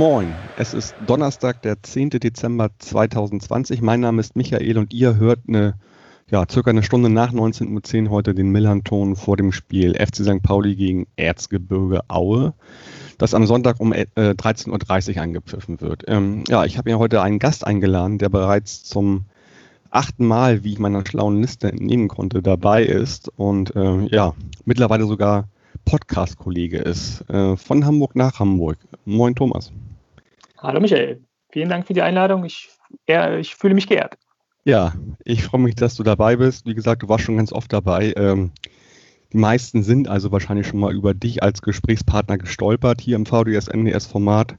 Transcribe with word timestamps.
Moin, 0.00 0.34
es 0.56 0.72
ist 0.72 0.94
Donnerstag, 1.06 1.60
der 1.60 1.82
10. 1.82 2.08
Dezember 2.08 2.70
2020. 2.78 3.82
Mein 3.82 4.00
Name 4.00 4.20
ist 4.20 4.34
Michael 4.34 4.78
und 4.78 4.94
ihr 4.94 5.16
hört 5.16 5.40
eine, 5.46 5.74
ja, 6.30 6.46
circa 6.50 6.70
eine 6.70 6.82
Stunde 6.82 7.10
nach 7.10 7.34
19.10 7.34 8.04
Uhr 8.04 8.10
heute 8.10 8.34
den 8.34 8.48
Millanton 8.48 9.14
vor 9.14 9.36
dem 9.36 9.52
Spiel 9.52 9.94
FC 9.94 10.24
St. 10.24 10.42
Pauli 10.42 10.74
gegen 10.74 11.06
Erzgebirge 11.16 12.00
Aue, 12.08 12.54
das 13.18 13.34
am 13.34 13.44
Sonntag 13.44 13.78
um 13.78 13.92
äh, 13.92 14.06
13.30 14.16 15.16
Uhr 15.16 15.22
angepfiffen 15.22 15.82
wird. 15.82 16.04
Ähm, 16.06 16.44
ja, 16.48 16.64
ich 16.64 16.78
habe 16.78 16.88
mir 16.88 16.98
heute 16.98 17.20
einen 17.20 17.38
Gast 17.38 17.66
eingeladen, 17.66 18.16
der 18.16 18.30
bereits 18.30 18.84
zum 18.84 19.26
achten 19.90 20.24
Mal, 20.24 20.64
wie 20.64 20.72
ich 20.72 20.78
meiner 20.78 21.04
schlauen 21.04 21.42
Liste 21.42 21.70
entnehmen 21.70 22.08
konnte, 22.08 22.40
dabei 22.40 22.84
ist 22.84 23.28
und 23.36 23.76
äh, 23.76 24.06
ja, 24.06 24.32
mittlerweile 24.64 25.04
sogar 25.04 25.48
Podcast-Kollege 25.84 26.78
ist, 26.78 27.28
äh, 27.28 27.54
von 27.58 27.84
Hamburg 27.84 28.16
nach 28.16 28.38
Hamburg. 28.38 28.78
Moin 29.04 29.34
Thomas. 29.34 29.70
Hallo 30.62 30.78
Michael, 30.78 31.24
vielen 31.48 31.70
Dank 31.70 31.86
für 31.86 31.94
die 31.94 32.02
Einladung. 32.02 32.44
Ich, 32.44 32.68
eher, 33.06 33.38
ich 33.38 33.54
fühle 33.54 33.72
mich 33.72 33.86
geehrt. 33.86 34.18
Ja, 34.64 34.92
ich 35.24 35.42
freue 35.42 35.62
mich, 35.62 35.74
dass 35.74 35.94
du 35.94 36.02
dabei 36.02 36.36
bist. 36.36 36.66
Wie 36.66 36.74
gesagt, 36.74 37.02
du 37.02 37.08
warst 37.08 37.24
schon 37.24 37.38
ganz 37.38 37.50
oft 37.50 37.72
dabei. 37.72 38.12
Ähm, 38.14 38.52
die 39.32 39.38
meisten 39.38 39.82
sind 39.82 40.06
also 40.06 40.32
wahrscheinlich 40.32 40.66
schon 40.66 40.80
mal 40.80 40.92
über 40.92 41.14
dich 41.14 41.42
als 41.42 41.62
Gesprächspartner 41.62 42.36
gestolpert 42.36 43.00
hier 43.00 43.16
im 43.16 43.24
VDS-NDS-Format. 43.24 44.56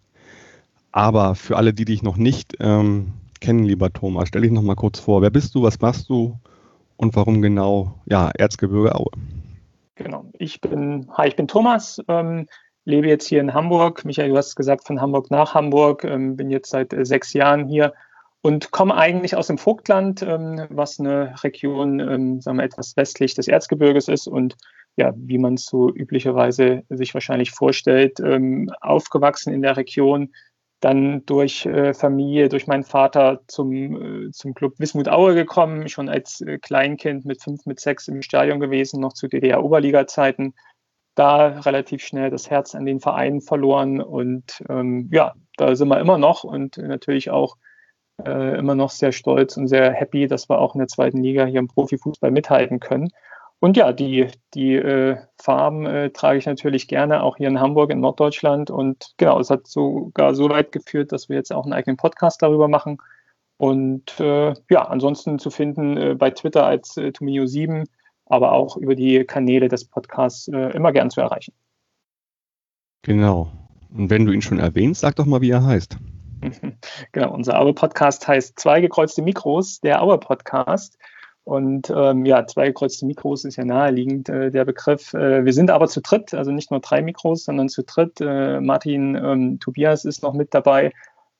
Aber 0.91 1.35
für 1.35 1.55
alle, 1.57 1.71
die 1.71 1.85
dich 1.85 2.01
noch 2.01 2.17
nicht 2.17 2.57
ähm, 2.59 3.13
kennen, 3.39 3.63
lieber 3.63 3.93
Thomas, 3.93 4.29
stell 4.29 4.41
dich 4.41 4.51
noch 4.51 4.63
mal 4.63 4.75
kurz 4.75 4.99
vor. 4.99 5.21
Wer 5.21 5.29
bist 5.29 5.53
du, 5.53 5.61
was 5.61 5.79
machst 5.81 6.09
du 6.09 6.39
und 6.97 7.15
warum 7.15 7.43
genau 7.43 7.93
ja, 8.07 8.31
Erzgebirge 8.31 8.95
Aue? 8.95 9.11
Genau, 9.95 10.25
ich 10.39 10.61
bin, 10.61 11.07
hi, 11.15 11.27
ich 11.27 11.35
bin 11.35 11.47
Thomas, 11.47 12.01
ähm, 12.07 12.47
lebe 12.85 13.07
jetzt 13.07 13.27
hier 13.27 13.41
in 13.41 13.53
Hamburg. 13.53 14.05
Michael, 14.05 14.29
du 14.29 14.37
hast 14.37 14.55
gesagt, 14.55 14.85
von 14.85 15.01
Hamburg 15.01 15.31
nach 15.31 15.53
Hamburg, 15.53 16.03
ähm, 16.03 16.35
bin 16.35 16.49
jetzt 16.49 16.69
seit 16.69 16.93
äh, 16.93 17.05
sechs 17.05 17.33
Jahren 17.33 17.67
hier 17.67 17.93
und 18.41 18.71
komme 18.71 18.95
eigentlich 18.95 19.35
aus 19.35 19.47
dem 19.47 19.57
Vogtland, 19.57 20.23
ähm, 20.23 20.65
was 20.69 20.99
eine 20.99 21.35
Region, 21.43 21.99
ähm, 21.99 22.41
sagen 22.41 22.57
wir, 22.57 22.63
etwas 22.63 22.97
westlich 22.97 23.35
des 23.35 23.47
Erzgebirges 23.47 24.07
ist 24.07 24.27
und 24.27 24.55
ja, 24.97 25.13
wie 25.15 25.37
man 25.37 25.53
es 25.53 25.65
so 25.65 25.89
üblicherweise 25.89 26.83
sich 26.89 27.13
wahrscheinlich 27.13 27.51
vorstellt, 27.51 28.19
ähm, 28.19 28.69
aufgewachsen 28.81 29.53
in 29.53 29.61
der 29.61 29.77
Region, 29.77 30.33
dann 30.81 31.23
durch 31.27 31.65
äh, 31.67 31.93
Familie, 31.93 32.49
durch 32.49 32.67
meinen 32.67 32.83
Vater 32.83 33.41
zum, 33.47 34.27
äh, 34.27 34.31
zum 34.31 34.53
Club 34.55 34.73
Wismut 34.79 35.07
Aue 35.07 35.35
gekommen, 35.35 35.87
schon 35.87 36.09
als 36.09 36.41
äh, 36.41 36.57
Kleinkind 36.57 37.23
mit 37.23 37.41
fünf, 37.41 37.65
mit 37.65 37.79
sechs 37.79 38.07
im 38.07 38.23
Stadion 38.23 38.59
gewesen, 38.59 38.99
noch 38.99 39.13
zu 39.13 39.27
DDR-Oberliga-Zeiten. 39.27 40.55
Da 41.15 41.59
relativ 41.59 42.03
schnell 42.03 42.29
das 42.29 42.49
Herz 42.49 42.73
an 42.73 42.85
den 42.85 42.99
Verein 42.99 43.41
verloren 43.41 44.01
und 44.01 44.63
ähm, 44.69 45.09
ja, 45.11 45.33
da 45.57 45.75
sind 45.75 45.89
wir 45.89 45.99
immer 45.99 46.17
noch 46.17 46.43
und 46.43 46.77
natürlich 46.77 47.29
auch 47.29 47.57
äh, 48.25 48.57
immer 48.57 48.75
noch 48.75 48.89
sehr 48.89 49.11
stolz 49.11 49.57
und 49.57 49.67
sehr 49.67 49.91
happy, 49.91 50.27
dass 50.27 50.49
wir 50.49 50.59
auch 50.59 50.75
in 50.75 50.79
der 50.79 50.87
zweiten 50.87 51.21
Liga 51.21 51.45
hier 51.45 51.59
im 51.59 51.67
Profifußball 51.67 52.31
mithalten 52.31 52.79
können. 52.79 53.09
Und 53.59 53.77
ja, 53.77 53.93
die, 53.93 54.27
die 54.55 54.73
äh, 54.73 55.17
Farben 55.39 55.85
äh, 55.85 56.09
trage 56.09 56.39
ich 56.39 56.47
natürlich 56.47 56.87
gerne, 56.87 57.21
auch 57.21 57.37
hier 57.37 57.47
in 57.47 57.59
Hamburg, 57.59 57.91
in 57.91 57.99
Norddeutschland. 57.99 58.71
Und 58.71 59.13
genau, 59.17 59.39
es 59.39 59.51
hat 59.51 59.67
sogar 59.67 60.33
so 60.33 60.49
weit 60.49 60.71
geführt, 60.71 61.11
dass 61.11 61.29
wir 61.29 61.35
jetzt 61.35 61.53
auch 61.53 61.65
einen 61.65 61.73
eigenen 61.73 61.95
Podcast 61.95 62.41
darüber 62.41 62.67
machen. 62.67 62.97
Und 63.57 64.19
äh, 64.19 64.55
ja, 64.71 64.81
ansonsten 64.87 65.37
zu 65.37 65.51
finden 65.51 65.95
äh, 65.95 66.15
bei 66.15 66.31
Twitter 66.31 66.65
als 66.65 66.97
äh, 66.97 67.09
Tomio7, 67.09 67.85
aber 68.31 68.53
auch 68.53 68.77
über 68.77 68.95
die 68.95 69.23
Kanäle 69.25 69.67
des 69.67 69.85
Podcasts 69.85 70.47
äh, 70.47 70.71
immer 70.71 70.91
gern 70.91 71.09
zu 71.09 71.21
erreichen. 71.21 71.53
Genau. 73.03 73.51
Und 73.93 74.09
wenn 74.09 74.25
du 74.25 74.31
ihn 74.31 74.41
schon 74.41 74.59
erwähnst, 74.59 75.01
sag 75.01 75.15
doch 75.15 75.25
mal, 75.25 75.41
wie 75.41 75.51
er 75.51 75.63
heißt. 75.63 75.97
Genau, 77.11 77.33
unser 77.33 77.59
Aue-Podcast 77.59 78.27
heißt 78.27 78.59
Zwei 78.59 78.81
gekreuzte 78.81 79.21
Mikros, 79.21 79.79
der 79.81 80.01
Aue-Podcast. 80.01 80.97
Und 81.43 81.91
ähm, 81.95 82.25
ja, 82.25 82.45
zwei 82.45 82.67
gekreuzte 82.67 83.05
Mikros 83.05 83.45
ist 83.45 83.57
ja 83.57 83.65
naheliegend 83.65 84.29
äh, 84.29 84.51
der 84.51 84.63
Begriff. 84.63 85.13
Äh, 85.13 85.43
wir 85.43 85.53
sind 85.53 85.71
aber 85.71 85.87
zu 85.87 86.01
dritt, 86.01 86.33
also 86.33 86.51
nicht 86.51 86.71
nur 86.71 86.79
drei 86.79 87.01
Mikros, 87.01 87.45
sondern 87.45 87.67
zu 87.67 87.83
dritt. 87.83 88.21
Äh, 88.21 88.61
Martin 88.61 89.15
ähm, 89.15 89.59
Tobias 89.59 90.05
ist 90.05 90.21
noch 90.21 90.33
mit 90.33 90.53
dabei. 90.53 90.91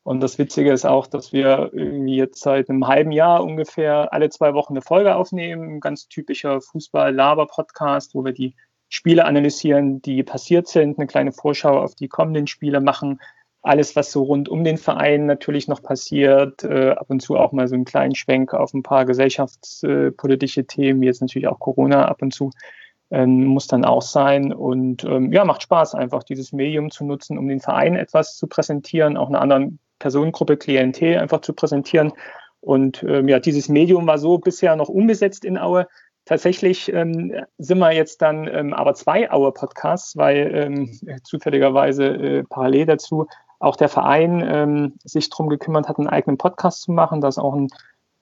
Und 0.03 0.19
das 0.21 0.39
Witzige 0.39 0.71
ist 0.71 0.85
auch, 0.85 1.07
dass 1.07 1.31
wir 1.31 1.69
irgendwie 1.73 2.15
jetzt 2.15 2.41
seit 2.41 2.69
einem 2.69 2.87
halben 2.87 3.11
Jahr 3.11 3.43
ungefähr 3.43 4.11
alle 4.13 4.29
zwei 4.29 4.53
Wochen 4.53 4.73
eine 4.73 4.81
Folge 4.81 5.15
aufnehmen. 5.15 5.75
Ein 5.75 5.79
ganz 5.79 6.07
typischer 6.07 6.59
Fußball-Laber-Podcast, 6.61 8.15
wo 8.15 8.25
wir 8.25 8.33
die 8.33 8.55
Spiele 8.89 9.25
analysieren, 9.25 10.01
die 10.01 10.23
passiert 10.23 10.67
sind, 10.67 10.97
eine 10.97 11.07
kleine 11.07 11.31
Vorschau 11.31 11.79
auf 11.79 11.95
die 11.95 12.07
kommenden 12.07 12.47
Spiele 12.47 12.81
machen 12.81 13.19
alles, 13.61 13.95
was 13.95 14.11
so 14.11 14.23
rund 14.23 14.49
um 14.49 14.63
den 14.63 14.77
Verein 14.77 15.25
natürlich 15.25 15.67
noch 15.67 15.83
passiert, 15.83 16.63
äh, 16.63 16.91
ab 16.91 17.09
und 17.09 17.21
zu 17.21 17.37
auch 17.37 17.51
mal 17.51 17.67
so 17.67 17.75
einen 17.75 17.85
kleinen 17.85 18.15
Schwenk 18.15 18.53
auf 18.53 18.73
ein 18.73 18.83
paar 18.83 19.05
gesellschaftspolitische 19.05 20.65
Themen, 20.65 21.03
jetzt 21.03 21.21
natürlich 21.21 21.47
auch 21.47 21.59
Corona 21.59 22.05
ab 22.05 22.21
und 22.21 22.33
zu, 22.33 22.51
ähm, 23.11 23.45
muss 23.45 23.67
dann 23.67 23.85
auch 23.85 24.01
sein. 24.01 24.51
Und 24.51 25.03
ähm, 25.03 25.31
ja, 25.31 25.45
macht 25.45 25.61
Spaß 25.63 25.93
einfach, 25.95 26.23
dieses 26.23 26.53
Medium 26.53 26.89
zu 26.89 27.05
nutzen, 27.05 27.37
um 27.37 27.47
den 27.47 27.59
Verein 27.59 27.95
etwas 27.95 28.35
zu 28.35 28.47
präsentieren, 28.47 29.15
auch 29.15 29.29
einer 29.29 29.41
anderen 29.41 29.79
Personengruppe, 30.01 30.57
Klientel 30.57 31.19
einfach 31.19 31.41
zu 31.41 31.53
präsentieren. 31.53 32.11
Und 32.59 33.03
ähm, 33.03 33.27
ja, 33.27 33.39
dieses 33.39 33.69
Medium 33.69 34.05
war 34.07 34.17
so 34.17 34.37
bisher 34.37 34.75
noch 34.75 34.89
unbesetzt 34.89 35.45
in 35.45 35.57
Aue. 35.57 35.87
Tatsächlich 36.25 36.91
ähm, 36.93 37.33
sind 37.57 37.79
wir 37.79 37.91
jetzt 37.93 38.21
dann 38.21 38.47
ähm, 38.47 38.73
aber 38.73 38.93
zwei 38.93 39.31
Aue-Podcasts, 39.31 40.17
weil 40.17 40.51
ähm, 40.53 41.21
zufälligerweise 41.23 42.05
äh, 42.05 42.43
parallel 42.43 42.85
dazu 42.85 43.27
auch 43.59 43.75
der 43.75 43.89
Verein 43.89 44.43
ähm, 44.45 44.93
sich 45.03 45.29
darum 45.29 45.49
gekümmert 45.49 45.87
hat, 45.87 45.97
einen 45.97 46.07
eigenen 46.07 46.37
Podcast 46.37 46.81
zu 46.81 46.91
machen. 46.91 47.21
Da 47.21 47.27
ist 47.27 47.37
auch 47.37 47.53
ein 47.53 47.67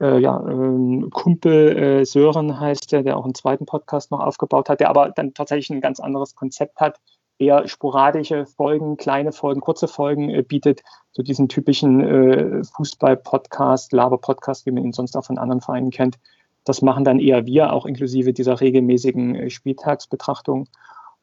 äh, 0.01 0.17
ja, 0.19 0.37
äh, 0.37 1.09
Kumpel 1.11 1.77
äh, 1.77 2.05
Sören 2.05 2.59
heißt 2.59 2.91
der, 2.91 3.03
der 3.03 3.17
auch 3.17 3.25
einen 3.25 3.35
zweiten 3.35 3.65
Podcast 3.65 4.11
noch 4.11 4.21
aufgebaut 4.21 4.69
hat, 4.69 4.79
der 4.79 4.89
aber 4.89 5.09
dann 5.09 5.33
tatsächlich 5.33 5.69
ein 5.69 5.81
ganz 5.81 5.99
anderes 5.99 6.35
Konzept 6.35 6.79
hat, 6.79 6.99
eher 7.39 7.67
sporadische 7.67 8.45
Folgen, 8.45 8.97
kleine 8.97 9.31
Folgen, 9.31 9.61
kurze 9.61 9.87
Folgen 9.87 10.29
äh, 10.29 10.43
bietet, 10.43 10.81
so 11.11 11.23
diesen 11.23 11.49
typischen 11.49 12.01
äh, 12.01 12.63
Fußball-Podcast, 12.75 13.93
Laber-Podcast, 13.93 14.65
wie 14.65 14.71
man 14.71 14.83
ihn 14.83 14.93
sonst 14.93 15.15
auch 15.15 15.25
von 15.25 15.37
anderen 15.37 15.61
Vereinen 15.61 15.89
kennt. 15.89 16.19
Das 16.65 16.81
machen 16.81 17.05
dann 17.05 17.19
eher 17.19 17.45
wir, 17.45 17.73
auch 17.73 17.85
inklusive 17.85 18.33
dieser 18.33 18.59
regelmäßigen 18.61 19.35
äh, 19.35 19.49
Spieltagsbetrachtung. 19.49 20.67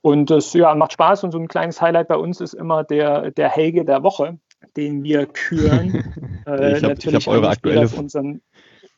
Und 0.00 0.30
das 0.30 0.52
ja, 0.54 0.74
macht 0.74 0.92
Spaß 0.92 1.24
und 1.24 1.32
so 1.32 1.38
ein 1.38 1.48
kleines 1.48 1.80
Highlight 1.80 2.08
bei 2.08 2.16
uns 2.16 2.40
ist 2.40 2.54
immer 2.54 2.84
der, 2.84 3.30
der 3.32 3.48
Helge 3.50 3.84
der 3.84 4.02
Woche, 4.02 4.38
den 4.76 5.02
wir 5.02 5.26
küren. 5.26 6.14
äh, 6.46 6.78
ich 6.78 6.84
habe 6.84 6.94
hab 6.94 7.26
eure 7.26 7.48
aktuelle, 7.48 7.88
unseren, 7.88 8.40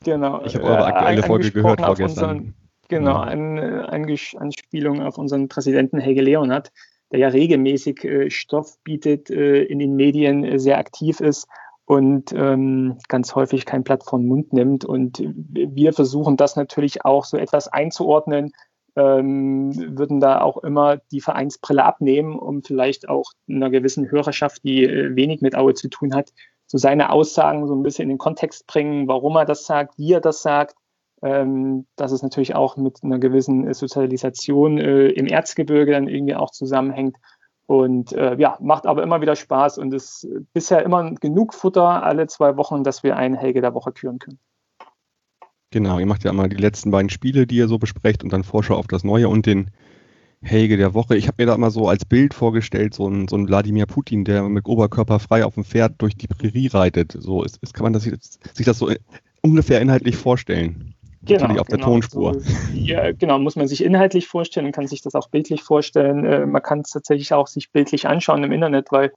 genau, 0.03 0.41
ich 0.45 0.55
hab 0.55 0.63
eure 0.63 0.77
äh, 0.77 0.83
aktuelle 0.83 1.21
äh, 1.21 1.25
Folge 1.25 1.51
gehört 1.51 1.81
vorgestern. 1.81 2.29
Unseren, 2.29 2.53
genau, 2.87 3.15
ja. 3.15 3.21
eine 3.23 3.89
Anspielung 3.89 5.01
auf 5.01 5.17
unseren 5.17 5.49
Präsidenten 5.49 5.99
Helge 5.99 6.21
Leonhardt, 6.21 6.71
der 7.11 7.19
ja 7.19 7.27
regelmäßig 7.29 8.03
äh, 8.03 8.29
Stoff 8.29 8.77
bietet, 8.83 9.29
äh, 9.29 9.63
in 9.63 9.79
den 9.79 9.95
Medien 9.95 10.43
äh, 10.43 10.59
sehr 10.59 10.77
aktiv 10.77 11.19
ist 11.19 11.47
und 11.85 12.33
ähm, 12.33 12.97
ganz 13.07 13.33
häufig 13.33 13.65
kein 13.65 13.83
Blatt 13.83 14.03
vom 14.03 14.25
Mund 14.27 14.53
nimmt. 14.53 14.85
Und 14.85 15.23
wir 15.25 15.93
versuchen 15.93 16.37
das 16.37 16.55
natürlich 16.55 17.03
auch 17.03 17.25
so 17.25 17.35
etwas 17.37 17.67
einzuordnen, 17.67 18.51
ähm, 18.95 19.97
würden 19.97 20.19
da 20.19 20.41
auch 20.41 20.57
immer 20.57 20.97
die 21.11 21.21
Vereinsbrille 21.21 21.83
abnehmen, 21.83 22.37
um 22.37 22.63
vielleicht 22.63 23.09
auch 23.09 23.31
einer 23.49 23.69
gewissen 23.69 24.11
Hörerschaft, 24.11 24.63
die 24.63 24.83
äh, 24.83 25.15
wenig 25.15 25.41
mit 25.41 25.55
Aue 25.55 25.73
zu 25.73 25.89
tun 25.89 26.13
hat, 26.13 26.31
so 26.67 26.77
seine 26.77 27.11
Aussagen 27.11 27.67
so 27.67 27.75
ein 27.75 27.83
bisschen 27.83 28.03
in 28.03 28.09
den 28.09 28.17
Kontext 28.19 28.67
bringen, 28.67 29.07
warum 29.07 29.35
er 29.35 29.45
das 29.45 29.65
sagt, 29.65 29.97
wie 29.97 30.13
er 30.13 30.21
das 30.21 30.41
sagt. 30.41 30.75
Ähm, 31.21 31.85
dass 31.95 32.11
es 32.11 32.23
natürlich 32.23 32.55
auch 32.55 32.77
mit 32.77 33.03
einer 33.03 33.19
gewissen 33.19 33.73
Sozialisation 33.73 34.77
äh, 34.77 35.07
im 35.07 35.27
Erzgebirge 35.27 35.91
dann 35.91 36.07
irgendwie 36.07 36.35
auch 36.35 36.51
zusammenhängt. 36.51 37.17
Und 37.65 38.13
äh, 38.13 38.35
ja, 38.37 38.57
macht 38.61 38.87
aber 38.87 39.03
immer 39.03 39.21
wieder 39.21 39.35
Spaß 39.35 39.77
und 39.77 39.93
ist 39.93 40.27
bisher 40.53 40.83
immer 40.83 41.13
genug 41.15 41.53
Futter 41.53 42.03
alle 42.03 42.27
zwei 42.27 42.57
Wochen, 42.57 42.83
dass 42.83 43.03
wir 43.03 43.15
einen 43.15 43.35
Helge 43.35 43.61
der 43.61 43.75
Woche 43.75 43.91
küren 43.91 44.17
können. 44.17 44.39
Genau, 45.71 45.99
ihr 45.99 46.07
macht 46.07 46.23
ja 46.23 46.31
immer 46.31 46.47
die 46.47 46.55
letzten 46.55 46.89
beiden 46.89 47.09
Spiele, 47.09 47.45
die 47.45 47.57
ihr 47.57 47.67
so 47.67 47.77
besprecht 47.77 48.23
und 48.23 48.33
dann 48.33 48.43
Vorschau 48.43 48.75
auf 48.75 48.87
das 48.87 49.03
Neue 49.03 49.29
und 49.29 49.45
den 49.45 49.69
Helge 50.41 50.77
der 50.77 50.93
Woche. 50.93 51.15
Ich 51.15 51.27
habe 51.27 51.43
mir 51.43 51.47
da 51.47 51.55
immer 51.55 51.69
so 51.69 51.87
als 51.87 52.05
Bild 52.05 52.33
vorgestellt, 52.33 52.93
so 52.93 53.07
ein, 53.07 53.27
so 53.27 53.35
ein 53.35 53.47
Wladimir 53.47 53.85
Putin, 53.85 54.23
der 54.23 54.49
mit 54.49 54.67
Oberkörper 54.67 55.19
frei 55.19 55.45
auf 55.45 55.55
dem 55.55 55.65
Pferd 55.65 56.01
durch 56.01 56.15
die 56.15 56.27
Prärie 56.27 56.67
reitet. 56.67 57.15
So 57.19 57.43
ist, 57.43 57.57
ist 57.57 57.73
kann 57.73 57.83
man 57.83 57.93
das, 57.93 58.03
sich 58.03 58.65
das 58.65 58.79
so 58.79 58.89
ungefähr 59.41 59.81
inhaltlich 59.81 60.15
vorstellen. 60.15 60.95
Genau, 61.29 61.41
Natürlich 61.41 61.61
auf 61.61 61.67
genau, 61.67 61.77
der 61.77 61.85
Tonspur. 61.85 62.39
So, 62.39 62.51
ja, 62.73 63.11
genau, 63.11 63.39
muss 63.39 63.55
man 63.55 63.67
sich 63.67 63.83
inhaltlich 63.83 64.27
vorstellen 64.27 64.65
und 64.65 64.71
kann 64.71 64.87
sich 64.87 65.01
das 65.01 65.15
auch 65.15 65.29
bildlich 65.29 65.63
vorstellen. 65.63 66.25
Äh, 66.25 66.45
man 66.45 66.61
kann 66.61 66.81
es 66.81 66.89
tatsächlich 66.91 67.33
auch 67.33 67.47
sich 67.47 67.71
bildlich 67.71 68.07
anschauen 68.07 68.43
im 68.43 68.51
Internet, 68.51 68.91
weil 68.91 69.11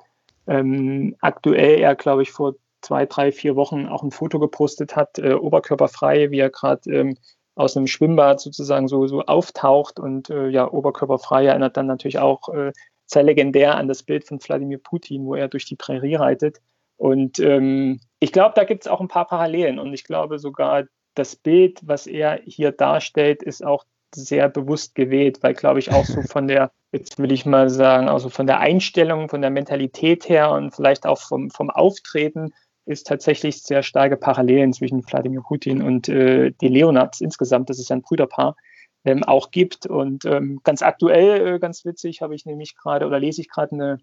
ähm, 0.47 1.17
aktuell 1.21 1.81
er, 1.81 1.95
glaube 1.95 2.23
ich, 2.23 2.31
vor 2.31 2.55
zwei, 2.83 3.07
drei, 3.07 3.33
vier 3.33 3.57
Wochen 3.57 3.87
auch 3.87 4.03
ein 4.03 4.11
Foto 4.11 4.39
gepostet 4.39 4.97
hat, 4.97 5.19
äh, 5.19 5.35
oberkörperfrei, 5.35 6.31
wie 6.31 6.41
er 6.41 6.51
gerade 6.51 6.91
ähm, 6.91 7.17
aus 7.55 7.77
einem 7.77 7.87
Schwimmbad 7.87 8.41
sozusagen 8.41 8.89
so, 8.89 9.07
so 9.07 9.23
auftaucht 9.23 10.01
und 10.01 10.31
äh, 10.31 10.49
ja, 10.49 10.71
oberkörperfrei 10.71 11.47
erinnert 11.47 11.77
dann 11.77 11.87
natürlich 11.87 12.19
auch 12.19 12.49
äh, 12.49 12.73
sehr 13.07 13.23
legendär 13.23 13.77
an 13.77 13.89
das 13.89 14.03
Bild 14.03 14.27
von 14.27 14.39
Wladimir 14.43 14.79
Putin, 14.79 15.25
wo 15.25 15.35
er 15.35 15.49
durch 15.49 15.65
die 15.65 15.77
Prärie 15.77 16.17
reitet. 16.17 16.61
Und 16.97 17.39
ähm, 17.41 18.01
ich 18.21 18.33
glaube, 18.33 18.55
da 18.55 18.65
gibt 18.65 18.85
es 18.85 18.91
auch 18.91 19.01
ein 19.01 19.09
paar 19.09 19.27
Parallelen 19.27 19.79
und 19.79 19.93
ich 19.93 20.05
glaube 20.05 20.39
sogar, 20.39 20.85
das 21.15 21.37
Bild, 21.37 21.81
was 21.83 22.07
er 22.07 22.41
hier 22.45 22.73
darstellt, 22.73 23.43
ist 23.43 23.65
auch 23.65 23.85
sehr 24.15 24.49
bewusst 24.49 24.95
gewählt, 24.95 25.43
weil, 25.43 25.55
glaube 25.55 25.79
ich, 25.79 25.93
auch 25.93 26.05
so 26.05 26.23
von 26.23 26.49
der, 26.49 26.71
jetzt 26.93 27.19
will 27.19 27.33
ich 27.33 27.47
mal 27.47 27.71
sagen, 27.71 28.09
also 28.09 28.29
von 28.29 28.47
der 28.47 28.61
Einstellung, 28.61 29.29
von 29.29 29.41
der 29.41 29.51
Mentalität 29.51 30.29
her 30.29 30.51
und 30.53 30.75
vielleicht 30.75 31.07
auch 31.07 31.21
vom, 31.21 31.51
vom 31.51 31.71
Auftreten 31.71 32.53
ist 32.85 33.07
tatsächlich 33.07 33.63
sehr 33.63 33.83
starke 33.83 34.17
Parallelen 34.17 34.73
zwischen 34.73 35.07
Wladimir 35.07 35.43
Putin 35.43 35.83
und 35.83 36.09
äh, 36.09 36.53
die 36.61 36.69
Leonards 36.69 37.21
insgesamt. 37.21 37.71
Das 37.71 37.79
ist 37.79 37.93
ein 37.93 38.03
Brüderpaar. 38.03 38.57
Ähm, 39.05 39.25
auch 39.25 39.51
gibt. 39.51 39.87
Und 39.87 40.25
ähm, 40.27 40.61
ganz 40.63 40.83
aktuell, 40.83 41.55
äh, 41.55 41.59
ganz 41.59 41.85
witzig, 41.85 42.23
habe 42.23 42.35
ich 42.37 42.47
nämlich 42.47 42.77
gerade 42.77 43.07
oder 43.07 43.19
lese 43.19 43.41
ich 43.41 43.49
gerade 43.49 43.73
eine 43.73 43.99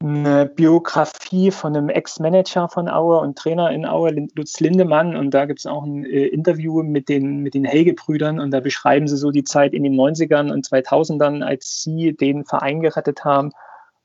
eine 0.00 0.46
Biografie 0.46 1.50
von 1.50 1.76
einem 1.76 1.88
Ex-Manager 1.88 2.68
von 2.68 2.88
Aue 2.88 3.18
und 3.18 3.36
Trainer 3.36 3.70
in 3.72 3.84
Aue, 3.84 4.28
Lutz 4.36 4.60
Lindemann. 4.60 5.16
Und 5.16 5.32
da 5.32 5.44
gibt 5.46 5.58
es 5.58 5.66
auch 5.66 5.84
ein 5.84 6.04
äh, 6.04 6.26
Interview 6.26 6.82
mit 6.84 7.08
den, 7.08 7.40
mit 7.40 7.54
den 7.54 7.64
Helge-Brüdern. 7.64 8.38
Und 8.38 8.52
da 8.52 8.60
beschreiben 8.60 9.08
sie 9.08 9.16
so 9.16 9.32
die 9.32 9.42
Zeit 9.42 9.72
in 9.72 9.82
den 9.82 9.94
90ern 9.94 10.52
und 10.52 10.66
2000ern, 10.66 11.42
als 11.42 11.82
sie 11.82 12.12
den 12.16 12.44
Verein 12.44 12.80
gerettet 12.80 13.24
haben. 13.24 13.50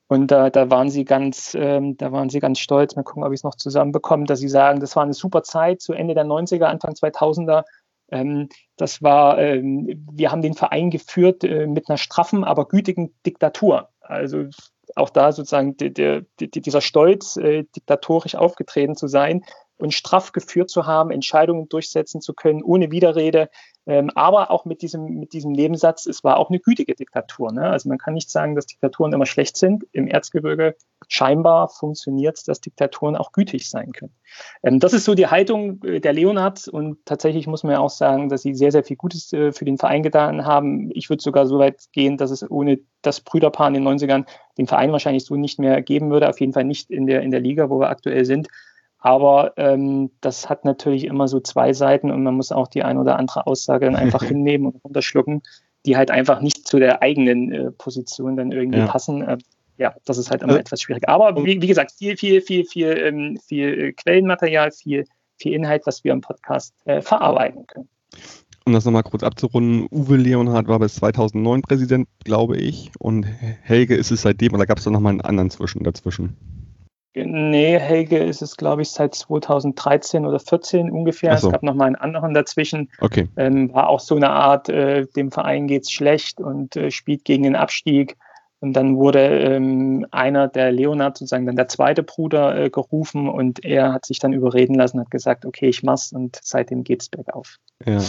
Und 0.08 0.32
da, 0.32 0.50
da 0.50 0.70
waren 0.72 0.90
sie 0.90 1.06
ganz, 1.06 1.56
ähm, 1.60 1.96
da 1.98 2.12
waren 2.12 2.30
sie 2.30 2.40
ganz 2.40 2.60
stolz. 2.60 2.96
Mal 2.96 3.04
gucken, 3.04 3.24
ob 3.24 3.32
ich 3.32 3.40
es 3.40 3.44
noch 3.44 3.56
zusammenbekomme, 3.56 4.26
dass 4.26 4.40
sie 4.40 4.50
sagen, 4.50 4.80
das 4.80 4.96
war 4.96 5.04
eine 5.04 5.14
super 5.14 5.44
Zeit 5.44 5.82
zu 5.82 5.94
Ende 5.94 6.16
der 6.16 6.26
90er, 6.26 6.66
Anfang 6.66 6.94
2000er. 6.94 7.64
Ähm, 8.12 8.50
das 8.78 9.04
war, 9.04 9.38
ähm, 9.38 10.08
wir 10.12 10.32
haben 10.32 10.42
den 10.42 10.56
Verein 10.56 10.90
geführt 10.90 11.44
äh, 11.44 11.68
mit 11.68 11.88
einer 11.88 11.98
straffen, 11.98 12.44
aber 12.44 12.68
gütigen 12.68 13.14
Diktatur. 13.26 13.90
Also 14.02 14.46
auch 14.96 15.10
da 15.10 15.32
sozusagen 15.32 15.78
der, 15.78 15.90
der, 15.90 16.26
dieser 16.40 16.82
Stolz, 16.82 17.38
äh, 17.38 17.66
diktatorisch 17.76 18.36
aufgetreten 18.36 18.96
zu 18.96 19.08
sein 19.08 19.44
und 19.84 19.94
straff 19.94 20.32
geführt 20.32 20.70
zu 20.70 20.86
haben, 20.86 21.12
Entscheidungen 21.12 21.68
durchsetzen 21.68 22.22
zu 22.22 22.34
können, 22.34 22.64
ohne 22.64 22.90
Widerrede, 22.90 23.50
ähm, 23.86 24.10
aber 24.16 24.50
auch 24.50 24.64
mit 24.64 24.82
diesem, 24.82 25.20
mit 25.20 25.34
diesem 25.34 25.52
Nebensatz, 25.52 26.06
es 26.06 26.24
war 26.24 26.38
auch 26.38 26.50
eine 26.50 26.62
gütige 26.62 26.96
Diktatur. 26.96 27.52
Ne? 27.52 27.70
Also 27.70 27.90
man 27.90 27.98
kann 27.98 28.14
nicht 28.14 28.30
sagen, 28.30 28.56
dass 28.56 28.66
Diktaturen 28.66 29.12
immer 29.12 29.26
schlecht 29.26 29.58
sind. 29.58 29.86
Im 29.92 30.08
Erzgebirge 30.08 30.78
scheinbar 31.10 31.68
funktioniert 31.68 32.38
es, 32.38 32.46
dass 32.46 32.62
Diktaturen 32.62 33.18
auch 33.18 33.34
gütig 33.34 33.70
sein 33.70 33.92
können. 33.92 34.14
Ähm, 34.64 34.80
das 34.80 34.94
ist 34.94 35.04
so 35.04 35.16
die 35.16 35.28
Haltung 35.28 35.84
äh, 35.84 36.00
der 36.00 36.14
Leonards 36.14 36.70
und 36.70 37.06
tatsächlich 37.06 37.46
muss 37.46 37.64
man 37.64 37.74
ja 37.74 37.80
auch 37.80 37.90
sagen, 37.90 38.30
dass 38.30 38.42
sie 38.42 38.56
sehr, 38.56 38.72
sehr 38.72 38.86
viel 38.86 38.96
Gutes 38.96 39.34
äh, 39.34 39.52
für 39.52 39.66
den 39.66 39.78
Verein 39.78 40.02
getan 40.02 40.46
haben. 40.46 40.92
Ich 40.94 41.10
würde 41.10 41.22
sogar 41.22 41.46
so 41.46 41.60
weit 41.60 41.92
gehen, 41.92 42.16
dass 42.16 42.32
es 42.32 42.50
ohne 42.50 42.80
das 43.02 43.20
Brüderpaar 43.20 43.68
in 43.68 43.74
den 43.74 43.84
90ern 43.86 44.24
den 44.58 44.68
Verein 44.68 44.94
wahrscheinlich 44.94 45.26
so 45.26 45.36
nicht 45.36 45.60
mehr 45.60 45.82
geben 45.82 46.10
würde. 46.10 46.30
Auf 46.30 46.40
jeden 46.40 46.54
Fall 46.54 46.64
nicht 46.64 46.90
in 46.90 47.06
der, 47.06 47.22
in 47.22 47.32
der 47.32 47.42
Liga, 47.42 47.70
wo 47.70 47.82
wir 47.82 47.90
aktuell 47.90 48.24
sind. 48.24 48.48
Aber 49.04 49.52
ähm, 49.58 50.12
das 50.22 50.50
hat 50.50 50.64
natürlich 50.64 51.04
immer 51.04 51.28
so 51.28 51.42
zwei 51.42 51.74
Seiten 51.74 52.10
und 52.10 52.24
man 52.24 52.36
muss 52.36 52.54
auch 52.54 52.70
die 52.70 52.84
ein 52.84 52.98
oder 52.98 53.20
andere 53.20 53.46
Aussage 53.48 53.86
dann 53.86 53.98
einfach 53.98 54.24
hinnehmen 54.24 54.68
und 54.68 54.86
unterschlucken, 54.86 55.44
die 55.86 55.98
halt 55.98 56.10
einfach 56.10 56.40
nicht 56.40 56.66
zu 56.66 56.80
der 56.80 57.02
eigenen 57.02 57.52
äh, 57.52 57.72
Position 57.72 58.38
dann 58.38 58.54
irgendwie 58.54 58.80
ja. 58.80 58.88
passen. 58.88 59.22
Äh, 59.22 59.38
ja, 59.78 59.94
das 60.06 60.18
ist 60.18 60.32
halt 60.32 60.42
immer 60.42 60.56
äh, 60.56 60.60
etwas 60.60 60.82
schwierig. 60.82 61.10
Aber 61.10 61.36
wie, 61.44 61.62
wie, 61.62 61.68
gesagt, 61.68 61.92
viel, 61.92 62.16
viel, 62.16 62.40
viel, 62.40 62.64
viel, 62.64 62.98
ähm, 62.98 63.38
viel 63.46 63.78
äh, 63.78 63.92
Quellenmaterial, 63.92 64.72
viel, 64.72 65.04
viel 65.36 65.52
Inhalt, 65.52 65.82
was 65.86 66.06
wir 66.06 66.14
im 66.14 66.22
Podcast 66.22 66.74
äh, 66.86 67.02
verarbeiten 67.02 67.68
können. 67.68 67.90
Um 68.66 68.72
das 68.72 68.86
nochmal 68.86 69.04
kurz 69.04 69.24
abzurunden, 69.24 69.90
Uwe 69.92 70.16
Leonhardt 70.16 70.70
war 70.70 70.80
bis 70.80 70.96
2009 70.96 71.62
Präsident, 71.62 72.08
glaube 72.24 72.56
ich, 72.56 72.90
und 73.00 73.26
Helge 73.26 73.96
ist 73.96 74.12
es 74.12 74.22
seitdem, 74.22 74.54
oder 74.54 74.66
gab 74.66 74.78
es 74.78 74.86
da 74.86 74.92
nochmal 74.92 75.10
einen 75.10 75.20
anderen 75.20 75.50
zwischen 75.50 75.84
dazwischen? 75.84 76.38
Nee, 77.16 77.78
Helge 77.78 78.18
ist 78.18 78.42
es, 78.42 78.58
glaube 78.58 78.82
ich, 78.82 78.90
seit 78.90 79.14
2013 79.14 80.26
oder 80.26 80.40
14 80.40 80.90
ungefähr. 80.90 81.38
So. 81.38 81.48
Es 81.48 81.52
gab 81.54 81.64
noch 81.64 81.76
mal 81.76 81.86
einen 81.86 81.96
anderen 81.96 82.34
dazwischen. 82.34 82.90
Okay. 83.02 83.28
Ähm, 83.38 83.72
war 83.74 83.90
auch 83.90 84.00
so 84.00 84.16
eine 84.16 84.32
Art, 84.32 84.68
äh, 84.70 85.06
dem 85.16 85.32
Verein 85.32 85.68
geht's 85.68 85.92
schlecht 85.92 86.42
und 86.42 86.76
äh, 86.76 86.90
spielt 86.90 87.24
gegen 87.24 87.44
den 87.44 87.56
Abstieg. 87.56 88.18
Und 88.64 88.72
dann 88.72 88.96
wurde 88.96 89.20
ähm, 89.20 90.06
einer 90.12 90.48
der 90.48 90.72
Leonard, 90.72 91.18
sozusagen 91.18 91.46
dann 91.46 91.58
der 91.58 91.68
zweite 91.68 92.02
Bruder, 92.02 92.58
äh, 92.58 92.70
gerufen 92.70 93.28
und 93.28 93.66
er 93.66 93.92
hat 93.92 94.06
sich 94.06 94.20
dann 94.20 94.32
überreden 94.32 94.76
lassen, 94.76 95.02
hat 95.02 95.12
gesagt, 95.12 95.46
okay, 95.46 95.68
ich 95.68 95.84
mach's 95.84 96.14
und 96.14 96.40
seitdem 96.42 96.86
geht's 96.86 97.10
bergauf. 97.10 97.58
Ja. 97.86 98.02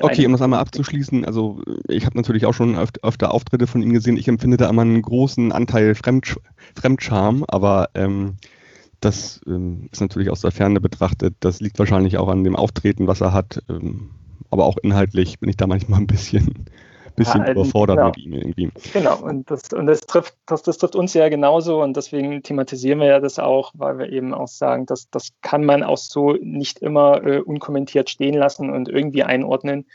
Okay, 0.00 0.24
um 0.24 0.30
das 0.30 0.40
einmal 0.40 0.60
abzuschließen, 0.60 1.24
also 1.24 1.60
ich 1.88 2.06
habe 2.06 2.16
natürlich 2.16 2.46
auch 2.46 2.54
schon 2.54 2.78
öfter, 2.78 3.00
öfter, 3.02 3.34
Auftritte 3.34 3.66
von 3.66 3.82
ihm 3.82 3.92
gesehen. 3.92 4.16
Ich 4.16 4.28
empfinde 4.28 4.56
da 4.56 4.70
immer 4.70 4.82
einen 4.82 5.02
großen 5.02 5.50
Anteil 5.50 5.96
Fremd, 5.96 6.36
Fremdscham, 6.80 7.44
aber 7.48 7.88
ähm, 7.94 8.36
das 9.00 9.40
ähm, 9.48 9.88
ist 9.90 10.00
natürlich 10.00 10.30
aus 10.30 10.42
der 10.42 10.52
Ferne 10.52 10.80
betrachtet. 10.80 11.34
Das 11.40 11.58
liegt 11.58 11.80
wahrscheinlich 11.80 12.18
auch 12.18 12.28
an 12.28 12.44
dem 12.44 12.54
Auftreten, 12.54 13.08
was 13.08 13.20
er 13.20 13.32
hat. 13.32 13.60
Ähm, 13.68 14.10
aber 14.48 14.64
auch 14.64 14.76
inhaltlich 14.80 15.40
bin 15.40 15.48
ich 15.50 15.56
da 15.56 15.66
manchmal 15.66 15.98
ein 15.98 16.06
bisschen 16.06 16.66
bisschen 17.14 17.44
ja, 17.44 17.52
überfordert 17.52 17.96
genau. 17.96 18.06
mit 18.08 18.18
ihm 18.18 18.32
irgendwie. 18.32 18.70
Genau, 18.92 19.20
und, 19.22 19.50
das, 19.50 19.72
und 19.72 19.86
das, 19.86 20.00
trifft, 20.02 20.34
das, 20.46 20.62
das 20.62 20.78
trifft 20.78 20.96
uns 20.96 21.14
ja 21.14 21.28
genauso 21.28 21.82
und 21.82 21.96
deswegen 21.96 22.42
thematisieren 22.42 23.00
wir 23.00 23.06
ja 23.06 23.20
das 23.20 23.38
auch, 23.38 23.72
weil 23.74 23.98
wir 23.98 24.10
eben 24.10 24.34
auch 24.34 24.48
sagen, 24.48 24.86
dass 24.86 25.10
das 25.10 25.30
kann 25.42 25.64
man 25.64 25.82
auch 25.82 25.98
so 25.98 26.32
nicht 26.32 26.80
immer 26.80 27.22
äh, 27.24 27.38
unkommentiert 27.38 28.10
stehen 28.10 28.34
lassen 28.34 28.70
und 28.70 28.88
irgendwie 28.88 29.24
einordnen. 29.24 29.86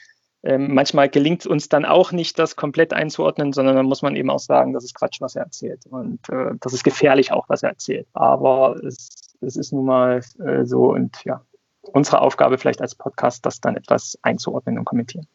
Ähm, 0.44 0.74
manchmal 0.74 1.10
gelingt 1.10 1.42
es 1.42 1.48
uns 1.48 1.68
dann 1.68 1.84
auch 1.84 2.12
nicht, 2.12 2.38
das 2.40 2.56
komplett 2.56 2.94
einzuordnen, 2.94 3.54
sondern 3.54 3.76
dann 3.76 3.86
muss 3.86 4.02
man 4.02 4.16
eben 4.16 4.30
auch 4.30 4.40
sagen, 4.40 4.74
das 4.74 4.84
ist 4.84 4.94
Quatsch, 4.94 5.20
was 5.20 5.36
er 5.36 5.44
erzählt. 5.44 5.86
Und 5.90 6.30
äh, 6.30 6.52
das 6.60 6.74
ist 6.74 6.84
gefährlich 6.84 7.32
auch, 7.32 7.50
was 7.50 7.64
er 7.64 7.70
erzählt. 7.70 8.08
Aber 8.14 8.76
es, 8.84 9.10
es 9.42 9.56
ist 9.56 9.74
nun 9.74 9.86
mal 9.86 10.22
äh, 10.40 10.64
so 10.64 10.92
und 10.92 11.24
ja, 11.26 11.42
unsere 11.82 12.22
Aufgabe 12.22 12.58
vielleicht 12.58 12.82
als 12.82 12.96
Podcast, 12.96 13.46
das 13.46 13.62
dann 13.62 13.76
etwas 13.76 14.18
einzuordnen 14.22 14.78
und 14.78 14.86
kommentieren. 14.86 15.28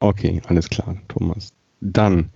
Okay, 0.00 0.40
alles 0.46 0.68
klar, 0.68 0.96
Thomas. 1.08 1.52
Dann, 1.80 2.30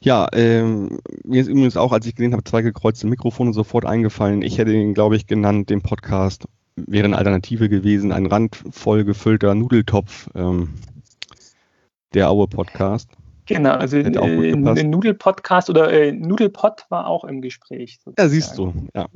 ja, 0.00 0.28
ähm, 0.32 0.98
mir 1.24 1.40
ist 1.40 1.48
übrigens 1.48 1.76
auch, 1.76 1.92
als 1.92 2.06
ich 2.06 2.14
gesehen 2.14 2.32
habe, 2.32 2.44
zwei 2.44 2.62
gekreuzte 2.62 3.06
Mikrofone 3.06 3.52
sofort 3.52 3.84
eingefallen. 3.84 4.42
Ich 4.42 4.58
hätte 4.58 4.72
ihn, 4.72 4.94
glaube 4.94 5.16
ich, 5.16 5.26
genannt, 5.26 5.70
den 5.70 5.82
Podcast 5.82 6.46
wäre 6.76 7.04
eine 7.04 7.18
Alternative 7.18 7.68
gewesen, 7.68 8.12
ein 8.12 8.26
randvoll 8.26 9.04
gefüllter 9.04 9.54
Nudeltopf, 9.54 10.28
ähm, 10.34 10.70
der 12.14 12.30
Aue-Podcast. 12.30 13.10
Genau, 13.46 13.72
also 13.72 13.96
äh, 13.96 14.52
ein 14.52 14.90
Nudelpodcast 14.90 15.70
oder 15.70 15.92
äh, 15.92 16.12
Nudelpod 16.12 16.86
war 16.88 17.06
auch 17.06 17.24
im 17.24 17.40
Gespräch. 17.40 17.98
Sozusagen. 18.04 18.22
Ja, 18.22 18.28
siehst 18.28 18.58
du, 18.58 18.72
ja. 18.94 19.06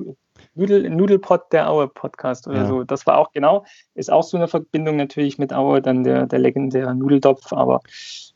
Nudel, 0.54 0.88
Nudelpot 0.90 1.52
der 1.52 1.70
Aue 1.70 1.88
Podcast 1.88 2.46
oder 2.46 2.62
ja. 2.62 2.66
so. 2.66 2.84
Das 2.84 3.06
war 3.06 3.18
auch 3.18 3.32
genau, 3.32 3.64
ist 3.94 4.10
auch 4.10 4.22
so 4.22 4.36
eine 4.36 4.48
Verbindung 4.48 4.96
natürlich 4.96 5.38
mit 5.38 5.52
Aue, 5.52 5.82
dann 5.82 6.04
der, 6.04 6.26
der 6.26 6.38
legendäre 6.38 6.94
Nudeltopf, 6.94 7.52
aber 7.52 7.80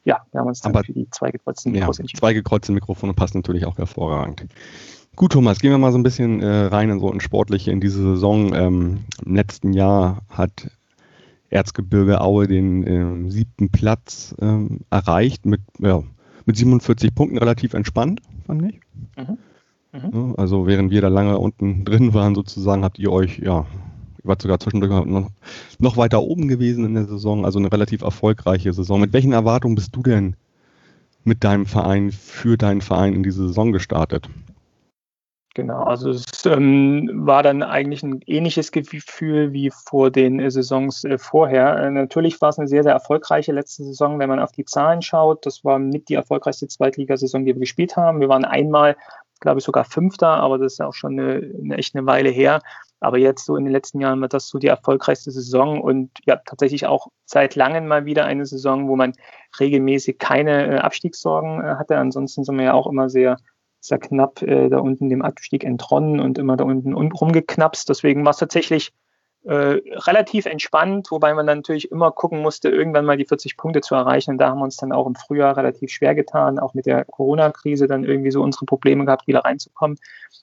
ja, 0.04 0.22
wir 0.32 0.40
haben 0.40 0.48
uns 0.48 0.60
dann 0.60 0.72
aber, 0.72 0.84
für 0.84 0.92
die 0.92 1.08
zwei 1.10 1.30
gekreuzten 1.30 1.72
Mikrofone 1.72 2.08
ja, 2.10 2.18
Zwei 2.18 2.32
gekreuzte 2.32 2.72
Mikrofone 2.72 3.14
passen 3.14 3.38
natürlich 3.38 3.66
auch 3.66 3.78
hervorragend. 3.78 4.46
Gut, 5.16 5.32
Thomas, 5.32 5.58
gehen 5.58 5.72
wir 5.72 5.78
mal 5.78 5.92
so 5.92 5.98
ein 5.98 6.04
bisschen 6.04 6.40
äh, 6.40 6.66
rein 6.66 6.90
in 6.90 7.00
so 7.00 7.10
ein 7.10 7.20
Sportliche 7.20 7.72
in 7.72 7.80
diese 7.80 8.00
Saison. 8.00 8.54
Ähm, 8.54 9.04
Im 9.24 9.34
letzten 9.34 9.72
Jahr 9.72 10.22
hat 10.28 10.70
Erzgebirge 11.50 12.20
Aue 12.20 12.46
den 12.46 12.86
äh, 13.26 13.30
siebten 13.30 13.70
Platz 13.70 14.34
ähm, 14.40 14.80
erreicht 14.90 15.46
mit, 15.46 15.60
ja, 15.80 16.02
mit 16.44 16.56
47 16.56 17.14
Punkten 17.14 17.38
relativ 17.38 17.74
entspannt, 17.74 18.20
fand 18.46 18.62
ich. 18.62 18.80
Mhm. 19.16 19.38
Mhm. 19.92 20.34
Also 20.36 20.66
während 20.66 20.90
wir 20.90 21.00
da 21.00 21.08
lange 21.08 21.38
unten 21.38 21.84
drin 21.84 22.14
waren, 22.14 22.34
sozusagen, 22.34 22.84
habt 22.84 22.98
ihr 22.98 23.10
euch, 23.10 23.38
ja, 23.38 23.66
ihr 24.18 24.24
wart 24.24 24.42
sogar 24.42 24.60
zwischendurch 24.60 25.06
noch, 25.06 25.30
noch 25.78 25.96
weiter 25.96 26.22
oben 26.22 26.48
gewesen 26.48 26.84
in 26.84 26.94
der 26.94 27.06
Saison, 27.06 27.44
also 27.44 27.58
eine 27.58 27.72
relativ 27.72 28.02
erfolgreiche 28.02 28.72
Saison. 28.72 29.00
Mit 29.00 29.12
welchen 29.12 29.32
Erwartungen 29.32 29.74
bist 29.74 29.94
du 29.96 30.02
denn 30.02 30.36
mit 31.24 31.44
deinem 31.44 31.66
Verein, 31.66 32.10
für 32.12 32.56
deinen 32.56 32.80
Verein 32.80 33.14
in 33.14 33.22
diese 33.22 33.48
Saison 33.48 33.72
gestartet? 33.72 34.28
Genau, 35.58 35.82
also 35.82 36.10
es 36.10 36.46
ähm, 36.46 37.10
war 37.12 37.42
dann 37.42 37.64
eigentlich 37.64 38.04
ein 38.04 38.20
ähnliches 38.26 38.70
Gefühl 38.70 39.52
wie 39.52 39.72
vor 39.72 40.08
den 40.08 40.38
äh, 40.38 40.52
Saisons 40.52 41.02
äh, 41.02 41.18
vorher. 41.18 41.76
Äh, 41.78 41.90
natürlich 41.90 42.40
war 42.40 42.50
es 42.50 42.60
eine 42.60 42.68
sehr, 42.68 42.84
sehr 42.84 42.92
erfolgreiche 42.92 43.50
letzte 43.50 43.82
Saison, 43.82 44.20
wenn 44.20 44.28
man 44.28 44.38
auf 44.38 44.52
die 44.52 44.64
Zahlen 44.64 45.02
schaut. 45.02 45.44
Das 45.44 45.64
war 45.64 45.80
mit 45.80 46.10
die 46.10 46.14
erfolgreichste 46.14 46.68
Zweitligasaison, 46.68 47.44
die 47.44 47.54
wir 47.54 47.60
gespielt 47.60 47.96
haben. 47.96 48.20
Wir 48.20 48.28
waren 48.28 48.44
einmal 48.44 48.94
glaube 49.40 49.58
ich, 49.58 49.64
sogar 49.64 49.84
Fünfter, 49.84 50.28
aber 50.28 50.58
das 50.58 50.74
ist 50.74 50.80
auch 50.80 50.94
schon 50.94 51.18
eine, 51.18 51.52
eine 51.62 51.76
echt 51.76 51.94
eine 51.94 52.06
Weile 52.06 52.30
her. 52.30 52.60
Aber 53.00 53.18
jetzt 53.18 53.44
so 53.44 53.56
in 53.56 53.64
den 53.64 53.72
letzten 53.72 54.00
Jahren 54.00 54.20
war 54.20 54.28
das 54.28 54.48
so 54.48 54.58
die 54.58 54.66
erfolgreichste 54.66 55.30
Saison 55.30 55.80
und 55.80 56.10
ja, 56.26 56.36
tatsächlich 56.36 56.86
auch 56.86 57.08
seit 57.24 57.54
langem 57.54 57.86
mal 57.86 58.04
wieder 58.06 58.24
eine 58.24 58.44
Saison, 58.44 58.88
wo 58.88 58.96
man 58.96 59.12
regelmäßig 59.60 60.18
keine 60.18 60.66
äh, 60.66 60.78
Abstiegssorgen 60.78 61.62
äh, 61.62 61.76
hatte. 61.76 61.96
Ansonsten 61.96 62.42
sind 62.44 62.56
wir 62.56 62.64
ja 62.64 62.74
auch 62.74 62.88
immer 62.88 63.08
sehr, 63.08 63.36
sehr 63.80 63.98
knapp 63.98 64.42
äh, 64.42 64.68
da 64.68 64.78
unten 64.78 65.08
dem 65.08 65.22
Abstieg 65.22 65.62
entronnen 65.62 66.18
und 66.18 66.38
immer 66.38 66.56
da 66.56 66.64
unten 66.64 66.92
rumgeknapst. 66.94 67.88
Deswegen 67.88 68.24
war 68.24 68.30
es 68.30 68.38
tatsächlich 68.38 68.92
äh, 69.44 69.80
relativ 70.06 70.46
entspannt, 70.46 71.10
wobei 71.10 71.32
man 71.34 71.46
natürlich 71.46 71.90
immer 71.90 72.10
gucken 72.10 72.42
musste, 72.42 72.68
irgendwann 72.68 73.04
mal 73.04 73.16
die 73.16 73.26
40 73.26 73.56
Punkte 73.56 73.80
zu 73.80 73.94
erreichen. 73.94 74.32
Und 74.32 74.38
da 74.38 74.48
haben 74.48 74.58
wir 74.58 74.64
uns 74.64 74.76
dann 74.76 74.92
auch 74.92 75.06
im 75.06 75.14
Frühjahr 75.14 75.56
relativ 75.56 75.90
schwer 75.90 76.14
getan, 76.14 76.58
auch 76.58 76.74
mit 76.74 76.86
der 76.86 77.04
Corona-Krise 77.04 77.86
dann 77.86 78.04
irgendwie 78.04 78.30
so 78.30 78.42
unsere 78.42 78.66
Probleme 78.66 79.04
gehabt, 79.04 79.26
wieder 79.26 79.44
reinzukommen, 79.44 79.98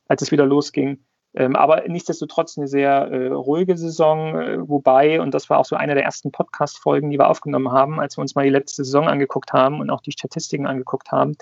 als 0.08 0.22
es 0.22 0.32
wieder 0.32 0.46
losging. 0.46 1.04
Ähm, 1.36 1.56
aber 1.58 1.84
nichtsdestotrotz 1.88 2.58
eine 2.58 2.68
sehr 2.68 3.12
äh, 3.12 3.28
ruhige 3.28 3.78
Saison, 3.78 4.40
äh, 4.40 4.70
wobei, 4.70 5.20
und 5.20 5.34
das 5.34 5.50
war 5.50 5.60
auch 5.60 5.66
so 5.66 5.76
eine 5.76 5.94
der 5.94 6.06
ersten 6.06 6.32
Podcast-Folgen, 6.32 7.10
die 7.10 7.20
wir 7.20 7.30
aufgenommen 7.30 7.74
haben, 7.74 8.00
als 8.00 8.18
wir 8.18 8.22
uns 8.22 8.36
mal 8.36 8.46
die 8.46 8.52
letzte 8.52 8.86
Saison 8.86 9.10
angeguckt 9.10 9.52
haben 9.52 9.82
und 9.82 9.90
auch 9.90 10.02
die 10.02 10.14
Statistiken 10.14 10.66
angeguckt 10.66 11.12
haben, 11.12 11.36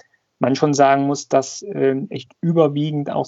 man 0.44 0.56
schon 0.56 0.74
sagen 0.74 1.08
muss, 1.08 1.28
dass 1.28 1.62
äh, 1.64 1.96
echt 2.10 2.34
überwiegend 2.42 3.10
auch 3.10 3.26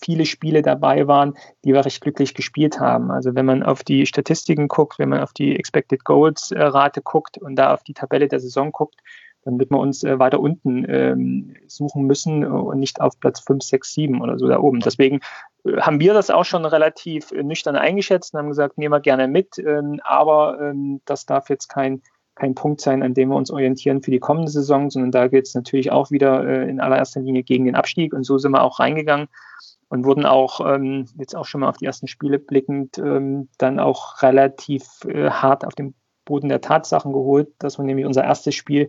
viele 0.00 0.26
Spiele 0.26 0.62
dabei 0.62 1.08
waren, 1.08 1.34
die 1.64 1.72
wir 1.72 1.84
recht 1.84 2.00
glücklich 2.00 2.34
gespielt 2.34 2.78
haben. 2.78 3.10
Also 3.10 3.34
wenn 3.34 3.46
man 3.46 3.62
auf 3.62 3.82
die 3.82 4.06
Statistiken 4.06 4.68
guckt, 4.68 4.98
wenn 4.98 5.08
man 5.08 5.20
auf 5.20 5.32
die 5.32 5.56
Expected 5.56 6.04
Goals 6.04 6.52
äh, 6.52 6.62
Rate 6.62 7.02
guckt 7.02 7.38
und 7.38 7.56
da 7.56 7.72
auf 7.72 7.82
die 7.82 7.94
Tabelle 7.94 8.28
der 8.28 8.38
Saison 8.38 8.70
guckt, 8.70 9.00
dann 9.44 9.58
wird 9.58 9.70
man 9.70 9.80
uns 9.80 10.04
äh, 10.04 10.18
weiter 10.18 10.40
unten 10.40 10.84
ähm, 10.88 11.56
suchen 11.66 12.04
müssen 12.04 12.44
und 12.44 12.78
nicht 12.78 13.00
auf 13.00 13.18
Platz 13.18 13.40
5, 13.40 13.62
6, 13.64 13.94
7 13.94 14.22
oder 14.22 14.38
so 14.38 14.46
da 14.46 14.60
oben. 14.60 14.80
Deswegen 14.80 15.20
äh, 15.64 15.78
haben 15.80 16.00
wir 16.00 16.14
das 16.14 16.30
auch 16.30 16.44
schon 16.44 16.64
relativ 16.64 17.32
äh, 17.32 17.42
nüchtern 17.42 17.76
eingeschätzt 17.76 18.34
und 18.34 18.40
haben 18.40 18.48
gesagt, 18.48 18.78
nehmen 18.78 18.92
wir 18.92 19.00
gerne 19.00 19.26
mit, 19.26 19.58
ähm, 19.58 20.00
aber 20.04 20.60
ähm, 20.60 21.00
das 21.06 21.26
darf 21.26 21.48
jetzt 21.48 21.68
kein, 21.68 22.02
kein 22.42 22.56
Punkt 22.56 22.80
sein, 22.80 23.04
an 23.04 23.14
dem 23.14 23.28
wir 23.28 23.36
uns 23.36 23.52
orientieren 23.52 24.02
für 24.02 24.10
die 24.10 24.18
kommende 24.18 24.50
Saison, 24.50 24.90
sondern 24.90 25.12
da 25.12 25.28
geht 25.28 25.46
es 25.46 25.54
natürlich 25.54 25.92
auch 25.92 26.10
wieder 26.10 26.44
äh, 26.44 26.68
in 26.68 26.80
allererster 26.80 27.20
Linie 27.20 27.44
gegen 27.44 27.66
den 27.66 27.76
Abstieg. 27.76 28.12
Und 28.12 28.24
so 28.24 28.36
sind 28.36 28.50
wir 28.50 28.64
auch 28.64 28.80
reingegangen 28.80 29.28
und 29.88 30.04
wurden 30.04 30.26
auch 30.26 30.60
ähm, 30.66 31.06
jetzt 31.16 31.36
auch 31.36 31.44
schon 31.44 31.60
mal 31.60 31.68
auf 31.68 31.76
die 31.76 31.84
ersten 31.84 32.08
Spiele 32.08 32.40
blickend 32.40 32.98
ähm, 32.98 33.48
dann 33.58 33.78
auch 33.78 34.22
relativ 34.22 34.82
äh, 35.06 35.30
hart 35.30 35.64
auf 35.64 35.76
den 35.76 35.94
Boden 36.24 36.48
der 36.48 36.60
Tatsachen 36.60 37.12
geholt, 37.12 37.48
dass 37.60 37.78
wir 37.78 37.84
nämlich 37.84 38.06
unser 38.06 38.24
erstes 38.24 38.56
Spiel 38.56 38.88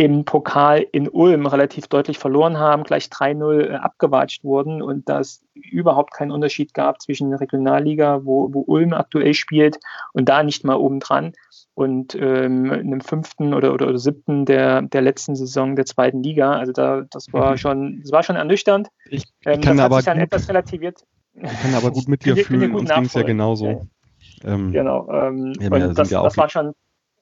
im 0.00 0.24
Pokal 0.24 0.86
in 0.92 1.10
Ulm 1.10 1.44
relativ 1.44 1.86
deutlich 1.86 2.18
verloren 2.18 2.56
haben, 2.56 2.84
gleich 2.84 3.08
3-0 3.08 3.60
äh, 3.60 3.74
abgewatscht 3.74 4.44
wurden 4.44 4.80
und 4.80 5.10
dass 5.10 5.42
überhaupt 5.52 6.14
keinen 6.14 6.30
Unterschied 6.30 6.72
gab 6.72 7.02
zwischen 7.02 7.28
der 7.28 7.40
Regionalliga, 7.40 8.24
wo, 8.24 8.48
wo 8.50 8.64
Ulm 8.66 8.94
aktuell 8.94 9.34
spielt 9.34 9.78
und 10.14 10.30
da 10.30 10.42
nicht 10.42 10.64
mal 10.64 10.76
obendran 10.76 11.34
und 11.74 12.14
ähm, 12.14 12.72
einem 12.72 13.02
fünften 13.02 13.52
oder, 13.52 13.74
oder, 13.74 13.88
oder, 13.88 13.98
siebten 13.98 14.46
der, 14.46 14.80
der 14.80 15.02
letzten 15.02 15.36
Saison 15.36 15.76
der 15.76 15.84
zweiten 15.84 16.22
Liga. 16.22 16.52
Also 16.54 16.72
da, 16.72 17.02
das 17.10 17.30
war 17.34 17.52
mhm. 17.52 17.56
schon, 17.58 18.00
das 18.00 18.10
war 18.10 18.22
schon 18.22 18.36
ernüchternd. 18.36 18.88
Ich, 19.04 19.24
ich 19.24 19.46
ähm, 19.46 19.60
kann 19.60 19.76
das 19.76 19.84
aber 19.84 19.96
hat 19.96 20.04
sich 20.04 20.12
dann 20.12 20.18
gut, 20.18 20.26
etwas 20.28 20.48
relativiert. 20.48 21.04
Ich 21.34 21.60
kann 21.60 21.74
aber 21.74 21.90
gut 21.90 22.08
mit 22.08 22.24
dir 22.24 22.38
fühlen, 22.38 22.74
uns 22.74 22.88
ging 22.88 23.04
es 23.04 23.12
ja 23.12 23.22
genauso. 23.22 23.66
Ja. 23.66 24.54
Ähm, 24.54 24.72
genau. 24.72 25.10
Ähm, 25.12 25.52
ja, 25.60 25.70
und 25.70 25.98
das, 25.98 26.08
ja 26.08 26.22
das 26.22 26.38
war 26.38 26.48
schon, 26.48 26.72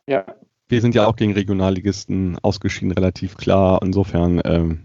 ja 0.07 0.25
wir 0.69 0.81
sind 0.81 0.95
ja 0.95 1.07
auch 1.07 1.17
gegen 1.17 1.33
Regionalligisten 1.33 2.39
ausgeschieden, 2.43 2.93
relativ 2.93 3.37
klar. 3.37 3.81
Insofern 3.83 4.41
ähm, 4.45 4.81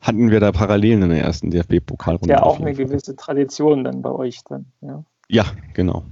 hatten 0.00 0.30
wir 0.30 0.40
da 0.40 0.52
Parallelen 0.52 1.02
in 1.02 1.10
der 1.10 1.22
ersten 1.22 1.50
DFB-Pokalrunde. 1.50 2.34
Ja, 2.34 2.42
auch 2.42 2.60
eine 2.60 2.74
Fall. 2.74 2.86
gewisse 2.86 3.16
Tradition 3.16 3.84
dann 3.84 4.02
bei 4.02 4.10
euch 4.10 4.42
dann. 4.44 4.66
Ja, 4.82 5.04
ja 5.28 5.44
genau. 5.74 6.04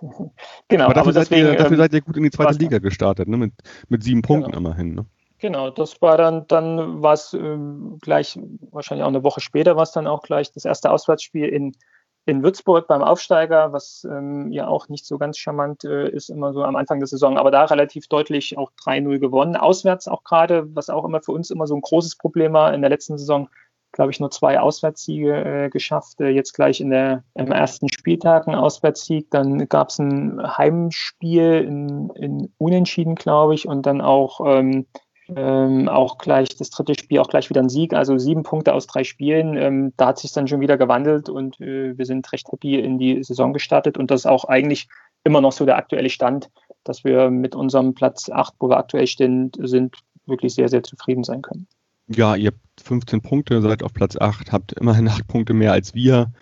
genau. 0.68 0.84
Aber 0.86 0.94
dafür, 0.94 1.10
aber 1.10 1.20
deswegen, 1.20 1.46
seid 1.46 1.52
ihr, 1.52 1.58
dafür 1.58 1.72
ähm, 1.72 1.78
seid 1.78 1.92
ihr 1.94 2.00
gut 2.00 2.16
in 2.16 2.24
die 2.24 2.30
zweite 2.30 2.58
Liga 2.58 2.78
gestartet, 2.78 3.28
ne? 3.28 3.36
mit, 3.36 3.52
mit 3.88 4.02
sieben 4.02 4.22
Punkten 4.22 4.50
genau. 4.50 4.68
immerhin. 4.68 4.94
Ne? 4.94 5.06
Genau, 5.38 5.70
das 5.70 6.00
war 6.02 6.16
dann, 6.16 6.46
dann 6.48 7.02
war 7.02 7.14
es 7.14 7.34
äh, 7.34 7.58
gleich, 8.00 8.38
wahrscheinlich 8.70 9.04
auch 9.04 9.08
eine 9.08 9.24
Woche 9.24 9.40
später, 9.40 9.76
war 9.76 9.82
es 9.84 9.92
dann 9.92 10.06
auch 10.06 10.22
gleich 10.22 10.52
das 10.52 10.64
erste 10.64 10.90
Auswärtsspiel 10.90 11.48
in 11.48 11.74
in 12.24 12.42
Würzburg 12.42 12.86
beim 12.86 13.02
Aufsteiger, 13.02 13.72
was 13.72 14.06
ähm, 14.08 14.52
ja 14.52 14.68
auch 14.68 14.88
nicht 14.88 15.06
so 15.06 15.18
ganz 15.18 15.38
charmant 15.38 15.84
äh, 15.84 16.08
ist, 16.08 16.30
immer 16.30 16.52
so 16.52 16.62
am 16.62 16.76
Anfang 16.76 17.00
der 17.00 17.08
Saison, 17.08 17.36
aber 17.36 17.50
da 17.50 17.64
relativ 17.64 18.06
deutlich 18.06 18.56
auch 18.56 18.70
3-0 18.84 19.18
gewonnen. 19.18 19.56
Auswärts 19.56 20.06
auch 20.06 20.22
gerade, 20.22 20.74
was 20.74 20.88
auch 20.88 21.04
immer 21.04 21.20
für 21.20 21.32
uns 21.32 21.50
immer 21.50 21.66
so 21.66 21.74
ein 21.74 21.80
großes 21.80 22.16
Problem 22.16 22.52
war, 22.52 22.72
in 22.74 22.80
der 22.80 22.90
letzten 22.90 23.18
Saison, 23.18 23.48
glaube 23.90 24.12
ich, 24.12 24.20
nur 24.20 24.30
zwei 24.30 24.60
Auswärtssiege 24.60 25.64
äh, 25.64 25.68
geschafft. 25.68 26.20
Äh, 26.20 26.28
jetzt 26.28 26.52
gleich 26.52 26.80
in 26.80 26.90
der, 26.90 27.24
im 27.34 27.50
ersten 27.50 27.92
Spieltag 27.92 28.46
ein 28.46 28.54
Auswärtssieg, 28.54 29.28
dann 29.30 29.68
gab 29.68 29.88
es 29.88 29.98
ein 29.98 30.40
Heimspiel 30.56 31.64
in, 31.66 32.10
in 32.10 32.52
Unentschieden, 32.58 33.16
glaube 33.16 33.54
ich, 33.54 33.66
und 33.66 33.84
dann 33.84 34.00
auch 34.00 34.40
ähm, 34.46 34.86
ähm, 35.36 35.88
auch 35.88 36.18
gleich 36.18 36.56
das 36.56 36.70
dritte 36.70 36.94
Spiel, 36.94 37.18
auch 37.18 37.28
gleich 37.28 37.48
wieder 37.50 37.60
ein 37.60 37.68
Sieg, 37.68 37.94
also 37.94 38.18
sieben 38.18 38.42
Punkte 38.42 38.74
aus 38.74 38.86
drei 38.86 39.04
Spielen. 39.04 39.56
Ähm, 39.56 39.92
da 39.96 40.08
hat 40.08 40.18
sich 40.18 40.32
dann 40.32 40.48
schon 40.48 40.60
wieder 40.60 40.76
gewandelt 40.76 41.28
und 41.28 41.60
äh, 41.60 41.96
wir 41.96 42.06
sind 42.06 42.30
recht 42.32 42.50
happy 42.50 42.78
in 42.78 42.98
die 42.98 43.22
Saison 43.22 43.52
gestartet 43.52 43.98
und 43.98 44.10
das 44.10 44.20
ist 44.20 44.26
auch 44.26 44.44
eigentlich 44.44 44.88
immer 45.24 45.40
noch 45.40 45.52
so 45.52 45.64
der 45.64 45.76
aktuelle 45.76 46.10
Stand, 46.10 46.50
dass 46.84 47.04
wir 47.04 47.30
mit 47.30 47.54
unserem 47.54 47.94
Platz 47.94 48.28
8, 48.30 48.54
wo 48.58 48.68
wir 48.68 48.76
aktuell 48.76 49.06
stehen, 49.06 49.52
sind, 49.58 49.96
wirklich 50.26 50.54
sehr, 50.54 50.68
sehr 50.68 50.82
zufrieden 50.82 51.24
sein 51.24 51.42
können. 51.42 51.66
Ja, 52.08 52.36
ihr 52.36 52.48
habt 52.48 52.80
15 52.82 53.22
Punkte, 53.22 53.60
seid 53.62 53.82
auf 53.82 53.92
Platz 53.92 54.16
8, 54.16 54.52
habt 54.52 54.72
immerhin 54.72 55.08
8 55.08 55.26
Punkte 55.26 55.54
mehr 55.54 55.72
als 55.72 55.94
wir 55.94 56.32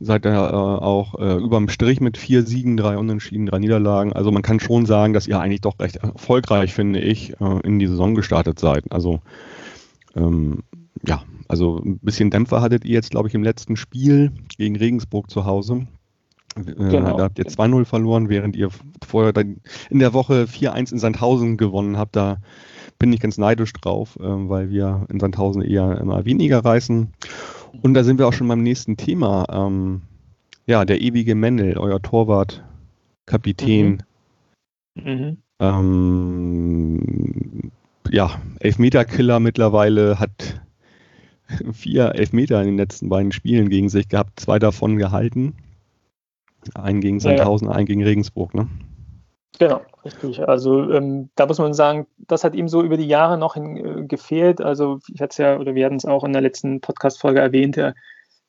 seid 0.00 0.26
ihr 0.26 0.32
äh, 0.32 0.34
auch 0.34 1.18
äh, 1.18 1.36
überm 1.36 1.68
Strich 1.68 2.00
mit 2.00 2.16
vier 2.16 2.42
Siegen, 2.42 2.76
drei 2.76 2.96
Unentschieden, 2.96 3.46
drei 3.46 3.58
Niederlagen. 3.58 4.12
Also 4.12 4.30
man 4.30 4.42
kann 4.42 4.60
schon 4.60 4.86
sagen, 4.86 5.12
dass 5.12 5.26
ihr 5.26 5.40
eigentlich 5.40 5.60
doch 5.60 5.78
recht 5.78 5.96
erfolgreich, 5.96 6.74
finde 6.74 7.00
ich, 7.00 7.40
äh, 7.40 7.60
in 7.64 7.78
die 7.78 7.86
Saison 7.86 8.14
gestartet 8.14 8.58
seid. 8.58 8.90
Also 8.90 9.20
ähm, 10.14 10.62
ja, 11.06 11.22
also 11.48 11.80
ein 11.84 11.98
bisschen 11.98 12.30
Dämpfer 12.30 12.60
hattet 12.60 12.84
ihr 12.84 12.94
jetzt, 12.94 13.10
glaube 13.10 13.28
ich, 13.28 13.34
im 13.34 13.42
letzten 13.42 13.76
Spiel 13.76 14.32
gegen 14.56 14.76
Regensburg 14.76 15.30
zu 15.30 15.44
Hause. 15.44 15.86
Äh, 16.56 16.62
genau. 16.62 17.16
Da 17.16 17.24
habt 17.24 17.38
ihr 17.38 17.46
2-0 17.46 17.84
verloren, 17.84 18.28
während 18.28 18.56
ihr 18.56 18.70
vorher 19.06 19.32
in 19.90 19.98
der 19.98 20.12
Woche 20.12 20.44
4-1 20.44 20.92
in 20.92 20.98
Sandhausen 20.98 21.56
gewonnen 21.56 21.96
habt. 21.96 22.16
Da 22.16 22.38
bin 22.98 23.12
ich 23.12 23.20
ganz 23.20 23.38
neidisch 23.38 23.72
drauf, 23.72 24.16
äh, 24.20 24.22
weil 24.24 24.70
wir 24.70 25.06
in 25.08 25.20
Sandhausen 25.20 25.62
eher 25.62 25.98
immer 26.00 26.24
weniger 26.24 26.64
reißen. 26.64 27.12
Und 27.82 27.94
da 27.94 28.04
sind 28.04 28.18
wir 28.18 28.26
auch 28.26 28.32
schon 28.32 28.48
beim 28.48 28.62
nächsten 28.62 28.96
Thema. 28.96 29.46
Ähm, 29.50 30.02
ja, 30.66 30.84
der 30.84 31.00
ewige 31.00 31.34
Mendel, 31.34 31.78
euer 31.78 32.00
Torwart, 32.02 32.64
Kapitän. 33.26 34.02
Mhm. 34.94 35.04
Mhm. 35.04 35.36
Ähm, 35.60 37.02
ja, 38.10 38.40
Elfmeterkiller 38.60 39.40
mittlerweile 39.40 40.18
hat 40.18 40.60
vier 41.72 42.14
Elfmeter 42.14 42.60
in 42.60 42.68
den 42.68 42.76
letzten 42.76 43.08
beiden 43.08 43.32
Spielen 43.32 43.68
gegen 43.70 43.88
sich 43.88 44.08
gehabt, 44.08 44.40
zwei 44.40 44.58
davon 44.58 44.98
gehalten. 44.98 45.54
Einen 46.74 47.00
gegen 47.00 47.20
Sandhausen, 47.20 47.68
ja, 47.68 47.74
einen 47.74 47.86
gegen 47.86 48.02
Regensburg, 48.02 48.54
ne? 48.54 48.68
Genau, 49.58 49.80
richtig. 50.04 50.46
Also 50.48 50.90
ähm, 50.92 51.30
da 51.34 51.46
muss 51.46 51.58
man 51.58 51.74
sagen, 51.74 52.06
das 52.18 52.44
hat 52.44 52.54
ihm 52.54 52.68
so 52.68 52.82
über 52.82 52.96
die 52.96 53.08
Jahre 53.08 53.38
noch 53.38 53.54
hin, 53.54 53.76
äh, 53.76 54.06
gefehlt. 54.06 54.60
Also 54.60 55.00
ich 55.12 55.20
hatte 55.20 55.30
es 55.30 55.38
ja, 55.38 55.58
oder 55.58 55.74
wir 55.74 55.84
hatten 55.84 55.96
es 55.96 56.04
auch 56.04 56.22
in 56.24 56.32
der 56.32 56.42
letzten 56.42 56.80
Podcast-Folge 56.80 57.40
erwähnt, 57.40 57.76
er, 57.76 57.94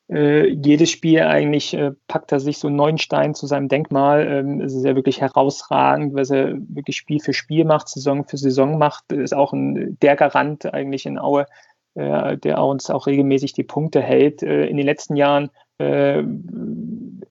äh, 0.10 0.48
jedes 0.48 0.90
Spiel 0.90 1.22
eigentlich 1.22 1.74
äh, 1.74 1.92
packt 2.08 2.32
er 2.32 2.40
sich 2.40 2.58
so 2.58 2.68
einen 2.68 2.76
neuen 2.76 2.98
Stein 2.98 3.36
zu 3.36 3.48
seinem 3.48 3.70
Denkmal. 3.70 4.28
Ähm, 4.28 4.62
es 4.62 4.74
ist 4.74 4.86
ja 4.86 4.96
wirklich 4.96 5.22
herausragend, 5.22 6.16
was 6.16 6.32
er 6.32 6.56
wirklich 6.68 6.98
Spiel 6.98 7.20
für 7.20 7.34
Spiel 7.34 7.66
macht, 7.66 7.90
Saison 7.90 8.26
für 8.26 8.38
Saison 8.38 8.78
macht. 8.78 9.12
Ist 9.12 9.36
auch 9.36 9.54
ein, 9.54 9.98
der 10.02 10.16
Garant 10.16 10.72
eigentlich 10.74 11.06
in 11.06 11.20
Aue, 11.20 11.46
äh, 11.96 12.38
der 12.38 12.64
uns 12.64 12.90
auch 12.90 13.08
regelmäßig 13.08 13.54
die 13.54 13.64
Punkte 13.64 14.02
hält. 14.02 14.42
Äh, 14.42 14.66
in 14.66 14.78
den 14.78 14.86
letzten 14.86 15.16
Jahren 15.16 15.52
äh, 15.80 16.24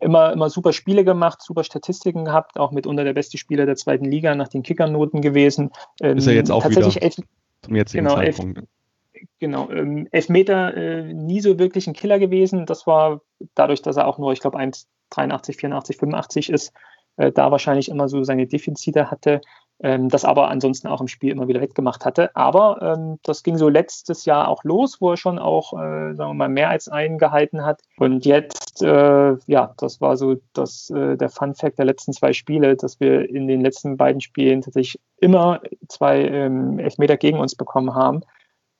immer, 0.00 0.32
immer 0.32 0.50
super 0.50 0.72
Spiele 0.72 1.04
gemacht, 1.04 1.42
super 1.42 1.64
Statistiken 1.64 2.24
gehabt, 2.24 2.58
auch 2.58 2.72
mitunter 2.72 3.04
der 3.04 3.12
beste 3.12 3.38
Spieler 3.38 3.66
der 3.66 3.76
zweiten 3.76 4.04
Liga 4.04 4.34
nach 4.34 4.48
den 4.48 4.62
Kickernoten 4.62 5.20
gewesen. 5.20 5.70
Ähm, 6.00 6.18
ist 6.18 6.26
er 6.26 6.34
jetzt 6.34 6.50
auch 6.50 6.62
tatsächlich 6.62 6.96
wieder 6.96 7.04
elf, 7.04 7.16
zum 7.62 7.76
jetzigen 7.76 8.04
genau, 8.04 8.16
Zeitpunkt. 8.16 8.58
Elf, 8.58 9.28
genau, 9.38 9.70
ähm, 9.70 10.08
Elfmeter 10.10 10.76
äh, 10.76 11.12
nie 11.12 11.40
so 11.40 11.58
wirklich 11.58 11.86
ein 11.86 11.94
Killer 11.94 12.18
gewesen. 12.18 12.66
Das 12.66 12.86
war 12.86 13.20
dadurch, 13.54 13.82
dass 13.82 13.96
er 13.96 14.06
auch 14.06 14.18
nur, 14.18 14.32
ich 14.32 14.40
glaube, 14.40 14.58
1,83, 14.58 15.58
84, 15.58 15.96
85 15.96 16.50
ist, 16.50 16.72
äh, 17.16 17.32
da 17.32 17.50
wahrscheinlich 17.50 17.88
immer 17.88 18.08
so 18.08 18.22
seine 18.24 18.46
Defizite 18.46 19.10
hatte 19.10 19.40
ähm, 19.80 20.08
das 20.08 20.24
aber 20.24 20.48
ansonsten 20.48 20.88
auch 20.88 21.00
im 21.00 21.08
Spiel 21.08 21.30
immer 21.30 21.48
wieder 21.48 21.60
wettgemacht 21.60 22.04
hatte. 22.04 22.34
Aber 22.34 22.82
ähm, 22.82 23.18
das 23.22 23.42
ging 23.42 23.56
so 23.56 23.68
letztes 23.68 24.24
Jahr 24.24 24.48
auch 24.48 24.64
los, 24.64 25.00
wo 25.00 25.12
er 25.12 25.16
schon 25.16 25.38
auch, 25.38 25.72
äh, 25.72 26.14
sagen 26.14 26.30
wir 26.30 26.34
mal, 26.34 26.48
mehr 26.48 26.70
als 26.70 26.88
einen 26.88 27.18
gehalten 27.18 27.64
hat. 27.64 27.82
Und 27.96 28.26
jetzt, 28.26 28.82
äh, 28.82 29.36
ja, 29.46 29.74
das 29.78 30.00
war 30.00 30.16
so 30.16 30.36
das, 30.52 30.90
äh, 30.90 31.16
der 31.16 31.28
Fun 31.28 31.54
Fact 31.54 31.78
der 31.78 31.84
letzten 31.84 32.12
zwei 32.12 32.32
Spiele, 32.32 32.76
dass 32.76 32.98
wir 32.98 33.28
in 33.28 33.46
den 33.46 33.60
letzten 33.60 33.96
beiden 33.96 34.20
Spielen 34.20 34.62
tatsächlich 34.62 35.00
immer 35.18 35.60
zwei 35.88 36.22
ähm, 36.24 36.78
Elfmeter 36.78 37.16
gegen 37.16 37.38
uns 37.38 37.54
bekommen 37.54 37.94
haben. 37.94 38.22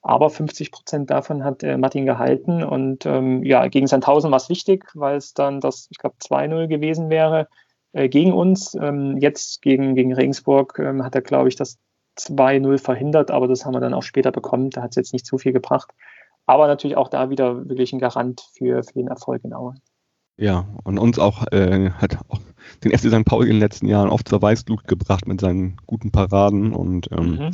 Aber 0.01 0.29
50 0.29 0.71
Prozent 0.71 1.09
davon 1.09 1.43
hat 1.43 1.63
äh, 1.63 1.77
Martin 1.77 2.05
gehalten. 2.05 2.63
Und 2.63 3.05
ähm, 3.05 3.43
ja, 3.43 3.67
gegen 3.67 3.87
Sandhausen 3.87 4.31
war 4.31 4.37
es 4.37 4.49
wichtig, 4.49 4.85
weil 4.95 5.17
es 5.17 5.33
dann 5.33 5.61
das, 5.61 5.87
ich 5.91 5.97
glaube, 5.97 6.15
2-0 6.21 6.67
gewesen 6.67 7.09
wäre 7.09 7.47
äh, 7.93 8.09
gegen 8.09 8.33
uns. 8.33 8.75
Ähm, 8.75 9.17
jetzt 9.17 9.61
gegen, 9.61 9.95
gegen 9.95 10.13
Regensburg 10.13 10.79
ähm, 10.79 11.03
hat 11.03 11.15
er, 11.15 11.21
glaube 11.21 11.49
ich, 11.49 11.55
das 11.55 11.77
2-0 12.17 12.77
verhindert, 12.79 13.31
aber 13.31 13.47
das 13.47 13.65
haben 13.65 13.73
wir 13.73 13.79
dann 13.79 13.93
auch 13.93 14.03
später 14.03 14.31
bekommen. 14.31 14.69
Da 14.69 14.81
hat 14.81 14.91
es 14.91 14.95
jetzt 14.95 15.13
nicht 15.13 15.25
zu 15.25 15.37
viel 15.37 15.53
gebracht. 15.53 15.91
aber 16.45 16.67
natürlich 16.67 16.97
auch 16.97 17.09
da 17.09 17.29
wieder 17.29 17.69
wirklich 17.69 17.93
ein 17.93 17.99
Garant 17.99 18.49
für, 18.53 18.83
für 18.83 18.93
den 18.93 19.07
Erfolg 19.07 19.43
in 19.43 19.53
Aue. 19.53 19.75
Ja, 20.37 20.67
und 20.83 20.97
uns 20.97 21.19
auch, 21.19 21.45
äh, 21.51 21.91
hat 21.91 22.17
auch 22.29 22.39
den 22.83 22.97
FC 22.97 23.11
St. 23.11 23.25
Pauli 23.25 23.49
in 23.49 23.55
den 23.55 23.59
letzten 23.59 23.87
Jahren 23.87 24.09
oft 24.09 24.27
zur 24.27 24.41
Weißglut 24.41 24.87
gebracht 24.87 25.27
mit 25.27 25.41
seinen 25.41 25.77
guten 25.85 26.11
Paraden 26.11 26.73
und 26.73 27.09
ähm, 27.11 27.31
mhm. 27.31 27.51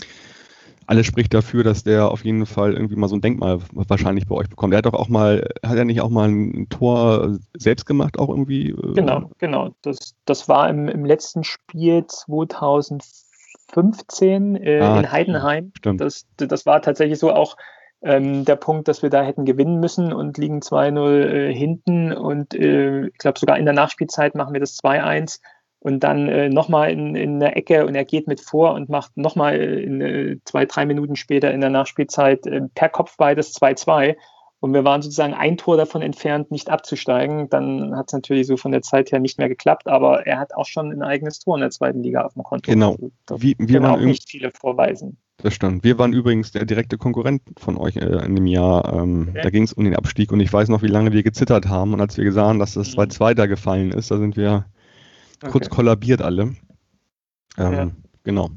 Alles 0.87 1.05
spricht 1.05 1.33
dafür, 1.33 1.63
dass 1.63 1.83
der 1.83 2.11
auf 2.11 2.25
jeden 2.25 2.45
Fall 2.45 2.73
irgendwie 2.73 2.95
mal 2.95 3.07
so 3.07 3.15
ein 3.15 3.21
Denkmal 3.21 3.59
wahrscheinlich 3.73 4.27
bei 4.27 4.35
euch 4.35 4.49
bekommt. 4.49 4.73
Er 4.73 4.79
hat 4.79 4.85
doch 4.85 4.93
auch 4.93 5.07
mal, 5.09 5.47
hat 5.65 5.77
er 5.77 5.85
nicht 5.85 6.01
auch 6.01 6.09
mal 6.09 6.27
ein 6.29 6.67
Tor 6.69 7.37
selbst 7.57 7.85
gemacht, 7.85 8.19
auch 8.19 8.29
irgendwie? 8.29 8.69
Äh? 8.69 8.93
Genau, 8.93 9.31
genau. 9.37 9.75
Das, 9.81 10.15
das 10.25 10.47
war 10.47 10.69
im, 10.69 10.87
im 10.87 11.03
letzten 11.05 11.43
Spiel 11.43 12.05
2015 12.07 14.55
äh, 14.55 14.79
ah, 14.79 14.99
in 14.99 15.11
Heidenheim. 15.11 15.71
Stimmt. 15.77 16.01
Das, 16.01 16.25
das 16.37 16.65
war 16.65 16.81
tatsächlich 16.81 17.19
so 17.19 17.33
auch 17.33 17.57
ähm, 18.01 18.45
der 18.45 18.55
Punkt, 18.55 18.87
dass 18.87 19.01
wir 19.01 19.09
da 19.09 19.23
hätten 19.23 19.45
gewinnen 19.45 19.79
müssen 19.79 20.13
und 20.13 20.37
liegen 20.37 20.59
2-0 20.59 21.23
äh, 21.23 21.51
hinten 21.53 22.13
und 22.13 22.53
äh, 22.53 23.07
ich 23.07 23.17
glaube 23.17 23.39
sogar 23.39 23.57
in 23.57 23.65
der 23.65 23.73
Nachspielzeit 23.73 24.35
machen 24.35 24.53
wir 24.53 24.59
das 24.59 24.77
2-1 24.83 25.39
und 25.85 25.99
dann 25.99 26.27
äh, 26.27 26.49
nochmal 26.49 26.89
in, 26.89 27.15
in 27.15 27.39
der 27.39 27.55
Ecke 27.55 27.85
und 27.85 27.93
er 27.93 28.05
geht 28.05 28.25
mit 28.25 28.41
vor 28.41 28.73
und 28.73 28.89
macht 28.89 29.15
nochmal 29.17 29.53
äh, 29.53 29.83
äh, 29.83 30.39
zwei, 30.43 30.65
drei 30.65 30.83
Minuten 30.87 31.15
später 31.15 31.53
in 31.53 31.61
der 31.61 31.69
Nachspielzeit 31.69 32.47
äh, 32.47 32.61
per 32.73 32.89
Kopf 32.89 33.17
beides 33.17 33.55
2-2 33.55 34.15
und 34.61 34.73
wir 34.73 34.83
waren 34.83 35.03
sozusagen 35.03 35.35
ein 35.35 35.57
Tor 35.57 35.77
davon 35.77 36.01
entfernt, 36.01 36.49
nicht 36.49 36.71
abzusteigen. 36.71 37.49
Dann 37.49 37.95
hat 37.95 38.07
es 38.07 38.13
natürlich 38.13 38.47
so 38.47 38.57
von 38.57 38.71
der 38.71 38.81
Zeit 38.81 39.11
her 39.11 39.19
nicht 39.19 39.37
mehr 39.37 39.47
geklappt, 39.47 39.85
aber 39.85 40.25
er 40.25 40.39
hat 40.39 40.55
auch 40.55 40.65
schon 40.65 40.91
ein 40.91 41.03
eigenes 41.03 41.37
Tor 41.37 41.55
in 41.55 41.61
der 41.61 41.69
zweiten 41.69 42.01
Liga 42.01 42.23
auf 42.23 42.33
dem 42.33 42.41
Konto. 42.41 42.71
Genau. 42.71 42.97
Also, 43.29 43.43
wir, 43.43 43.53
wir 43.59 43.83
waren 43.83 43.99
auch 43.99 44.03
nicht 44.03 44.27
viele 44.27 44.49
vorweisen. 44.59 45.19
Das 45.37 45.53
stimmt. 45.53 45.83
Wir 45.83 45.99
waren 45.99 46.13
übrigens 46.13 46.51
der 46.51 46.65
direkte 46.65 46.97
Konkurrent 46.97 47.43
von 47.59 47.77
euch 47.77 47.97
äh, 47.97 48.25
in 48.25 48.35
dem 48.35 48.47
Jahr. 48.47 48.91
Ähm, 48.91 49.27
okay. 49.29 49.41
Da 49.43 49.49
ging 49.51 49.61
es 49.61 49.73
um 49.73 49.83
den 49.83 49.95
Abstieg 49.95 50.31
und 50.31 50.39
ich 50.39 50.51
weiß 50.51 50.67
noch, 50.69 50.81
wie 50.81 50.87
lange 50.87 51.11
wir 51.11 51.21
gezittert 51.21 51.67
haben. 51.67 51.93
Und 51.93 52.01
als 52.01 52.17
wir 52.17 52.31
sahen, 52.31 52.57
dass 52.57 52.73
das 52.73 52.97
2-2 52.97 53.29
mhm. 53.29 53.35
da 53.35 53.45
gefallen 53.45 53.91
ist, 53.91 54.09
da 54.09 54.17
sind 54.17 54.35
wir 54.35 54.65
okay. 55.41 55.51
kurz 55.51 55.69
kollabiert 55.69 56.21
alle. 56.21 56.55
Ähm, 57.57 57.73
ja. 57.73 57.91
Genau. 58.23 58.49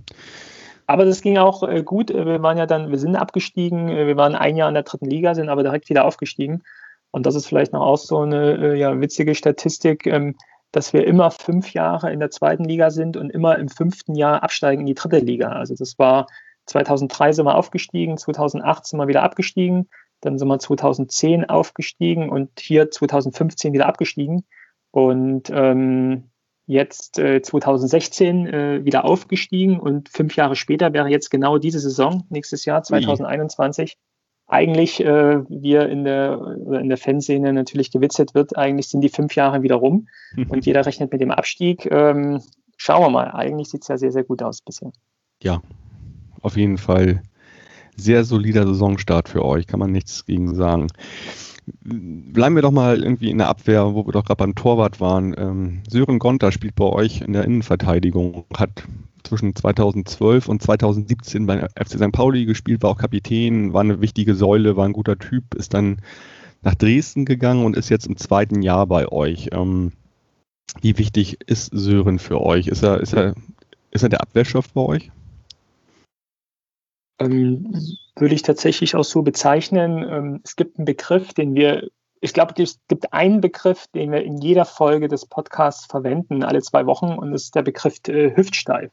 Aber 0.87 1.05
das 1.05 1.21
ging 1.21 1.37
auch 1.37 1.63
äh, 1.63 1.83
gut. 1.83 2.11
Äh, 2.11 2.27
wir 2.27 2.43
waren 2.43 2.57
ja 2.57 2.67
dann, 2.67 2.91
wir 2.91 2.99
sind 2.99 3.15
abgestiegen. 3.15 3.89
Äh, 3.89 4.07
wir 4.07 4.17
waren 4.17 4.35
ein 4.35 4.57
Jahr 4.57 4.69
in 4.69 4.75
der 4.75 4.85
dritten 4.85 5.07
Liga, 5.07 5.35
sind 5.35 5.51
aber 5.51 5.63
direkt 5.63 5.89
wieder 5.91 6.05
aufgestiegen. 6.05 6.63
Und 7.11 7.27
das 7.27 7.35
ist 7.35 7.47
vielleicht 7.47 7.73
noch 7.73 7.83
auch 7.83 7.99
so 7.99 8.21
eine 8.21 8.57
äh, 8.57 8.79
ja, 8.79 8.99
witzige 9.01 9.35
Statistik, 9.35 10.07
ähm, 10.07 10.35
dass 10.73 10.93
wir 10.93 11.07
immer 11.07 11.31
fünf 11.31 11.73
Jahre 11.73 12.13
in 12.13 12.21
der 12.21 12.31
zweiten 12.31 12.65
Liga 12.65 12.91
sind 12.91 13.17
und 13.17 13.31
immer 13.31 13.59
im 13.59 13.69
fünften 13.69 14.15
Jahr 14.15 14.43
absteigen 14.43 14.81
in 14.81 14.87
die 14.87 14.95
dritte 14.95 15.19
Liga. 15.19 15.49
Also 15.51 15.75
das 15.75 15.99
war 15.99 16.27
2003 16.67 17.33
sind 17.33 17.47
wir 17.47 17.55
aufgestiegen, 17.55 18.19
2008 18.19 18.87
sind 18.87 18.99
wir 18.99 19.09
wieder 19.09 19.23
abgestiegen, 19.23 19.89
dann 20.21 20.39
sind 20.39 20.49
wir 20.49 20.59
2010 20.59 21.49
aufgestiegen 21.49 22.29
und 22.29 22.61
hier 22.61 22.91
2015 22.91 23.73
wieder 23.73 23.87
abgestiegen. 23.87 24.45
Und 24.91 25.51
ähm, 25.51 26.28
jetzt 26.69 27.19
äh, 27.19 27.41
2016 27.41 28.47
äh, 28.47 28.85
wieder 28.85 29.07
aufgestiegen 29.07 29.81
und 29.81 30.11
fünf 30.11 30.37
Jahre 30.37 30.55
später 30.55 30.93
wäre 30.93 31.09
jetzt 31.09 31.31
genau 31.31 31.57
diese 31.57 31.81
Saison, 31.81 32.25
nächstes 32.29 32.67
Jahr 32.67 32.83
2021, 32.83 33.93
Wie? 33.93 33.97
eigentlich 34.47 35.01
äh, 35.01 35.41
wir 35.49 35.89
in 35.89 36.05
der, 36.05 36.59
in 36.81 36.91
der 36.91 36.99
Fanszene 36.99 37.55
natürlich 37.55 37.91
gewitzelt 37.91 38.35
wird, 38.35 38.57
eigentlich 38.57 38.89
sind 38.89 39.01
die 39.01 39.09
fünf 39.09 39.35
Jahre 39.35 39.63
wieder 39.63 39.77
rum 39.77 40.09
und 40.49 40.67
jeder 40.67 40.85
rechnet 40.85 41.11
mit 41.11 41.23
dem 41.23 41.31
Abstieg. 41.31 41.91
Ähm, 41.91 42.43
schauen 42.77 43.03
wir 43.03 43.11
mal, 43.11 43.31
eigentlich 43.31 43.71
sieht 43.71 43.83
es 43.83 43.89
ja 43.89 43.97
sehr, 43.97 44.13
sehr 44.13 44.25
gut 44.25 44.43
aus 44.43 44.61
bisher. 44.61 44.93
Ja, 45.43 45.63
auf 46.43 46.59
jeden 46.59 46.77
Fall 46.77 47.23
sehr 47.97 48.25
solider 48.25 48.67
Saisonstart 48.67 49.31
für 49.31 49.43
euch, 49.43 49.67
kann 49.67 49.81
man 49.81 49.91
nichts 49.91 50.27
gegen 50.27 50.55
sagen 50.55 50.89
bleiben 51.83 52.55
wir 52.55 52.63
doch 52.63 52.71
mal 52.71 53.03
irgendwie 53.03 53.31
in 53.31 53.39
der 53.39 53.49
Abwehr, 53.49 53.95
wo 53.95 54.07
wir 54.07 54.13
doch 54.13 54.25
gerade 54.25 54.39
beim 54.39 54.55
Torwart 54.55 55.01
waren. 55.01 55.35
Ähm, 55.37 55.83
Sören 55.89 56.19
Gonter 56.19 56.53
spielt 56.53 56.75
bei 56.75 56.85
euch 56.85 57.21
in 57.21 57.33
der 57.33 57.45
Innenverteidigung, 57.45 58.45
hat 58.55 58.85
zwischen 59.25 59.55
2012 59.55 60.49
und 60.49 60.63
2017 60.63 61.47
bei 61.47 61.69
FC 61.77 61.99
St. 61.99 62.13
Pauli 62.13 62.45
gespielt, 62.45 62.83
war 62.83 62.91
auch 62.91 62.99
Kapitän, 62.99 63.73
war 63.73 63.83
eine 63.83 64.01
wichtige 64.01 64.35
Säule, 64.35 64.77
war 64.77 64.87
ein 64.87 64.93
guter 64.93 65.19
Typ, 65.19 65.55
ist 65.55 65.75
dann 65.75 65.99
nach 66.63 66.75
Dresden 66.75 67.25
gegangen 67.25 67.65
und 67.65 67.77
ist 67.77 67.89
jetzt 67.89 68.07
im 68.07 68.17
zweiten 68.17 68.63
Jahr 68.63 68.87
bei 68.87 69.09
euch. 69.09 69.51
Ähm, 69.53 69.93
wie 70.81 70.99
wichtig 70.99 71.39
ist 71.47 71.71
Sören 71.73 72.19
für 72.19 72.41
euch? 72.41 72.67
Ist 72.67 72.83
er, 72.83 73.01
ist 73.01 73.15
er, 73.15 73.35
ist 73.91 74.03
er 74.03 74.09
der 74.09 74.21
Abwehrchef 74.21 74.73
bei 74.73 74.83
euch? 74.83 75.11
Ähm, 77.19 77.73
würde 78.17 78.35
ich 78.35 78.43
tatsächlich 78.43 78.95
auch 78.97 79.05
so 79.05 79.23
bezeichnen. 79.23 80.07
Ähm, 80.09 80.41
es 80.45 80.57
gibt 80.57 80.79
einen 80.79 80.85
Begriff, 80.85 81.35
den 81.35 81.55
wir, 81.55 81.89
ich 82.21 82.33
glaube, 82.33 82.61
es 82.63 82.81
gibt 82.89 83.13
einen 83.13 83.41
Begriff, 83.41 83.87
den 83.95 84.13
wir 84.13 84.23
in 84.23 84.39
jeder 84.39 84.65
Folge 84.65 85.09
des 85.09 85.27
Podcasts 85.27 85.87
verwenden, 85.87 86.43
alle 86.43 86.63
zwei 86.63 86.87
Wochen, 86.87 87.07
und 87.19 87.33
das 87.33 87.45
ist 87.45 87.55
der 87.55 87.63
Begriff 87.63 87.97
äh, 88.09 88.37
Hüftsteif. 88.37 88.91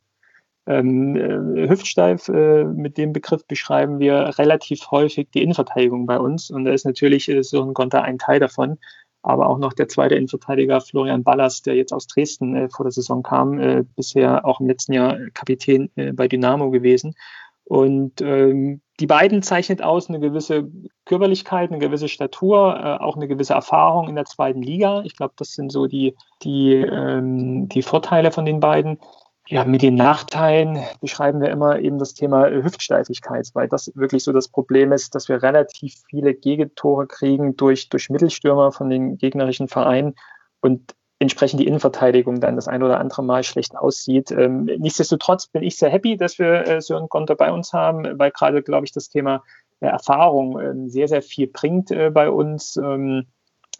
Ähm, 0.67 1.15
äh, 1.15 1.69
Hüftsteif, 1.69 2.27
äh, 2.29 2.63
mit 2.63 2.97
dem 2.97 3.13
Begriff 3.13 3.45
beschreiben 3.45 3.99
wir 3.99 4.37
relativ 4.39 4.89
häufig 4.89 5.29
die 5.31 5.43
Innenverteidigung 5.43 6.07
bei 6.07 6.17
uns. 6.19 6.49
Und 6.49 6.65
da 6.65 6.71
ist 6.71 6.85
natürlich 6.85 7.29
äh, 7.29 7.43
Sören 7.43 7.73
Gonter 7.73 8.01
ein 8.01 8.17
Teil 8.17 8.39
davon. 8.39 8.79
Aber 9.21 9.47
auch 9.47 9.57
noch 9.57 9.73
der 9.73 9.87
zweite 9.87 10.15
Innenverteidiger 10.15 10.81
Florian 10.81 11.23
Ballas, 11.23 11.61
der 11.63 11.75
jetzt 11.75 11.93
aus 11.93 12.07
Dresden 12.07 12.55
äh, 12.55 12.69
vor 12.69 12.83
der 12.83 12.91
Saison 12.91 13.21
kam, 13.21 13.59
äh, 13.59 13.83
bisher 13.95 14.45
auch 14.45 14.59
im 14.59 14.67
letzten 14.67 14.93
Jahr 14.93 15.17
Kapitän 15.33 15.89
bei 16.13 16.27
Dynamo 16.27 16.71
gewesen. 16.71 17.15
Und 17.65 18.21
ähm, 18.21 18.81
die 18.99 19.07
beiden 19.07 19.41
zeichnet 19.41 19.81
aus 19.81 20.07
eine 20.07 20.19
gewisse 20.19 20.69
Körperlichkeit, 21.05 21.71
eine 21.71 21.79
gewisse 21.79 22.07
Statur, 22.07 22.79
äh, 22.79 23.03
auch 23.03 23.15
eine 23.15 23.27
gewisse 23.27 23.53
Erfahrung 23.53 24.07
in 24.07 24.15
der 24.15 24.25
zweiten 24.25 24.61
Liga. 24.61 25.01
Ich 25.03 25.17
glaube, 25.17 25.33
das 25.37 25.53
sind 25.53 25.71
so 25.71 25.87
die, 25.87 26.15
die, 26.43 26.73
ähm, 26.73 27.67
die 27.67 27.81
Vorteile 27.81 28.31
von 28.31 28.45
den 28.45 28.59
beiden. 28.59 28.99
Ja, 29.47 29.63
mit 29.63 29.83
den 29.83 29.93
Nachteilen 29.93 30.79
beschreiben 31.01 31.39
wir 31.39 31.51
immer 31.51 31.79
eben 31.79 31.99
das 31.99 32.15
Thema 32.15 32.49
Hüftsteifigkeit, 32.49 33.47
weil 33.53 33.67
das 33.67 33.91
wirklich 33.95 34.23
so 34.23 34.31
das 34.31 34.47
Problem 34.47 34.91
ist, 34.91 35.13
dass 35.13 35.29
wir 35.29 35.43
relativ 35.43 35.93
viele 36.09 36.33
Gegentore 36.33 37.05
kriegen 37.05 37.55
durch, 37.55 37.89
durch 37.89 38.09
Mittelstürmer 38.09 38.71
von 38.71 38.89
den 38.89 39.17
gegnerischen 39.17 39.67
Vereinen. 39.67 40.15
Und 40.61 40.95
entsprechend 41.19 41.61
die 41.61 41.67
Innenverteidigung 41.67 42.41
dann 42.41 42.55
das 42.55 42.67
ein 42.67 42.83
oder 42.83 42.99
andere 42.99 43.23
Mal 43.23 43.43
schlecht 43.43 43.75
aussieht. 43.75 44.31
Ähm, 44.31 44.65
nichtsdestotrotz 44.65 45.47
bin 45.47 45.63
ich 45.63 45.77
sehr 45.77 45.89
happy, 45.89 46.17
dass 46.17 46.39
wir 46.39 46.67
äh, 46.67 46.81
Sören 46.81 47.07
Gonter 47.07 47.35
bei 47.35 47.51
uns 47.51 47.73
haben, 47.73 48.19
weil 48.19 48.31
gerade, 48.31 48.61
glaube 48.61 48.85
ich, 48.85 48.91
das 48.91 49.09
Thema 49.09 49.43
äh, 49.79 49.87
Erfahrung 49.87 50.59
äh, 50.59 50.89
sehr, 50.89 51.07
sehr 51.07 51.21
viel 51.21 51.47
bringt 51.47 51.91
äh, 51.91 52.09
bei 52.09 52.29
uns. 52.29 52.75
Ähm, 52.77 53.27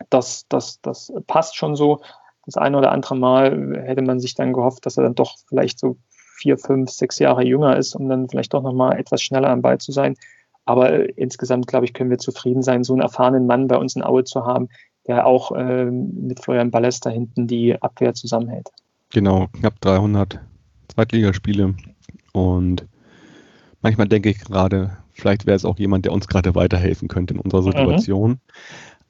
das, 0.10 0.46
das, 0.48 0.80
das 0.82 1.12
passt 1.28 1.56
schon 1.56 1.76
so. 1.76 2.02
Das 2.46 2.58
eine 2.58 2.78
oder 2.78 2.92
andere 2.92 3.16
Mal 3.16 3.84
hätte 3.86 4.02
man 4.02 4.20
sich 4.20 4.36
dann 4.36 4.54
gehofft, 4.54 4.86
dass 4.86 4.98
er 4.98 5.04
dann 5.04 5.16
doch 5.16 5.36
vielleicht 5.48 5.80
so 5.80 5.98
vier, 6.38 6.58
fünf, 6.58 6.92
sechs 6.92 7.18
Jahre 7.20 7.44
jünger 7.44 7.78
ist, 7.78 7.96
um 7.96 8.08
dann 8.08 8.30
vielleicht 8.30 8.54
doch 8.54 8.62
nochmal 8.62 9.00
etwas 9.00 9.22
schneller 9.22 9.50
am 9.50 9.62
Ball 9.62 9.80
zu 9.80 9.92
sein. 9.92 10.16
Aber 10.66 10.92
äh, 10.92 11.06
insgesamt, 11.16 11.68
glaube 11.68 11.86
ich, 11.86 11.94
können 11.94 12.10
wir 12.10 12.18
zufrieden 12.18 12.62
sein, 12.62 12.84
so 12.84 12.94
einen 12.94 13.02
erfahrenen 13.02 13.46
Mann 13.46 13.68
bei 13.68 13.78
uns 13.78 13.96
in 13.96 14.04
Aue 14.04 14.24
zu 14.24 14.46
haben, 14.46 14.70
der 15.08 15.26
auch 15.26 15.52
ähm, 15.56 16.28
mit 16.28 16.40
Florian 16.40 16.72
Balles 16.72 17.00
da 17.00 17.10
hinten 17.10 17.48
die 17.48 17.82
Abwehr 17.82 18.14
zusammenhält. 18.14 18.70
Genau, 19.12 19.48
knapp 19.54 19.80
300 19.82 20.40
Zweitligaspiele 20.88 21.76
und 22.34 22.88
manchmal 23.82 24.08
denke 24.08 24.30
ich 24.30 24.40
gerade, 24.40 24.98
vielleicht 25.12 25.46
wäre 25.46 25.56
es 25.56 25.66
auch 25.66 25.78
jemand, 25.78 26.06
der 26.06 26.14
uns 26.14 26.28
gerade 26.28 26.56
weiterhelfen 26.56 27.08
könnte 27.08 27.34
in 27.34 27.40
unserer 27.40 27.62
mhm. 27.62 27.66
Situation. 27.66 28.32
Mhm. 28.32 28.40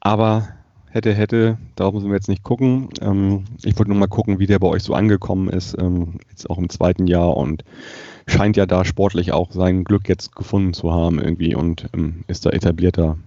Aber 0.00 0.48
hätte, 0.96 1.12
hätte, 1.14 1.58
darauf 1.76 1.94
müssen 1.94 2.08
wir 2.08 2.14
jetzt 2.14 2.28
nicht 2.28 2.42
gucken. 2.42 2.88
Ähm, 3.00 3.44
ich 3.62 3.78
wollte 3.78 3.90
nur 3.90 3.98
mal 3.98 4.06
gucken, 4.06 4.38
wie 4.38 4.46
der 4.46 4.58
bei 4.58 4.68
euch 4.68 4.82
so 4.82 4.94
angekommen 4.94 5.48
ist, 5.48 5.76
ähm, 5.78 6.18
jetzt 6.30 6.48
auch 6.48 6.58
im 6.58 6.68
zweiten 6.68 7.06
Jahr 7.06 7.36
und 7.36 7.64
scheint 8.26 8.56
ja 8.56 8.66
da 8.66 8.84
sportlich 8.84 9.32
auch 9.32 9.52
sein 9.52 9.84
Glück 9.84 10.08
jetzt 10.08 10.34
gefunden 10.34 10.72
zu 10.72 10.92
haben 10.92 11.20
irgendwie 11.20 11.54
und 11.54 11.88
ähm, 11.94 12.24
ist 12.26 12.46
da 12.46 12.50
etablierter 12.50 13.18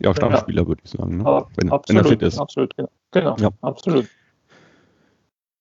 ja, 0.00 0.14
Stammspieler, 0.14 0.62
ja. 0.62 0.68
würde 0.68 0.82
ich 0.84 0.90
sagen. 0.90 1.18
Ne? 1.18 1.24
Wenn, 1.56 1.70
absolut, 1.70 1.88
wenn 1.88 1.96
er 1.96 2.04
fit 2.04 2.22
ist. 2.22 2.38
Absolut, 2.38 2.76
genau. 2.76 2.88
genau 3.12 3.36
ja. 3.38 3.50
absolut. 3.60 4.06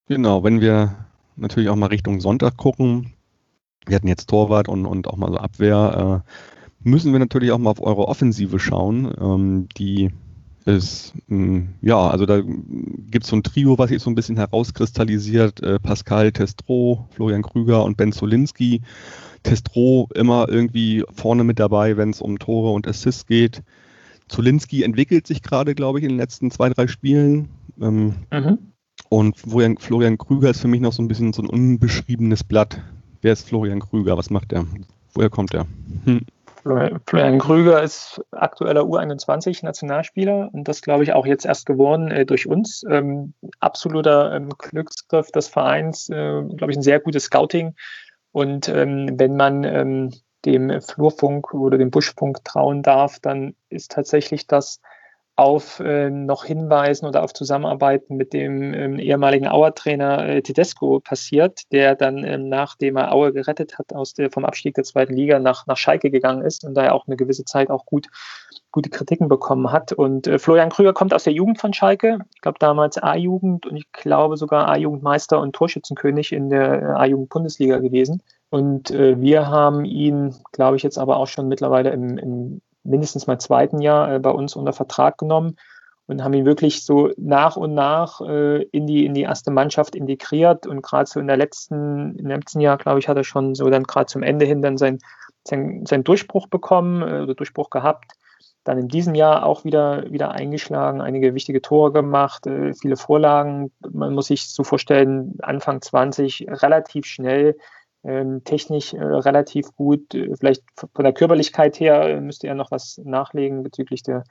Genau, 0.07 0.43
wenn 0.43 0.61
wir 0.61 1.05
natürlich 1.35 1.69
auch 1.69 1.75
mal 1.75 1.87
Richtung 1.87 2.19
Sonntag 2.19 2.57
gucken, 2.57 3.13
wir 3.85 3.95
hatten 3.95 4.07
jetzt 4.07 4.29
Torwart 4.29 4.67
und, 4.67 4.85
und 4.85 5.07
auch 5.07 5.17
mal 5.17 5.31
so 5.31 5.37
Abwehr, 5.37 6.23
äh, 6.25 6.89
müssen 6.89 7.11
wir 7.11 7.19
natürlich 7.19 7.51
auch 7.51 7.57
mal 7.57 7.71
auf 7.71 7.81
eure 7.81 8.07
Offensive 8.07 8.59
schauen. 8.59 9.13
Ähm, 9.19 9.69
die 9.77 10.09
ist, 10.65 11.13
hm, 11.27 11.69
ja, 11.81 12.09
also 12.09 12.25
da 12.25 12.41
gibt 12.41 13.23
es 13.23 13.29
so 13.29 13.35
ein 13.35 13.43
Trio, 13.43 13.77
was 13.77 13.89
sich 13.89 14.01
so 14.01 14.09
ein 14.09 14.15
bisschen 14.15 14.37
herauskristallisiert. 14.37 15.61
Äh, 15.61 15.79
Pascal 15.79 16.31
Testro, 16.31 17.07
Florian 17.11 17.43
Krüger 17.43 17.83
und 17.83 17.97
Ben 17.97 18.11
Solinski. 18.11 18.81
Testro 19.43 20.09
immer 20.13 20.49
irgendwie 20.49 21.03
vorne 21.13 21.43
mit 21.43 21.59
dabei, 21.59 21.97
wenn 21.97 22.09
es 22.09 22.21
um 22.21 22.39
Tore 22.39 22.71
und 22.71 22.87
Assists 22.87 23.25
geht. 23.25 23.63
Zulinski 24.29 24.83
entwickelt 24.83 25.27
sich 25.27 25.41
gerade, 25.41 25.75
glaube 25.75 25.99
ich, 25.99 26.05
in 26.05 26.11
den 26.11 26.17
letzten 26.17 26.51
zwei, 26.51 26.69
drei 26.69 26.87
Spielen. 26.87 27.49
Ähm, 27.81 28.15
mhm. 28.31 28.57
Und 29.09 29.37
Florian, 29.37 29.77
Florian 29.77 30.17
Krüger 30.17 30.51
ist 30.51 30.61
für 30.61 30.67
mich 30.67 30.81
noch 30.81 30.93
so 30.93 31.01
ein 31.01 31.07
bisschen 31.07 31.33
so 31.33 31.41
ein 31.41 31.49
unbeschriebenes 31.49 32.43
Blatt. 32.43 32.81
Wer 33.21 33.33
ist 33.33 33.47
Florian 33.47 33.79
Krüger? 33.79 34.17
Was 34.17 34.29
macht 34.29 34.53
er? 34.53 34.65
Woher 35.13 35.29
kommt 35.29 35.53
er? 35.53 35.65
Hm. 36.05 36.21
Florian 36.61 37.39
Krüger 37.39 37.81
ist 37.81 38.21
aktueller 38.31 38.81
U21-Nationalspieler 38.81 40.49
und 40.51 40.67
das 40.67 40.81
glaube 40.81 41.03
ich 41.03 41.13
auch 41.13 41.25
jetzt 41.25 41.45
erst 41.45 41.65
geworden 41.65 42.11
äh, 42.11 42.25
durch 42.25 42.47
uns. 42.47 42.83
Ähm, 42.89 43.33
absoluter 43.59 44.35
ähm, 44.35 44.49
Glücksgriff 44.57 45.31
des 45.31 45.47
Vereins, 45.47 46.09
äh, 46.09 46.43
glaube 46.43 46.71
ich, 46.71 46.77
ein 46.77 46.83
sehr 46.83 46.99
gutes 46.99 47.25
Scouting. 47.25 47.75
Und 48.31 48.67
ähm, 48.69 49.09
wenn 49.17 49.35
man 49.37 49.63
ähm, 49.63 50.11
dem 50.45 50.81
Flurfunk 50.81 51.53
oder 51.53 51.77
dem 51.77 51.91
Buschfunk 51.91 52.43
trauen 52.43 52.83
darf, 52.83 53.19
dann 53.19 53.55
ist 53.69 53.91
tatsächlich 53.91 54.47
das 54.47 54.81
auf 55.39 55.79
äh, 55.79 56.09
noch 56.09 56.43
Hinweisen 56.43 57.05
oder 57.05 57.23
auf 57.23 57.33
Zusammenarbeiten 57.33 58.17
mit 58.17 58.33
dem 58.33 58.73
ähm, 58.73 58.99
ehemaligen 58.99 59.47
Auer-Trainer 59.47 60.27
äh, 60.27 60.41
Tedesco 60.41 60.99
passiert, 60.99 61.71
der 61.71 61.95
dann, 61.95 62.25
ähm, 62.25 62.49
nachdem 62.49 62.97
er 62.97 63.13
Aue 63.13 63.31
gerettet 63.31 63.77
hat, 63.77 63.93
aus 63.95 64.13
der, 64.13 64.31
vom 64.31 64.43
Abstieg 64.43 64.75
der 64.75 64.83
zweiten 64.83 65.13
Liga 65.13 65.39
nach, 65.39 65.65
nach 65.65 65.77
Schalke 65.77 66.11
gegangen 66.11 66.43
ist 66.43 66.65
und 66.65 66.73
da 66.73 66.83
er 66.83 66.93
auch 66.93 67.07
eine 67.07 67.15
gewisse 67.15 67.45
Zeit 67.45 67.69
auch 67.69 67.85
gut 67.85 68.07
gute 68.71 68.89
Kritiken 68.89 69.29
bekommen 69.29 69.71
hat. 69.71 69.93
Und 69.93 70.27
äh, 70.27 70.39
Florian 70.39 70.69
Krüger 70.69 70.93
kommt 70.93 71.13
aus 71.13 71.23
der 71.23 71.33
Jugend 71.33 71.59
von 71.59 71.73
Schalke, 71.73 72.19
ich 72.35 72.41
glaube 72.41 72.59
damals 72.59 72.97
A-Jugend 72.97 73.65
und 73.65 73.77
ich 73.77 73.91
glaube 73.91 74.37
sogar 74.37 74.67
A-Jugendmeister 74.67 75.39
und 75.39 75.55
Torschützenkönig 75.55 76.33
in 76.33 76.49
der 76.49 76.81
äh, 76.81 76.85
A-Jugend-Bundesliga 76.85 77.79
gewesen. 77.79 78.21
Und 78.49 78.91
äh, 78.91 79.19
wir 79.19 79.47
haben 79.47 79.85
ihn, 79.85 80.35
glaube 80.51 80.77
ich, 80.77 80.83
jetzt 80.83 80.97
aber 80.97 81.17
auch 81.17 81.27
schon 81.27 81.47
mittlerweile 81.47 81.91
im, 81.91 82.17
im 82.17 82.61
mindestens 82.83 83.27
mal 83.27 83.39
zweiten 83.39 83.81
Jahr 83.81 84.15
äh, 84.15 84.19
bei 84.19 84.31
uns 84.31 84.55
unter 84.55 84.73
Vertrag 84.73 85.17
genommen 85.17 85.55
und 86.07 86.23
haben 86.23 86.33
ihn 86.33 86.45
wirklich 86.45 86.83
so 86.83 87.11
nach 87.17 87.55
und 87.55 87.75
nach 87.75 88.19
äh, 88.21 88.63
in, 88.63 88.87
die, 88.87 89.05
in 89.05 89.13
die 89.13 89.21
erste 89.21 89.51
Mannschaft 89.51 89.95
integriert. 89.95 90.65
Und 90.65 90.81
gerade 90.81 91.07
so 91.07 91.19
in 91.19 91.27
der 91.27 91.37
letzten, 91.37 92.15
im 92.15 92.25
letzten 92.25 92.61
Jahr, 92.61 92.77
glaube 92.77 92.97
ich, 92.97 93.07
hat 93.07 93.17
er 93.17 93.23
schon 93.23 93.53
so 93.53 93.69
dann 93.69 93.83
gerade 93.83 94.07
zum 94.07 94.23
Ende 94.23 94.45
hin 94.45 94.63
dann 94.63 94.77
sein, 94.77 94.97
sein, 95.43 95.85
sein 95.85 96.03
Durchbruch 96.03 96.47
bekommen 96.47 97.03
äh, 97.03 97.21
oder 97.21 97.35
Durchbruch 97.35 97.69
gehabt. 97.69 98.13
Dann 98.63 98.79
in 98.79 98.87
diesem 98.87 99.13
Jahr 99.13 99.45
auch 99.45 99.63
wieder, 99.63 100.11
wieder 100.11 100.31
eingeschlagen, 100.31 100.99
einige 100.99 101.35
wichtige 101.35 101.61
Tore 101.61 101.91
gemacht, 101.91 102.47
äh, 102.47 102.73
viele 102.73 102.97
Vorlagen. 102.97 103.71
Man 103.87 104.15
muss 104.15 104.27
sich 104.27 104.49
so 104.49 104.63
vorstellen, 104.63 105.37
Anfang 105.43 105.79
20 105.79 106.47
relativ 106.49 107.05
schnell 107.05 107.55
ähm, 108.03 108.43
technisch 108.43 108.93
äh, 108.93 109.03
relativ 109.03 109.75
gut. 109.75 110.13
Äh, 110.13 110.35
vielleicht 110.37 110.63
von 110.93 111.03
der 111.03 111.13
Körperlichkeit 111.13 111.79
her 111.79 112.01
äh, 112.03 112.21
müsste 112.21 112.47
er 112.47 112.55
noch 112.55 112.71
was 112.71 112.99
nachlegen 113.03 113.63
bezüglich 113.63 114.03
der 114.03 114.23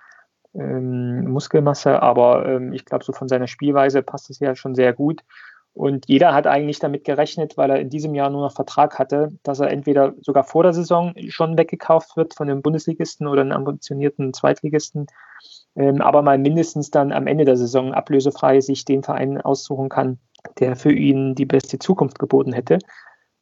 ähm, 0.55 1.31
Muskelmasse, 1.31 2.03
aber 2.03 2.47
ähm, 2.47 2.73
ich 2.73 2.85
glaube, 2.85 3.05
so 3.05 3.13
von 3.13 3.29
seiner 3.29 3.47
Spielweise 3.47 4.03
passt 4.03 4.31
es 4.31 4.41
ja 4.41 4.55
schon 4.55 4.75
sehr 4.75 4.93
gut. 4.93 5.23
Und 5.75 6.09
jeder 6.09 6.35
hat 6.35 6.49
eigentlich 6.49 6.81
damit 6.81 7.05
gerechnet, 7.05 7.57
weil 7.57 7.71
er 7.71 7.79
in 7.79 7.89
diesem 7.89 8.15
Jahr 8.15 8.31
nur 8.31 8.41
noch 8.41 8.53
Vertrag 8.53 8.99
hatte, 8.99 9.29
dass 9.45 9.61
er 9.61 9.71
entweder 9.71 10.15
sogar 10.23 10.43
vor 10.43 10.65
der 10.65 10.73
Saison 10.73 11.15
schon 11.29 11.57
weggekauft 11.57 12.17
wird 12.17 12.35
von 12.35 12.51
einem 12.51 12.63
Bundesligisten 12.63 13.29
oder 13.29 13.43
einem 13.43 13.53
ambitionierten 13.53 14.33
Zweitligisten, 14.33 15.07
ähm, 15.77 16.01
aber 16.01 16.23
mal 16.23 16.39
mindestens 16.39 16.91
dann 16.91 17.13
am 17.13 17.29
Ende 17.29 17.45
der 17.45 17.57
Saison 17.57 17.95
ablösefrei 17.95 18.61
sich 18.61 18.85
den 18.87 19.05
Verein 19.05 19.41
aussuchen 19.41 19.89
kann, 19.89 20.19
der 20.59 20.75
für 20.75 20.93
ihn 20.93 21.37
die 21.37 21.47
beste 21.47 21.79
Zukunft 21.79 22.19
geboten 22.19 22.53
hätte. 22.53 22.81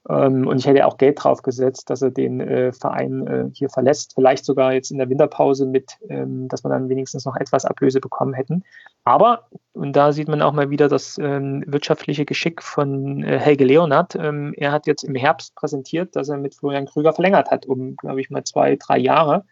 Ähm, 0.09 0.47
und 0.47 0.59
ich 0.59 0.67
hätte 0.67 0.87
auch 0.87 0.99
Geld 0.99 1.23
drauf 1.23 1.43
gesetzt, 1.43 1.91
dass 1.91 2.03
er 2.03 2.11
den 2.11 2.41
äh, 2.41 2.73
Verein 2.73 3.27
äh, 3.27 3.45
hier 3.53 3.69
verlässt. 3.69 4.13
Vielleicht 4.15 4.45
sogar 4.45 4.73
jetzt 4.73 4.91
in 4.91 4.99
der 4.99 5.09
Winterpause 5.09 5.67
mit, 5.67 5.93
ähm, 6.09 6.49
dass 6.49 6.65
wir 6.65 6.69
dann 6.69 6.89
wenigstens 6.89 7.25
noch 7.25 7.37
etwas 7.37 7.65
Ablöse 7.65 8.01
bekommen 8.01 8.35
hätten. 8.35 8.65
Aber, 9.05 9.49
und 9.73 9.95
da 9.95 10.13
sieht 10.13 10.29
man 10.29 10.43
auch 10.43 10.53
mal 10.53 10.71
wieder 10.71 10.89
das 10.89 11.19
ähm, 11.19 11.65
wirtschaftliche 11.67 12.25
Geschick 12.25 12.63
von 12.63 13.23
äh, 13.25 13.39
Helge 13.39 13.65
Leonard. 13.65 14.15
Ähm, 14.17 14.55
er 14.57 14.73
hat 14.73 14.87
jetzt 14.87 15.03
im 15.03 15.15
Herbst 15.15 15.55
präsentiert, 15.55 16.15
dass 16.15 16.29
er 16.29 16.39
mit 16.39 16.55
Florian 16.55 16.87
Krüger 16.87 17.13
verlängert 17.13 17.51
hat, 17.51 17.67
um, 17.67 17.97
glaube 17.97 18.21
ich, 18.21 18.31
mal 18.31 18.45
zwei, 18.45 18.77
drei 18.77 18.99
Jahre 18.99 19.45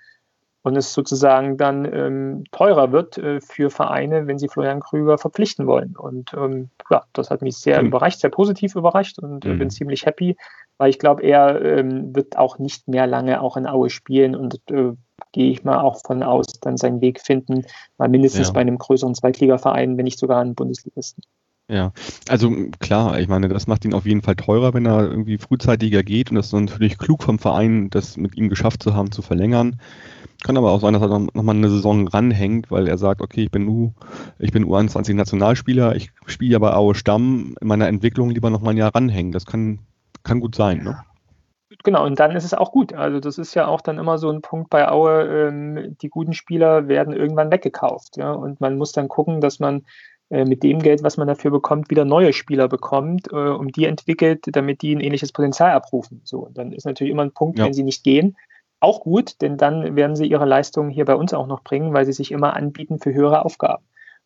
und 0.64 0.76
es 0.76 0.94
sozusagen 0.94 1.58
dann 1.58 1.84
ähm, 1.84 2.44
teurer 2.50 2.90
wird 2.90 3.18
äh, 3.18 3.40
für 3.42 3.68
Vereine, 3.68 4.26
wenn 4.26 4.38
sie 4.38 4.48
Florian 4.48 4.80
Krüger 4.80 5.18
verpflichten 5.18 5.66
wollen. 5.66 5.94
Und 5.94 6.32
ähm, 6.32 6.70
ja, 6.90 7.04
das 7.12 7.28
hat 7.28 7.42
mich 7.42 7.58
sehr 7.58 7.82
mhm. 7.82 7.88
überrascht, 7.88 8.20
sehr 8.20 8.30
positiv 8.30 8.74
überrascht 8.74 9.18
und 9.18 9.44
äh, 9.44 9.50
mhm. 9.50 9.58
bin 9.58 9.70
ziemlich 9.70 10.06
happy, 10.06 10.38
weil 10.78 10.88
ich 10.88 10.98
glaube, 10.98 11.22
er 11.22 11.62
ähm, 11.62 12.16
wird 12.16 12.38
auch 12.38 12.58
nicht 12.58 12.88
mehr 12.88 13.06
lange 13.06 13.42
auch 13.42 13.58
in 13.58 13.66
Aue 13.66 13.90
spielen 13.90 14.34
und 14.34 14.58
äh, 14.70 14.92
gehe 15.32 15.50
ich 15.50 15.64
mal 15.64 15.80
auch 15.80 16.00
von 16.00 16.22
aus, 16.22 16.46
dann 16.62 16.78
seinen 16.78 17.02
Weg 17.02 17.20
finden, 17.20 17.66
mal 17.98 18.08
mindestens 18.08 18.48
ja. 18.48 18.54
bei 18.54 18.62
einem 18.62 18.78
größeren 18.78 19.14
Zweitligaverein, 19.14 19.98
wenn 19.98 20.04
nicht 20.04 20.18
sogar 20.18 20.40
einen 20.40 20.54
Bundesligisten. 20.54 21.22
Ja, 21.70 21.92
also 22.28 22.50
klar, 22.78 23.18
ich 23.18 23.28
meine, 23.28 23.48
das 23.48 23.66
macht 23.66 23.86
ihn 23.86 23.94
auf 23.94 24.04
jeden 24.04 24.20
Fall 24.20 24.36
teurer, 24.36 24.74
wenn 24.74 24.84
er 24.84 25.08
irgendwie 25.08 25.38
frühzeitiger 25.38 26.02
geht 26.02 26.30
und 26.30 26.36
das 26.36 26.48
ist 26.48 26.52
natürlich 26.52 26.98
klug 26.98 27.22
vom 27.22 27.38
Verein, 27.38 27.88
das 27.88 28.18
mit 28.18 28.36
ihm 28.36 28.50
geschafft 28.50 28.82
zu 28.82 28.94
haben, 28.94 29.12
zu 29.12 29.22
verlängern. 29.22 29.80
Kann 30.44 30.58
aber 30.58 30.72
auch 30.72 30.80
sein, 30.80 30.92
dass 30.92 31.02
er 31.02 31.08
nochmal 31.08 31.56
eine 31.56 31.70
Saison 31.70 32.06
ranhängt, 32.06 32.70
weil 32.70 32.86
er 32.86 32.98
sagt, 32.98 33.22
okay, 33.22 33.44
ich 33.44 33.50
bin 33.50 33.66
U, 33.66 33.92
ich 34.38 34.52
bin 34.52 34.66
U21 34.66 35.14
Nationalspieler, 35.14 35.96
ich 35.96 36.12
spiele 36.26 36.52
ja 36.52 36.58
bei 36.58 36.74
Aue 36.74 36.94
Stamm, 36.94 37.54
in 37.58 37.66
meiner 37.66 37.88
Entwicklung 37.88 38.28
lieber 38.28 38.50
nochmal 38.50 38.74
ein 38.74 38.78
Jahr 38.78 38.94
ranhängen. 38.94 39.32
Das 39.32 39.46
kann, 39.46 39.78
kann 40.22 40.40
gut 40.40 40.54
sein, 40.54 40.82
ne? 40.84 41.02
Genau, 41.82 42.04
und 42.04 42.20
dann 42.20 42.36
ist 42.36 42.44
es 42.44 42.54
auch 42.54 42.72
gut. 42.72 42.92
Also 42.92 43.20
das 43.20 43.38
ist 43.38 43.54
ja 43.54 43.66
auch 43.66 43.80
dann 43.80 43.98
immer 43.98 44.18
so 44.18 44.30
ein 44.30 44.42
Punkt 44.42 44.70
bei 44.70 44.88
Aue, 44.88 45.48
ähm, 45.48 45.96
die 46.00 46.08
guten 46.08 46.32
Spieler 46.32 46.88
werden 46.88 47.14
irgendwann 47.14 47.50
weggekauft. 47.50 48.16
Ja? 48.16 48.32
Und 48.32 48.60
man 48.60 48.78
muss 48.78 48.92
dann 48.92 49.08
gucken, 49.08 49.40
dass 49.40 49.58
man 49.58 49.84
mit 50.30 50.62
dem 50.62 50.80
Geld, 50.80 51.02
was 51.02 51.16
man 51.16 51.28
dafür 51.28 51.50
bekommt, 51.50 51.90
wieder 51.90 52.04
neue 52.04 52.32
Spieler 52.32 52.68
bekommt, 52.68 53.30
äh, 53.30 53.36
um 53.36 53.70
die 53.70 53.84
entwickelt, 53.84 54.44
damit 54.46 54.82
die 54.82 54.94
ein 54.94 55.00
ähnliches 55.00 55.32
Potenzial 55.32 55.72
abrufen. 55.72 56.22
So, 56.24 56.40
und 56.40 56.56
dann 56.58 56.72
ist 56.72 56.86
natürlich 56.86 57.12
immer 57.12 57.22
ein 57.22 57.32
Punkt, 57.32 57.58
ja. 57.58 57.66
wenn 57.66 57.74
sie 57.74 57.82
nicht 57.82 58.04
gehen, 58.04 58.36
auch 58.80 59.00
gut, 59.00 59.40
denn 59.40 59.56
dann 59.56 59.96
werden 59.96 60.16
sie 60.16 60.26
ihre 60.26 60.44
Leistungen 60.44 60.90
hier 60.90 61.04
bei 61.04 61.14
uns 61.14 61.32
auch 61.32 61.46
noch 61.46 61.62
bringen, 61.62 61.94
weil 61.94 62.04
sie 62.04 62.12
sich 62.12 62.32
immer 62.32 62.54
anbieten 62.54 62.98
für 62.98 63.14
höhere 63.14 63.44
Aufgaben. 63.44 63.84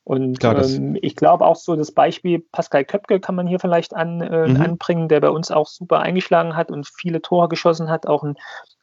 Und 0.08 0.40
Klar, 0.40 0.64
ähm, 0.64 0.96
ich 1.02 1.16
glaube 1.16 1.44
auch 1.44 1.56
so 1.56 1.76
das 1.76 1.92
Beispiel 1.92 2.42
Pascal 2.50 2.84
Köpke 2.84 3.20
kann 3.20 3.34
man 3.34 3.46
hier 3.46 3.60
vielleicht 3.60 3.94
an, 3.94 4.22
äh, 4.22 4.48
mhm. 4.48 4.60
anbringen, 4.60 5.08
der 5.08 5.20
bei 5.20 5.28
uns 5.28 5.50
auch 5.50 5.66
super 5.66 6.00
eingeschlagen 6.00 6.56
hat 6.56 6.70
und 6.70 6.88
viele 6.88 7.20
Tore 7.20 7.48
geschossen 7.48 7.90
hat, 7.90 8.06
auch 8.06 8.22
ein 8.22 8.36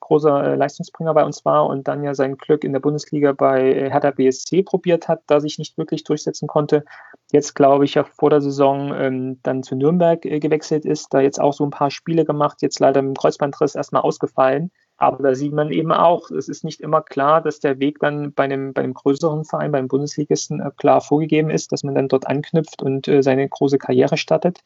großer 0.06 0.44
äh, 0.44 0.56
Leistungsbringer 0.56 1.13
bei 1.13 1.24
uns 1.24 1.44
war 1.46 1.65
und 1.65 1.88
dann 1.88 2.04
ja 2.04 2.13
sein 2.13 2.38
Glück 2.38 2.63
in 2.63 2.74
der 2.74 2.80
Bundesliga 2.80 3.32
bei 3.32 3.74
äh, 3.74 3.89
Hertha 3.89 4.12
BSC 4.12 4.62
probiert 4.62 5.08
hat, 5.08 5.24
da 5.26 5.39
sich 5.39 5.58
nicht 5.58 5.78
wirklich 5.78 6.04
durchsetzen 6.04 6.48
konnte. 6.48 6.86
Jetzt 7.32 7.56
glaube 7.56 7.86
ich 7.86 7.96
ja 7.96 8.04
vor 8.04 8.30
der 8.30 8.41
Saison 8.41 8.94
ähm, 8.94 9.39
dann 9.41 9.63
zu 9.63 9.76
Nürnberg 9.76 10.24
äh, 10.26 10.39
gewechselt 10.39 10.86
ist, 10.86 11.13
da 11.13 11.22
jetzt 11.22 11.41
auch 11.41 11.54
so 11.54 11.63
ein 11.63 11.72
paar 11.72 11.89
Spiele 11.89 12.24
gemacht, 12.24 12.62
jetzt 12.62 12.80
leider 12.80 13.02
dem 13.02 13.15
Kreuzbandriss 13.15 13.74
erstmal 13.74 14.04
ausgefallen. 14.04 14.72
Aber 14.98 15.24
da 15.24 15.36
sieht 15.36 15.52
man 15.52 15.72
eben 15.72 15.91
auch, 15.91 16.30
es 16.30 16.48
ist 16.48 16.63
nicht 16.63 16.82
immer 16.82 17.02
klar, 17.02 17.41
dass 17.41 17.60
der 17.60 17.80
Weg 17.80 18.00
dann 18.00 18.32
bei 18.32 18.44
einem, 18.44 18.74
bei 18.74 18.84
einem 18.84 18.94
größeren 18.94 19.44
Verein, 19.44 19.72
beim 19.72 19.88
Bundesligisten 19.88 20.62
äh, 20.62 20.70
klar 20.78 21.02
vorgegeben 21.02 21.50
ist, 21.50 21.72
dass 21.72 21.84
man 21.84 21.96
dann 21.96 22.08
dort 22.10 22.28
anknüpft 22.28 22.84
und 22.84 23.10
seine 23.22 23.50
große 23.50 23.80
Karriere 23.80 24.18
startet. 24.18 24.60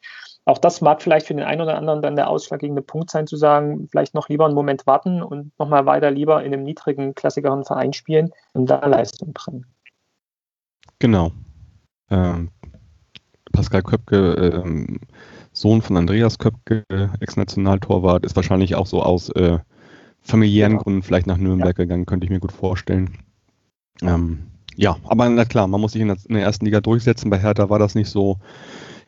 Auch 0.46 0.58
das 0.58 0.80
mag 0.80 1.02
vielleicht 1.02 1.26
für 1.26 1.34
den 1.34 1.44
einen 1.44 1.60
oder 1.60 1.76
anderen 1.76 2.02
dann 2.02 2.16
der 2.16 2.28
ausschlaggebende 2.28 2.82
Punkt 2.82 3.10
sein, 3.10 3.26
zu 3.26 3.36
sagen, 3.36 3.88
vielleicht 3.90 4.14
noch 4.14 4.28
lieber 4.28 4.46
einen 4.46 4.54
Moment 4.54 4.86
warten 4.86 5.22
und 5.22 5.56
nochmal 5.58 5.86
weiter 5.86 6.10
lieber 6.10 6.42
in 6.42 6.52
einem 6.52 6.64
niedrigen, 6.64 7.14
klassikeren 7.14 7.64
Verein 7.64 7.92
spielen 7.92 8.30
und 8.52 8.68
da 8.68 8.84
Leistung 8.86 9.32
bringen. 9.32 9.66
Genau. 10.98 11.32
Ähm, 12.10 12.50
Pascal 13.52 13.82
Köpke, 13.82 14.62
ähm, 14.64 15.00
Sohn 15.52 15.82
von 15.82 15.96
Andreas 15.96 16.38
Köpke, 16.38 16.84
Ex-Nationaltorwart, 17.20 18.24
ist 18.24 18.36
wahrscheinlich 18.36 18.74
auch 18.74 18.86
so 18.86 19.02
aus 19.02 19.28
äh, 19.30 19.58
familiären 20.22 20.72
genau. 20.72 20.82
Gründen 20.82 21.02
vielleicht 21.02 21.26
nach 21.26 21.36
Nürnberg 21.36 21.78
ja. 21.78 21.84
gegangen, 21.84 22.06
könnte 22.06 22.24
ich 22.24 22.30
mir 22.30 22.40
gut 22.40 22.52
vorstellen. 22.52 23.18
Ähm, 24.02 24.46
ja, 24.76 24.96
aber 25.04 25.28
na 25.28 25.44
klar, 25.44 25.66
man 25.66 25.80
muss 25.80 25.92
sich 25.92 26.02
in 26.02 26.08
der, 26.08 26.16
in 26.28 26.34
der, 26.34 26.44
ersten 26.44 26.64
Liga 26.64 26.80
durchsetzen. 26.80 27.30
Bei 27.30 27.38
Hertha 27.38 27.68
war 27.68 27.78
das 27.78 27.94
nicht 27.94 28.08
so. 28.08 28.38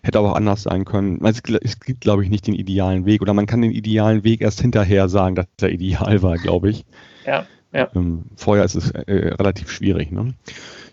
Hätte 0.03 0.19
aber 0.19 0.33
auch 0.33 0.37
anders 0.37 0.65
sein 0.65 0.85
können. 0.85 1.25
Es, 1.25 1.41
es 1.63 1.81
gibt, 1.81 2.01
glaube 2.01 2.25
ich, 2.25 2.31
nicht 2.31 2.47
den 2.47 2.55
idealen 2.55 3.07
Weg. 3.07 3.23
Oder 3.23 3.35
man 3.35 3.47
kann 3.47 3.63
den 3.63 3.71
idealen 3.71 4.25
Weg 4.25 4.41
erst 4.41 4.61
hinterher 4.61 5.09
sagen, 5.09 5.37
dass 5.37 5.47
der 5.61 5.73
ideal 5.73 6.23
war, 6.23 6.37
glaube 6.39 6.71
ich. 6.71 6.85
Ja, 7.25 7.47
ja. 7.73 7.89
Ähm, 7.95 8.25
vorher 8.37 8.65
ist 8.65 8.75
es 8.75 8.91
äh, 8.91 9.35
relativ 9.35 9.71
schwierig. 9.71 10.11
Ne? 10.11 10.35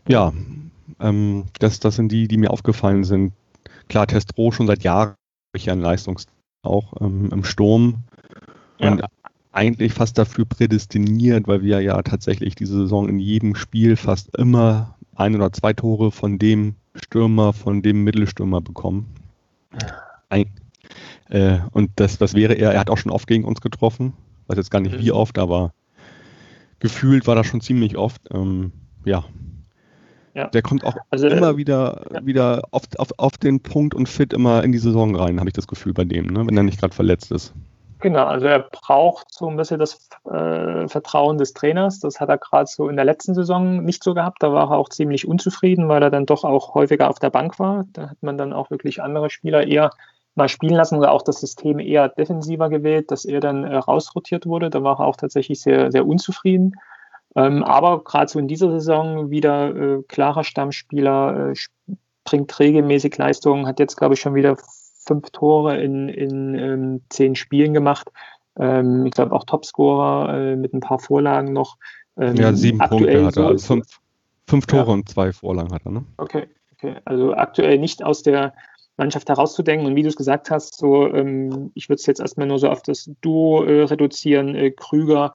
Ja, 0.07 0.31
ähm, 0.99 1.45
das, 1.57 1.79
das 1.79 1.95
sind 1.95 2.11
die, 2.11 2.27
die 2.27 2.37
mir 2.37 2.51
aufgefallen 2.51 3.03
sind. 3.03 3.33
Klar, 3.87 4.07
Testro 4.07 4.51
schon 4.51 4.67
seit 4.67 4.83
Jahren 4.83 5.15
ich 5.53 5.65
ja 5.65 5.73
einen 5.73 5.81
Leistungs 5.81 6.27
auch 6.61 6.93
ähm, 7.01 7.29
im 7.31 7.43
Sturm. 7.43 8.03
Und 8.79 8.99
ja 8.99 9.07
eigentlich 9.51 9.93
fast 9.93 10.17
dafür 10.17 10.45
prädestiniert, 10.45 11.47
weil 11.47 11.61
wir 11.61 11.81
ja 11.81 12.01
tatsächlich 12.01 12.55
diese 12.55 12.73
Saison 12.73 13.09
in 13.09 13.19
jedem 13.19 13.55
Spiel 13.55 13.95
fast 13.95 14.35
immer 14.37 14.95
ein 15.15 15.35
oder 15.35 15.51
zwei 15.51 15.73
Tore 15.73 16.11
von 16.11 16.37
dem 16.39 16.75
Stürmer, 17.03 17.53
von 17.53 17.81
dem 17.81 18.03
Mittelstürmer 18.03 18.61
bekommen. 18.61 19.07
Ein, 20.29 20.51
äh, 21.29 21.59
und 21.71 21.91
das, 21.95 22.17
das 22.17 22.33
wäre 22.33 22.53
er, 22.53 22.73
er 22.73 22.79
hat 22.79 22.89
auch 22.89 22.97
schon 22.97 23.11
oft 23.11 23.27
gegen 23.27 23.45
uns 23.45 23.61
getroffen, 23.61 24.13
weiß 24.47 24.57
jetzt 24.57 24.71
gar 24.71 24.79
nicht 24.79 24.97
wie 24.99 25.11
mhm. 25.11 25.17
oft, 25.17 25.37
aber 25.37 25.73
gefühlt 26.79 27.27
war 27.27 27.35
das 27.35 27.47
schon 27.47 27.61
ziemlich 27.61 27.97
oft. 27.97 28.21
Ähm, 28.31 28.71
ja. 29.05 29.23
ja. 30.33 30.47
Der 30.47 30.61
kommt 30.61 30.83
auch 30.83 30.95
also, 31.09 31.27
immer 31.27 31.57
wieder, 31.57 32.05
ja. 32.13 32.25
wieder 32.25 32.61
auf, 32.71 32.83
auf, 32.97 33.09
auf 33.17 33.37
den 33.37 33.59
Punkt 33.61 33.93
und 33.93 34.09
fit 34.09 34.33
immer 34.33 34.63
in 34.63 34.71
die 34.71 34.79
Saison 34.79 35.15
rein, 35.15 35.39
habe 35.39 35.49
ich 35.49 35.53
das 35.53 35.67
Gefühl 35.67 35.93
bei 35.93 36.05
dem, 36.05 36.27
ne? 36.27 36.45
wenn 36.47 36.57
er 36.57 36.63
nicht 36.63 36.79
gerade 36.79 36.95
verletzt 36.95 37.31
ist. 37.31 37.53
Genau, 38.01 38.25
also 38.25 38.47
er 38.47 38.59
braucht 38.59 39.33
so 39.33 39.49
ein 39.49 39.57
bisschen 39.57 39.77
das 39.77 40.07
äh, 40.23 40.87
Vertrauen 40.87 41.37
des 41.37 41.53
Trainers. 41.53 41.99
Das 41.99 42.21
hat 42.21 42.29
er 42.29 42.37
gerade 42.37 42.67
so 42.67 42.87
in 42.87 42.95
der 42.95 43.03
letzten 43.03 43.33
Saison 43.35 43.83
nicht 43.83 44.03
so 44.03 44.13
gehabt. 44.13 44.41
Da 44.41 44.53
war 44.53 44.71
er 44.71 44.77
auch 44.77 44.87
ziemlich 44.87 45.27
unzufrieden, 45.27 45.89
weil 45.89 46.01
er 46.01 46.09
dann 46.09 46.25
doch 46.25 46.45
auch 46.45 46.75
häufiger 46.75 47.09
auf 47.09 47.19
der 47.19 47.29
Bank 47.29 47.59
war. 47.59 47.85
Da 47.91 48.09
hat 48.11 48.23
man 48.23 48.37
dann 48.37 48.53
auch 48.53 48.69
wirklich 48.71 49.01
andere 49.01 49.29
Spieler 49.29 49.67
eher 49.67 49.89
mal 50.35 50.47
spielen 50.47 50.75
lassen 50.75 50.97
oder 50.97 51.11
auch 51.11 51.23
das 51.23 51.41
System 51.41 51.79
eher 51.79 52.07
defensiver 52.07 52.69
gewählt, 52.69 53.11
dass 53.11 53.25
er 53.25 53.41
dann 53.41 53.65
äh, 53.65 53.75
rausrotiert 53.75 54.45
wurde. 54.45 54.69
Da 54.69 54.81
war 54.81 54.99
er 55.01 55.05
auch 55.05 55.17
tatsächlich 55.17 55.59
sehr, 55.59 55.91
sehr 55.91 56.07
unzufrieden. 56.07 56.75
Ähm, 57.35 57.63
aber 57.65 58.03
gerade 58.05 58.31
so 58.31 58.39
in 58.39 58.47
dieser 58.47 58.71
Saison 58.71 59.29
wieder 59.29 59.75
äh, 59.75 60.03
klarer 60.07 60.45
Stammspieler, 60.45 61.51
äh, 61.51 61.53
bringt 62.23 62.57
regelmäßig 62.59 63.17
Leistungen, 63.17 63.67
hat 63.67 63.79
jetzt, 63.79 63.97
glaube 63.97 64.13
ich, 64.13 64.21
schon 64.21 64.35
wieder 64.35 64.55
fünf 64.99 65.29
Tore 65.31 65.81
in, 65.81 66.09
in 66.09 66.55
ähm, 66.55 67.01
zehn 67.09 67.35
Spielen 67.35 67.73
gemacht. 67.73 68.11
Ähm, 68.59 69.05
ich 69.05 69.13
glaube 69.13 69.33
auch 69.33 69.45
Topscorer 69.45 70.33
äh, 70.33 70.55
mit 70.55 70.73
ein 70.73 70.81
paar 70.81 70.99
Vorlagen 70.99 71.53
noch. 71.53 71.77
Ähm, 72.17 72.35
ja, 72.35 72.53
sieben 72.53 72.77
Punkte 72.79 73.25
hat 73.25 73.37
er, 73.37 73.47
also 73.47 73.67
fünf, 73.67 73.99
fünf 74.47 74.65
Tore 74.65 74.87
ja. 74.87 74.93
und 74.93 75.09
zwei 75.09 75.31
Vorlagen 75.31 75.73
hat 75.73 75.85
er, 75.85 75.91
ne? 75.91 76.03
Okay, 76.17 76.47
okay. 76.73 76.95
Also 77.05 77.33
aktuell 77.33 77.77
nicht 77.77 78.03
aus 78.03 78.23
der 78.23 78.53
Mannschaft 78.97 79.29
herauszudenken. 79.29 79.87
Und 79.87 79.95
wie 79.95 80.03
du 80.03 80.09
es 80.09 80.17
gesagt 80.17 80.51
hast, 80.51 80.77
so, 80.77 81.07
ähm, 81.07 81.71
ich 81.73 81.89
würde 81.89 81.99
es 81.99 82.05
jetzt 82.05 82.19
erstmal 82.19 82.47
nur 82.47 82.59
so 82.59 82.69
auf 82.69 82.83
das 82.83 83.09
Duo 83.21 83.63
äh, 83.63 83.83
reduzieren, 83.83 84.53
äh, 84.55 84.71
Krüger, 84.71 85.33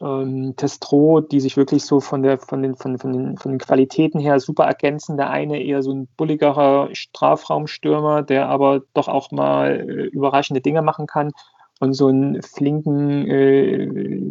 ähm, 0.00 0.54
Testro, 0.56 1.20
die 1.20 1.40
sich 1.40 1.56
wirklich 1.56 1.84
so 1.84 2.00
von, 2.00 2.22
der, 2.22 2.38
von, 2.38 2.62
den, 2.62 2.76
von, 2.76 2.98
von, 2.98 3.12
den, 3.12 3.36
von 3.36 3.52
den 3.52 3.58
Qualitäten 3.58 4.20
her 4.20 4.40
super 4.40 4.64
ergänzen. 4.64 5.16
Der 5.16 5.30
eine 5.30 5.62
eher 5.62 5.82
so 5.82 5.92
ein 5.92 6.08
bulligerer 6.16 6.88
Strafraumstürmer, 6.92 8.22
der 8.22 8.48
aber 8.48 8.82
doch 8.94 9.08
auch 9.08 9.30
mal 9.30 9.80
äh, 9.80 10.06
überraschende 10.06 10.60
Dinge 10.60 10.82
machen 10.82 11.06
kann. 11.06 11.32
Und 11.80 11.92
so 11.94 12.06
einen 12.06 12.40
flinken, 12.42 13.28
äh, 13.28 13.88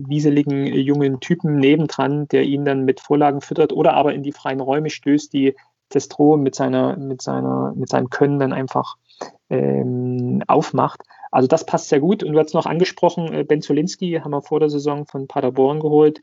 wieseligen 0.07 0.65
äh, 0.65 0.77
jungen 0.77 1.19
Typen 1.19 1.57
nebendran, 1.57 2.27
der 2.29 2.43
ihn 2.43 2.65
dann 2.65 2.85
mit 2.85 2.99
Vorlagen 3.01 3.41
füttert 3.41 3.73
oder 3.73 3.93
aber 3.93 4.13
in 4.13 4.23
die 4.23 4.31
freien 4.31 4.61
Räume 4.61 4.89
stößt, 4.89 5.33
die 5.33 5.55
Testro 5.89 6.37
mit, 6.37 6.55
seiner, 6.55 6.97
mit, 6.97 7.21
seiner, 7.21 7.73
mit 7.75 7.89
seinem 7.89 8.09
Können 8.09 8.39
dann 8.39 8.53
einfach 8.53 8.95
ähm, 9.49 10.41
aufmacht. 10.47 11.03
Also 11.33 11.47
das 11.47 11.65
passt 11.65 11.89
sehr 11.89 11.99
gut. 11.99 12.23
Und 12.23 12.33
du 12.33 12.39
hast 12.39 12.53
noch 12.53 12.67
angesprochen, 12.67 13.33
äh, 13.33 13.43
Ben 13.43 13.61
Zolinski 13.61 14.19
haben 14.23 14.31
wir 14.31 14.41
vor 14.41 14.59
der 14.59 14.69
Saison 14.69 15.05
von 15.07 15.27
Paderborn 15.27 15.79
geholt. 15.79 16.21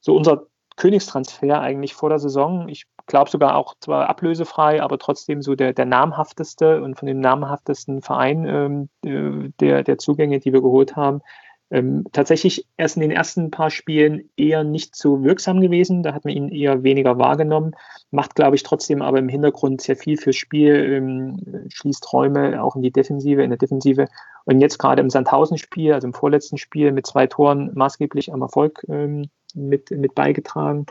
So 0.00 0.16
unser 0.16 0.46
Königstransfer 0.76 1.60
eigentlich 1.60 1.94
vor 1.94 2.08
der 2.08 2.18
Saison. 2.18 2.68
Ich 2.68 2.86
glaube 3.06 3.30
sogar 3.30 3.56
auch 3.56 3.74
zwar 3.80 4.08
ablösefrei, 4.08 4.82
aber 4.82 4.98
trotzdem 4.98 5.42
so 5.42 5.54
der, 5.54 5.72
der 5.72 5.86
namhafteste 5.86 6.82
und 6.82 6.96
von 6.98 7.06
dem 7.06 7.20
namhaftesten 7.20 8.02
Verein 8.02 8.46
ähm, 8.46 8.88
äh, 9.04 9.50
der, 9.60 9.84
der 9.84 9.98
Zugänge, 9.98 10.40
die 10.40 10.52
wir 10.52 10.60
geholt 10.60 10.96
haben 10.96 11.22
ähm, 11.70 12.04
tatsächlich 12.12 12.66
erst 12.76 12.96
in 12.96 13.02
den 13.02 13.10
ersten 13.10 13.50
paar 13.50 13.70
Spielen 13.70 14.30
eher 14.36 14.64
nicht 14.64 14.96
so 14.96 15.22
wirksam 15.22 15.60
gewesen. 15.60 16.02
Da 16.02 16.14
hat 16.14 16.24
man 16.24 16.34
ihn 16.34 16.48
eher 16.48 16.82
weniger 16.82 17.18
wahrgenommen. 17.18 17.72
Macht, 18.10 18.34
glaube 18.34 18.56
ich, 18.56 18.62
trotzdem 18.62 19.02
aber 19.02 19.18
im 19.18 19.28
Hintergrund 19.28 19.82
sehr 19.82 19.96
viel 19.96 20.16
fürs 20.16 20.36
Spiel, 20.36 20.74
ähm, 20.74 21.68
schließt 21.68 22.10
Räume 22.12 22.62
auch 22.62 22.74
in 22.76 22.82
die 22.82 22.90
Defensive, 22.90 23.42
in 23.42 23.50
der 23.50 23.58
Defensive. 23.58 24.08
Und 24.44 24.60
jetzt 24.60 24.78
gerade 24.78 25.02
im 25.02 25.10
Sandhausen-Spiel, 25.10 25.92
also 25.92 26.06
im 26.06 26.14
vorletzten 26.14 26.56
Spiel 26.56 26.90
mit 26.92 27.06
zwei 27.06 27.26
Toren 27.26 27.70
maßgeblich 27.74 28.32
am 28.32 28.40
Erfolg 28.40 28.84
ähm, 28.88 29.28
mit, 29.54 29.90
mit 29.90 30.14
beigetragen. 30.14 30.86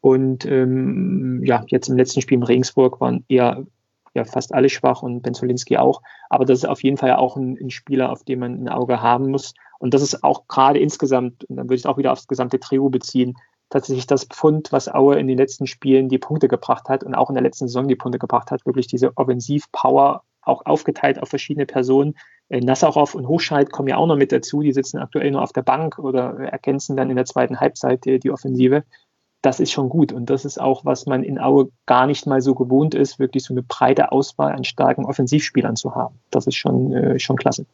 Und 0.00 0.44
ähm, 0.46 1.42
ja, 1.44 1.64
jetzt 1.68 1.88
im 1.88 1.96
letzten 1.96 2.22
Spiel 2.22 2.38
in 2.38 2.44
Regensburg 2.44 3.00
waren 3.00 3.24
eher 3.28 3.64
ja 4.14 4.24
fast 4.24 4.54
alle 4.54 4.68
schwach 4.68 5.02
und 5.02 5.22
Benzolinski 5.22 5.76
auch. 5.76 6.02
Aber 6.28 6.44
das 6.44 6.58
ist 6.58 6.64
auf 6.64 6.82
jeden 6.82 6.96
Fall 6.96 7.14
auch 7.14 7.36
ein, 7.36 7.56
ein, 7.60 7.70
Spieler, 7.70 8.10
auf 8.10 8.24
den 8.24 8.40
man 8.40 8.64
ein 8.64 8.68
Auge 8.68 9.00
haben 9.00 9.30
muss. 9.30 9.54
Und 9.78 9.94
das 9.94 10.02
ist 10.02 10.24
auch 10.24 10.48
gerade 10.48 10.78
insgesamt, 10.78 11.44
und 11.44 11.56
dann 11.56 11.66
würde 11.66 11.76
ich 11.76 11.82
es 11.82 11.86
auch 11.86 11.98
wieder 11.98 12.12
aufs 12.12 12.26
gesamte 12.26 12.58
Trio 12.58 12.88
beziehen, 12.88 13.36
tatsächlich 13.70 14.06
das 14.06 14.24
Pfund, 14.24 14.72
was 14.72 14.88
Aue 14.88 15.18
in 15.18 15.28
den 15.28 15.38
letzten 15.38 15.66
Spielen 15.66 16.08
die 16.08 16.18
Punkte 16.18 16.48
gebracht 16.48 16.88
hat 16.88 17.04
und 17.04 17.14
auch 17.14 17.28
in 17.28 17.34
der 17.34 17.42
letzten 17.42 17.68
Saison 17.68 17.86
die 17.86 17.96
Punkte 17.96 18.18
gebracht 18.18 18.50
hat, 18.50 18.66
wirklich 18.66 18.86
diese 18.86 19.16
Offensivpower, 19.16 20.22
auch 20.42 20.64
aufgeteilt 20.64 21.22
auf 21.22 21.28
verschiedene 21.28 21.66
Personen. 21.66 22.14
Äh, 22.48 22.60
Nassarow 22.60 23.14
und 23.14 23.28
Hochscheid 23.28 23.70
kommen 23.70 23.88
ja 23.88 23.98
auch 23.98 24.06
noch 24.06 24.16
mit 24.16 24.32
dazu, 24.32 24.62
die 24.62 24.72
sitzen 24.72 24.98
aktuell 24.98 25.30
nur 25.30 25.42
auf 25.42 25.52
der 25.52 25.62
Bank 25.62 25.98
oder 25.98 26.38
ergänzen 26.38 26.96
dann 26.96 27.10
in 27.10 27.16
der 27.16 27.26
zweiten 27.26 27.60
Halbzeit 27.60 28.06
die, 28.06 28.18
die 28.18 28.30
Offensive 28.30 28.84
das 29.42 29.60
ist 29.60 29.72
schon 29.72 29.88
gut. 29.88 30.12
Und 30.12 30.30
das 30.30 30.44
ist 30.44 30.60
auch, 30.60 30.84
was 30.84 31.06
man 31.06 31.22
in 31.22 31.38
Aue 31.38 31.70
gar 31.86 32.06
nicht 32.06 32.26
mal 32.26 32.40
so 32.40 32.54
gewohnt 32.54 32.94
ist, 32.94 33.18
wirklich 33.18 33.44
so 33.44 33.54
eine 33.54 33.62
breite 33.62 34.10
Auswahl 34.12 34.52
an 34.52 34.64
starken 34.64 35.04
Offensivspielern 35.04 35.76
zu 35.76 35.94
haben. 35.94 36.18
Das 36.30 36.46
ist 36.46 36.56
schon, 36.56 36.92
äh, 36.92 37.18
schon 37.18 37.36
klasse. 37.36 37.66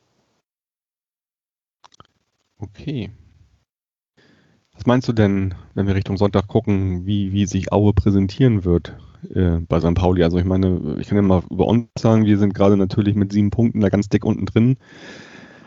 Okay. 2.64 3.11
Was 4.74 4.87
meinst 4.87 5.07
du 5.07 5.12
denn, 5.12 5.55
wenn 5.74 5.87
wir 5.87 5.94
Richtung 5.94 6.16
Sonntag 6.16 6.48
gucken, 6.48 7.07
wie, 7.07 7.33
wie 7.33 7.46
sich 7.46 7.72
Aue 7.72 7.92
präsentieren 7.92 8.64
wird 8.64 8.96
äh, 9.35 9.59
bei 9.68 9.81
St. 9.81 9.94
Pauli? 9.94 10.24
Also 10.24 10.38
ich 10.38 10.44
meine, 10.44 10.96
ich 10.98 11.09
kann 11.09 11.16
ja 11.16 11.22
mal 11.22 11.42
über 11.50 11.66
uns 11.66 11.88
sagen, 11.98 12.24
wir 12.24 12.38
sind 12.38 12.55
gerade 12.55 12.77
natürlich 12.77 13.14
mit 13.14 13.33
sieben 13.33 13.50
Punkten 13.50 13.81
da 13.81 13.90
ganz 13.90 14.09
dick 14.09 14.24
unten 14.24 14.46
drin. 14.46 14.77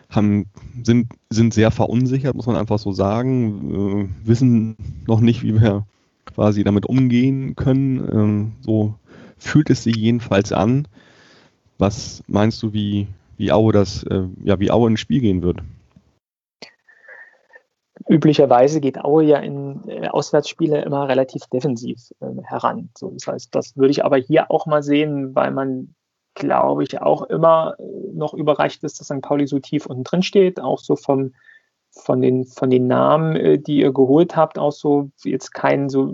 Haben, 0.10 0.48
sind, 0.84 1.14
sind 1.30 1.54
sehr 1.54 1.70
verunsichert, 1.70 2.36
muss 2.36 2.48
man 2.48 2.56
einfach 2.56 2.80
so 2.80 2.92
sagen, 2.92 4.10
äh, 4.26 4.28
wissen 4.28 4.76
noch 5.06 5.22
nicht, 5.22 5.44
wie 5.44 5.62
wir 5.62 5.86
quasi 6.26 6.64
damit 6.64 6.86
umgehen 6.86 7.56
können. 7.56 8.08
Ähm, 8.12 8.52
so 8.62 8.96
fühlt 9.38 9.70
es 9.70 9.84
sich 9.84 9.96
jedenfalls 9.96 10.52
an. 10.52 10.88
Was 11.78 12.24
meinst 12.28 12.64
du, 12.64 12.74
wie, 12.74 13.08
wie 13.38 13.52
Aue 13.52 13.72
das, 13.72 14.04
äh, 14.04 14.24
ja, 14.44 14.60
wie 14.60 14.72
Aue 14.72 14.90
ins 14.90 15.00
Spiel 15.00 15.22
gehen 15.22 15.44
wird? 15.44 15.62
Üblicherweise 18.08 18.80
geht 18.80 19.04
Aue 19.04 19.24
ja 19.24 19.40
in 19.40 19.82
äh, 19.88 20.08
Auswärtsspiele 20.08 20.82
immer 20.82 21.08
relativ 21.08 21.46
defensiv 21.48 22.12
äh, 22.20 22.26
heran. 22.44 22.90
So, 22.98 23.12
das 23.12 23.28
heißt, 23.28 23.56
das 23.56 23.76
würde 23.76 23.92
ich 23.92 24.06
aber 24.06 24.18
hier 24.18 24.52
auch 24.52 24.66
mal 24.66 24.84
sehen, 24.84 25.36
weil 25.36 25.52
man, 25.52 25.96
glaube 26.36 26.84
ich, 26.84 27.02
auch 27.02 27.24
immer 27.24 27.76
äh, 27.80 27.84
noch 28.14 28.34
überreicht 28.34 28.84
ist, 28.84 29.00
dass 29.00 29.08
St. 29.08 29.22
Pauli 29.22 29.48
so 29.48 29.60
tief 29.60 29.86
unten 29.86 30.04
drin 30.04 30.22
steht, 30.22 30.60
auch 30.60 30.80
so 30.80 30.96
vom, 30.96 31.34
von 31.92 32.22
den, 32.22 32.46
von 32.46 32.70
den 32.70 32.88
Namen, 32.88 33.36
äh, 33.36 33.58
die 33.58 33.80
ihr 33.80 33.94
geholt 33.94 34.36
habt, 34.36 34.60
auch 34.60 34.72
so 34.72 35.10
jetzt 35.24 35.54
keinen 35.54 35.90
so 35.90 36.14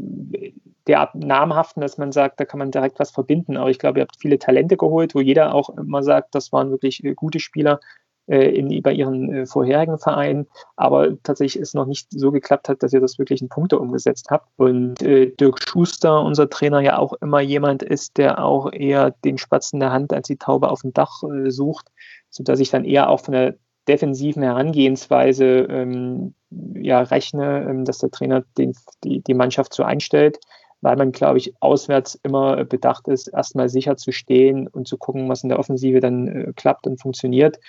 der 0.88 1.10
namhaften, 1.14 1.82
dass 1.82 1.98
man 1.98 2.12
sagt, 2.12 2.40
da 2.40 2.46
kann 2.46 2.60
man 2.60 2.72
direkt 2.72 3.00
was 3.00 3.12
verbinden. 3.12 3.58
Aber 3.58 3.70
ich 3.70 3.80
glaube, 3.80 4.00
ihr 4.00 4.04
habt 4.04 4.20
viele 4.20 4.40
Talente 4.40 4.78
geholt, 4.78 5.16
wo 5.16 5.22
jeder 5.22 5.54
auch 5.54 5.70
immer 5.78 6.04
sagt, 6.04 6.36
das 6.36 6.52
waren 6.52 6.72
wirklich 6.72 7.04
gute 7.16 7.40
Spieler 7.40 7.80
in, 8.26 8.82
bei 8.82 8.94
ihren 8.94 9.46
vorherigen 9.48 10.00
Vereinen. 10.00 10.48
Aber 10.76 11.22
tatsächlich 11.24 11.62
ist 11.62 11.76
noch 11.76 11.86
nicht 11.86 12.08
so 12.10 12.32
geklappt 12.32 12.70
hat, 12.70 12.82
dass 12.82 12.94
ihr 12.94 13.02
das 13.02 13.20
wirklich 13.20 13.42
in 13.42 13.50
Punkte 13.50 13.80
umgesetzt 13.80 14.28
habt. 14.30 14.48
Und 14.58 15.02
äh, 15.02 15.32
Dirk 15.32 15.62
Schuster, 15.62 16.22
unser 16.22 16.50
Trainer, 16.50 16.80
ja 16.80 16.98
auch 16.98 17.14
immer 17.22 17.42
jemand 17.42 17.84
ist, 17.84 18.18
der 18.18 18.44
auch 18.44 18.72
eher 18.72 19.12
den 19.26 19.38
Spatz 19.38 19.74
in 19.74 19.80
der 19.80 19.92
Hand 19.92 20.14
als 20.14 20.28
die 20.28 20.38
Taube 20.38 20.70
auf 20.70 20.82
dem 20.82 20.94
Dach 20.94 21.24
äh, 21.24 21.52
sucht, 21.52 21.88
sodass 22.30 22.60
ich 22.60 22.70
dann 22.70 22.86
eher 22.86 23.10
auch 23.10 23.20
von 23.20 23.34
der 23.34 23.56
defensiven 23.88 24.44
Herangehensweise 24.44 25.46
ähm, 25.46 26.34
ja, 26.76 27.02
rechne, 27.02 27.66
ähm, 27.70 27.86
dass 27.86 27.98
der 27.98 28.12
Trainer 28.12 28.44
den, 28.58 28.74
die, 29.04 29.22
die 29.22 29.34
Mannschaft 29.34 29.74
so 29.74 29.84
einstellt, 29.84 30.40
weil 30.82 30.96
man, 30.96 31.12
glaube 31.12 31.38
ich, 31.38 31.54
auswärts 31.60 32.20
immer 32.24 32.64
bedacht 32.66 33.08
ist, 33.08 33.28
erstmal 33.28 33.70
sicher 33.70 33.98
zu 33.98 34.12
stehen 34.12 34.68
und 34.68 34.88
zu 34.88 34.98
gucken, 34.98 35.30
was 35.30 35.44
in 35.44 35.50
der 35.50 35.60
Offensive 35.60 36.00
dann 36.00 36.28
äh, 36.28 36.54
klappt 36.56 36.88
und 36.88 37.02
funktioniert, 37.02 37.60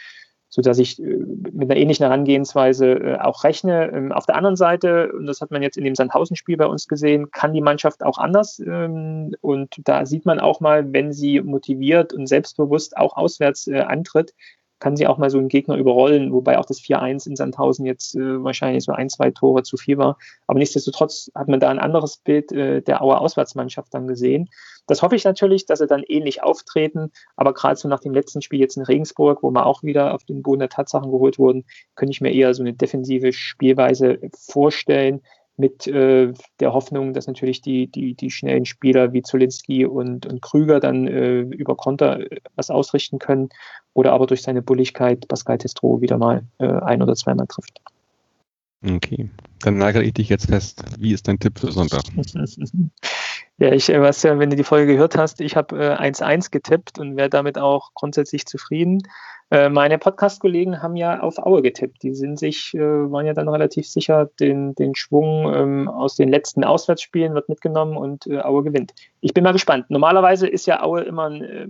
sodass 0.55 0.79
ich 0.79 1.03
äh, 1.03 1.17
mit 1.53 1.69
einer 1.69 1.77
ähnlichen 1.77 2.05
Herangehensweise 2.05 2.93
äh, 2.93 3.19
auch 3.19 3.43
rechne. 3.43 3.91
Ähm, 3.93 4.13
auf 4.13 4.25
der 4.25 4.37
anderen 4.37 4.55
Seite, 4.55 5.11
und 5.13 5.27
das 5.27 5.41
hat 5.41 5.51
man 5.51 5.63
jetzt 5.63 5.77
in 5.77 5.83
dem 5.83 5.97
Sandhausen-Spiel 5.97 6.57
bei 6.57 6.67
uns 6.67 6.87
gesehen, 6.87 7.33
kann 7.33 7.53
die 7.53 7.61
Mannschaft 7.61 8.05
auch 8.05 8.19
anders. 8.19 8.61
Ähm, 8.61 9.35
und 9.41 9.75
da 9.83 10.07
sieht 10.07 10.27
man 10.27 10.39
auch 10.39 10.61
mal, 10.61 10.93
wenn 10.93 11.13
sie 11.13 11.41
motiviert 11.41 12.13
und 12.13 12.29
selbstbewusst 12.29 12.97
auch 12.97 13.17
auswärts 13.17 13.67
äh, 13.67 13.81
antritt, 13.81 14.33
kann 14.81 14.97
sie 14.97 15.07
auch 15.07 15.19
mal 15.19 15.31
so 15.31 15.39
einen 15.39 15.49
Gegner 15.49 15.77
überrollen, 15.77 16.33
wobei 16.33 16.59
auch 16.59 16.67
das 16.67 16.81
4-1 16.81 17.29
in 17.29 17.37
Sandhausen 17.37 17.87
jetzt 17.87 18.15
äh, 18.17 18.43
wahrscheinlich 18.43 18.85
so 18.85 18.93
ein, 18.93 19.09
zwei 19.09 19.31
Tore 19.31 19.63
zu 19.63 19.77
viel 19.77 19.99
war. 19.99 20.19
Aber 20.47 20.59
nichtsdestotrotz 20.59 21.31
hat 21.35 21.49
man 21.49 21.61
da 21.61 21.71
ein 21.71 21.79
anderes 21.79 22.19
Bild 22.19 22.53
äh, 22.53 22.83
der 22.83 23.03
Auer 23.03 23.21
Auswärtsmannschaft 23.21 23.93
dann 23.95 24.07
gesehen. 24.07 24.51
Das 24.87 25.03
hoffe 25.03 25.17
ich 25.17 25.25
natürlich, 25.25 25.67
dass 25.67 25.79
sie 25.79 25.87
dann 25.87 26.03
ähnlich 26.07 26.43
auftreten. 26.43 27.11
Aber 27.37 27.55
gerade 27.55 27.77
so 27.77 27.89
nach 27.89 28.01
dem 28.01 28.13
letzten 28.13 28.43
Spiel 28.43 28.61
jetzt 28.61 28.77
in 28.77 28.83
Regensburg, 28.83 29.43
wo 29.43 29.51
wir 29.51 29.67
auch 29.67 29.83
wieder 29.83 30.15
auf 30.15 30.25
den 30.25 30.43
Boden 30.43 30.61
der 30.61 30.69
Tatsachen 30.69 31.11
geholt 31.11 31.39
wurden, 31.39 31.65
könnte 31.95 32.13
ich 32.13 32.21
mir 32.21 32.33
eher 32.33 32.53
so 32.55 32.63
eine 32.63 32.75
defensive 32.75 33.33
Spielweise 33.33 34.19
vorstellen, 34.37 35.23
mit 35.57 35.87
äh, 35.87 36.33
der 36.61 36.73
Hoffnung, 36.73 37.13
dass 37.13 37.27
natürlich 37.27 37.61
die, 37.61 37.87
die, 37.87 38.15
die 38.15 38.31
schnellen 38.31 38.65
Spieler 38.65 39.13
wie 39.13 39.23
Zolinski 39.23 39.87
und, 39.87 40.27
und 40.27 40.43
Krüger 40.43 40.81
dann 40.81 41.07
äh, 41.07 41.41
über 41.41 41.77
Konter 41.77 42.21
äh, 42.21 42.41
was 42.57 42.71
ausrichten 42.71 43.19
können 43.19 43.51
oder 43.93 44.13
aber 44.13 44.27
durch 44.27 44.43
seine 44.43 44.63
Bulligkeit 44.63 45.29
Pascal 45.29 45.59
Testro 45.59 46.01
wieder 46.01 46.19
mal 46.19 46.45
äh, 46.59 46.67
ein- 46.67 47.03
oder 47.03 47.15
zweimal 47.15 47.47
trifft. 47.47 47.81
Okay, 48.85 49.31
dann 49.61 49.79
nagere 49.79 50.03
ich 50.03 50.13
dich 50.15 50.29
jetzt 50.29 50.47
fest. 50.47 50.83
Wie 50.99 51.13
ist 51.13 51.27
dein 51.27 51.39
Tipp 51.39 51.59
für 51.59 51.73
Sonntag? 51.73 52.03
Ja, 53.59 53.73
ich 53.73 53.89
äh, 53.89 54.01
weiß 54.01 54.25
ja, 54.25 54.39
wenn 54.39 54.51
du 54.51 54.57
die 54.57 54.65
Folge 54.65 54.95
gehört 54.95 55.17
hast, 55.17 55.41
ich 55.41 55.57
habe 55.57 55.77
äh, 55.77 55.95
1-1 55.95 56.51
getippt 56.51 56.99
und 56.99 57.17
wäre 57.17 57.31
damit 57.31 57.57
auch 57.57 57.93
grundsätzlich 57.95 58.47
zufrieden. 58.47 59.03
Äh, 59.51 59.69
meine 59.69 59.99
Podcast-Kollegen 59.99 60.83
haben 60.83 60.97
ja 60.97 61.21
auf 61.21 61.39
Aue 61.39 61.63
getippt. 61.63 62.03
Die 62.03 62.15
sind 62.15 62.39
sich, 62.39 62.75
äh, 62.75 62.81
waren 62.81 63.27
ja 63.27 63.35
dann 63.35 63.49
relativ 63.49 63.87
sicher, 63.87 64.29
den, 64.41 64.75
den 64.75 64.97
Schwung 64.97 65.55
ähm, 65.55 65.89
aus 65.89 66.17
den 66.17 66.29
letzten 66.29 66.65
Auswärtsspielen 66.65 67.35
wird 67.35 67.49
mitgenommen 67.49 67.97
und 67.97 68.27
äh, 68.27 68.41
Aue 68.41 68.65
gewinnt. 68.65 68.93
Ich 69.21 69.35
bin 69.35 69.45
mal 69.45 69.53
gespannt. 69.53 69.89
Normalerweise 69.89 70.49
ist 70.49 70.67
ja 70.67 70.83
Aue 70.83 71.03
immer 71.03 71.31
ein 71.31 71.43
äh, 71.43 71.69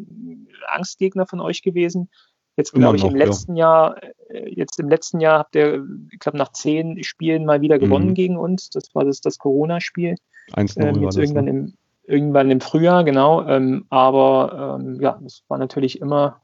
Angstgegner 0.68 1.26
von 1.26 1.40
euch 1.40 1.62
gewesen. 1.62 2.08
Jetzt 2.56 2.72
glaube 2.72 2.96
ich 2.96 3.04
im 3.04 3.16
letzten 3.16 3.56
ja. 3.56 3.88
Jahr, 3.92 4.02
äh, 4.30 4.48
jetzt 4.48 4.78
im 4.78 4.88
letzten 4.88 5.20
Jahr 5.20 5.40
habt 5.40 5.56
ihr, 5.56 5.84
ich 6.12 6.20
glaube, 6.20 6.38
nach 6.38 6.52
zehn 6.52 7.02
Spielen 7.02 7.44
mal 7.44 7.60
wieder 7.60 7.78
gewonnen 7.78 8.10
mhm. 8.10 8.14
gegen 8.14 8.36
uns. 8.38 8.70
Das 8.70 8.94
war 8.94 9.04
das, 9.04 9.20
das 9.20 9.38
Corona-Spiel. 9.38 10.14
1 10.52 10.76
ähm, 10.76 11.02
jetzt 11.02 11.16
irgendwann, 11.16 11.44
ne? 11.44 11.50
im, 11.50 11.74
irgendwann 12.04 12.50
im 12.50 12.60
Frühjahr, 12.60 13.04
genau. 13.04 13.46
Ähm, 13.46 13.86
aber 13.90 14.78
ähm, 14.80 15.00
ja, 15.00 15.20
es 15.24 15.42
war 15.48 15.58
natürlich 15.58 16.00
immer 16.00 16.40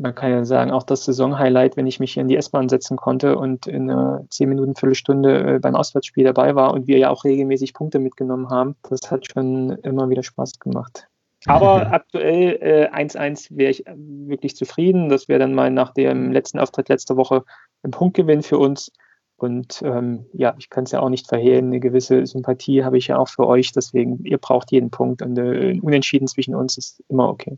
man 0.00 0.14
kann 0.14 0.30
ja 0.30 0.44
sagen, 0.44 0.70
auch 0.70 0.82
das 0.82 1.04
Saisonhighlight, 1.04 1.76
wenn 1.76 1.86
ich 1.86 2.00
mich 2.00 2.14
hier 2.14 2.22
in 2.22 2.28
die 2.28 2.36
S-Bahn 2.36 2.68
setzen 2.68 2.96
konnte 2.96 3.36
und 3.36 3.66
in 3.66 3.90
einer 3.90 4.24
10 4.30 4.48
Minuten, 4.48 4.74
Viertelstunde 4.74 5.56
äh, 5.56 5.58
beim 5.58 5.76
Auswärtsspiel 5.76 6.24
dabei 6.24 6.54
war 6.54 6.72
und 6.72 6.86
wir 6.86 6.98
ja 6.98 7.10
auch 7.10 7.24
regelmäßig 7.24 7.74
Punkte 7.74 7.98
mitgenommen 7.98 8.48
haben. 8.50 8.76
Das 8.88 9.10
hat 9.10 9.26
schon 9.26 9.70
immer 9.82 10.08
wieder 10.08 10.22
Spaß 10.22 10.58
gemacht. 10.58 11.06
Aber 11.46 11.86
aktuell 11.92 12.90
1-1 12.92 13.52
äh, 13.52 13.56
wäre 13.56 13.70
ich 13.70 13.84
wirklich 13.86 14.56
zufrieden. 14.56 15.08
Das 15.08 15.28
wäre 15.28 15.38
dann 15.38 15.54
mal 15.54 15.70
nach 15.70 15.92
dem 15.92 16.32
letzten 16.32 16.58
Auftritt 16.58 16.88
letzte 16.88 17.16
Woche 17.16 17.44
ein 17.82 17.90
Punktgewinn 17.90 18.42
für 18.42 18.58
uns. 18.58 18.92
Und 19.40 19.80
ähm, 19.82 20.26
ja, 20.34 20.54
ich 20.58 20.68
kann 20.68 20.84
es 20.84 20.90
ja 20.90 21.00
auch 21.00 21.08
nicht 21.08 21.26
verhehlen, 21.26 21.68
eine 21.68 21.80
gewisse 21.80 22.26
Sympathie 22.26 22.84
habe 22.84 22.98
ich 22.98 23.06
ja 23.06 23.16
auch 23.16 23.28
für 23.28 23.46
euch. 23.46 23.72
Deswegen, 23.72 24.22
ihr 24.24 24.36
braucht 24.36 24.70
jeden 24.70 24.90
Punkt 24.90 25.22
und 25.22 25.38
äh, 25.38 25.78
Unentschieden 25.80 26.28
zwischen 26.28 26.54
uns 26.54 26.76
ist 26.76 27.02
immer 27.08 27.28
okay. 27.28 27.56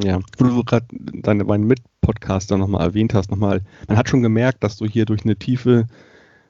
Ja, 0.00 0.20
wo 0.38 0.44
du 0.44 0.62
gerade 0.62 0.86
deine 0.92 1.42
meinen 1.42 1.66
Mitpodcaster 1.66 2.56
nochmal 2.56 2.86
erwähnt 2.86 3.14
hast, 3.14 3.32
nochmal, 3.32 3.62
man 3.88 3.96
hat 3.96 4.08
schon 4.08 4.22
gemerkt, 4.22 4.62
dass 4.62 4.76
du 4.76 4.86
hier 4.86 5.06
durch 5.06 5.24
eine 5.24 5.36
tiefe 5.36 5.86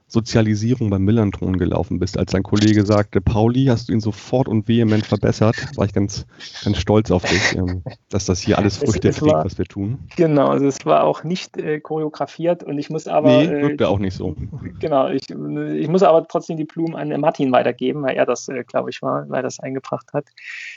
Sozialisierung 0.07 0.91
beim 0.91 1.03
Millanton 1.03 1.59
gelaufen 1.59 1.99
bist. 1.99 2.19
Als 2.19 2.33
dein 2.33 2.43
Kollege 2.43 2.85
sagte, 2.85 3.21
Pauli, 3.21 3.67
hast 3.67 3.89
du 3.89 3.93
ihn 3.93 4.01
sofort 4.01 4.49
und 4.49 4.69
vehement 4.69 5.07
verbessert, 5.07 5.57
war 5.77 5.87
ich 5.87 5.93
ganz, 5.93 6.27
ganz 6.63 6.79
stolz 6.79 7.11
auf 7.11 7.25
dich, 7.25 7.57
ähm, 7.57 7.83
dass 8.11 8.27
das 8.27 8.41
hier 8.41 8.59
alles 8.59 8.77
Früchte 8.79 9.09
es, 9.09 9.17
es 9.17 9.21
trägt, 9.23 9.35
war, 9.35 9.45
was 9.45 9.59
wir 9.59 9.65
tun. 9.65 9.99
Genau, 10.17 10.49
also 10.49 10.67
es 10.67 10.85
war 10.85 11.05
auch 11.05 11.25
nicht 11.25 11.57
äh, 11.57 11.81
choreografiert 11.81 12.63
und 12.63 12.79
ich 12.79 12.91
muss 12.91 13.09
aber. 13.09 13.43
Nee, 13.43 13.51
wirkte 13.51 13.85
äh, 13.85 13.87
auch 13.87 13.99
nicht 13.99 14.17
so. 14.17 14.37
Genau, 14.79 15.09
ich, 15.09 15.29
ich 15.31 15.89
muss 15.89 16.03
aber 16.03 16.27
trotzdem 16.29 16.57
die 16.59 16.65
Blumen 16.65 16.95
an 16.95 17.09
Martin 17.21 17.51
weitergeben, 17.51 18.03
weil 18.03 18.17
er 18.17 18.27
das, 18.27 18.49
äh, 18.49 18.63
glaube 18.65 18.91
ich, 18.91 19.03
war, 19.03 19.29
weil 19.29 19.41
er 19.41 19.43
das 19.43 19.59
eingebracht 19.59 20.13
hat. 20.13 20.27